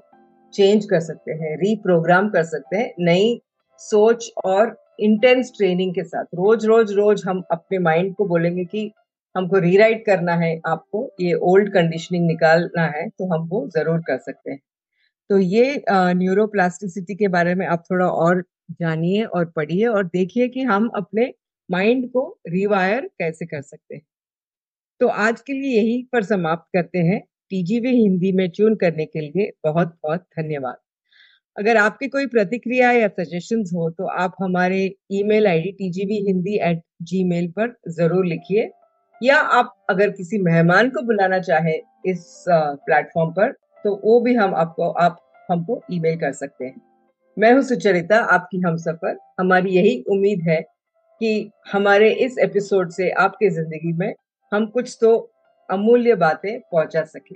चेंज 0.54 0.84
कर 0.84 1.00
सकते 1.00 1.32
हैं 1.32 1.56
रीप्रोग्राम 1.56 2.28
कर 2.28 2.42
सकते 2.44 2.76
हैं 2.76 2.92
नई 2.98 3.40
सोच 3.80 4.30
और 4.44 4.76
इंटेंस 5.00 5.52
ट्रेनिंग 5.56 5.94
के 5.94 6.04
साथ। 6.04 6.24
रोज 6.24 6.66
रोज 6.66 6.92
रोज 6.92 7.22
हम 7.26 7.42
अपने 7.50 7.78
माइंड 7.78 8.14
को 8.14 8.24
बोलेंगे 8.24 8.64
कि 8.64 8.90
हमको 9.36 9.58
रीराइट 9.60 10.04
करना 10.06 10.34
है, 10.36 10.60
आपको 10.66 11.10
ये 11.20 11.32
ओल्ड 11.44 11.72
कंडीशनिंग 11.72 12.26
निकालना 12.26 12.86
है 12.88 13.08
तो 13.10 13.32
हम 13.32 13.48
वो 13.48 13.66
ज़रूर 13.70 13.98
कर 14.02 14.18
सकते 14.20 14.50
हैं। 14.50 14.60
तो 15.30 15.38
ये 15.38 15.82
न्यूरोप्लास्टिसिटी 15.90 17.14
के 17.16 17.28
बारे 17.28 17.54
में 17.54 17.66
आप 17.68 17.84
थोड़ा 17.90 18.06
और 18.08 18.42
जानिए 18.72 19.24
और 19.26 19.44
पढ़िए 19.56 19.86
और 19.88 20.04
देखिए 20.06 20.48
कि 20.48 20.62
हम 20.64 20.88
अपने 20.96 21.32
माइंड 21.68 22.08
को 22.10 22.22
रिवायर 22.48 23.08
कैसे 23.18 23.46
कर 23.46 23.62
सकते 23.62 23.94
हैं। 23.94 24.02
तो 25.00 25.08
आज 25.08 25.40
के 25.40 25.52
लिए 25.52 25.76
यही 25.76 26.02
पर 26.12 26.22
समाप्त 26.24 26.66
करते 26.74 26.98
हैं। 27.00 27.20
टीजीवी 27.50 27.90
हिंदी 27.92 28.32
में 28.32 28.48
चुन 28.50 28.74
करने 28.76 29.04
के 29.06 29.20
लिए 29.20 29.50
बहुत 29.64 29.96
बहुत 30.02 30.20
धन्यवाद। 30.38 30.76
अगर 31.56 31.76
आपकी 31.76 32.08
कोई 32.08 32.26
प्रतिक्रिया 32.28 32.90
या 32.92 33.08
सजेशन 33.10 33.62
हो 33.74 33.88
तो 33.90 34.06
आप 34.16 34.34
हमारे 34.40 34.80
email 35.12 35.46
ID 35.46 35.72
TGV 35.74 36.16
Hindi 36.26 36.56
at 36.62 36.82
G 37.04 37.46
पर 37.50 37.74
ज़रूर 37.90 38.26
लिखिए। 38.26 38.68
या 39.22 39.36
आप 39.36 39.74
अगर 39.90 40.10
किसी 40.10 40.38
मेहमान 40.38 40.88
को 40.90 41.02
बुलाना 41.02 41.38
चाहे 41.40 41.74
इस 42.06 42.44
प्लेटफॉर्म 42.48 43.30
पर 43.30 43.52
तो 43.84 43.94
वो 44.04 44.18
भी 44.20 44.34
हम 44.34 44.54
आपको, 44.54 44.88
आप 44.90 45.20
हमको 45.50 45.82
ईमेल 45.92 46.18
कर 46.20 46.32
सकते 46.32 46.64
हैं। 46.64 46.80
मैं 47.36 47.52
हूँ 47.52 47.62
सुचरिता, 47.62 48.18
आपकी 48.18 48.60
हम 48.60 48.76
सफ़र। 48.76 49.18
हमारी 49.40 49.70
यही 49.70 50.02
उम्मीद 50.10 50.48
है 50.48 50.60
कि 51.20 51.50
हमारे 51.72 52.10
इस 52.24 52.38
एपिसोड 52.38 52.90
से 52.90 53.10
आपके 53.10 53.50
ज़िंदगी 53.50 53.92
में 53.92 54.12
हम 54.52 54.66
कुछ 54.66 54.96
तो 55.00 55.16
अमूल्य 55.68 56.14
बातें 56.14 56.58
पहुँचा 56.62 57.02
सके। 57.04 57.34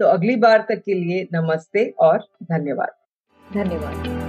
तो 0.00 0.06
अगली 0.06 0.36
बार 0.36 0.66
तक 0.68 0.82
के 0.86 0.94
लिए 0.94 1.28
नमस्ते 1.34 1.88
और 2.00 2.26
धन्यवाद। 2.42 2.92
धन्यवाद। 3.44 4.21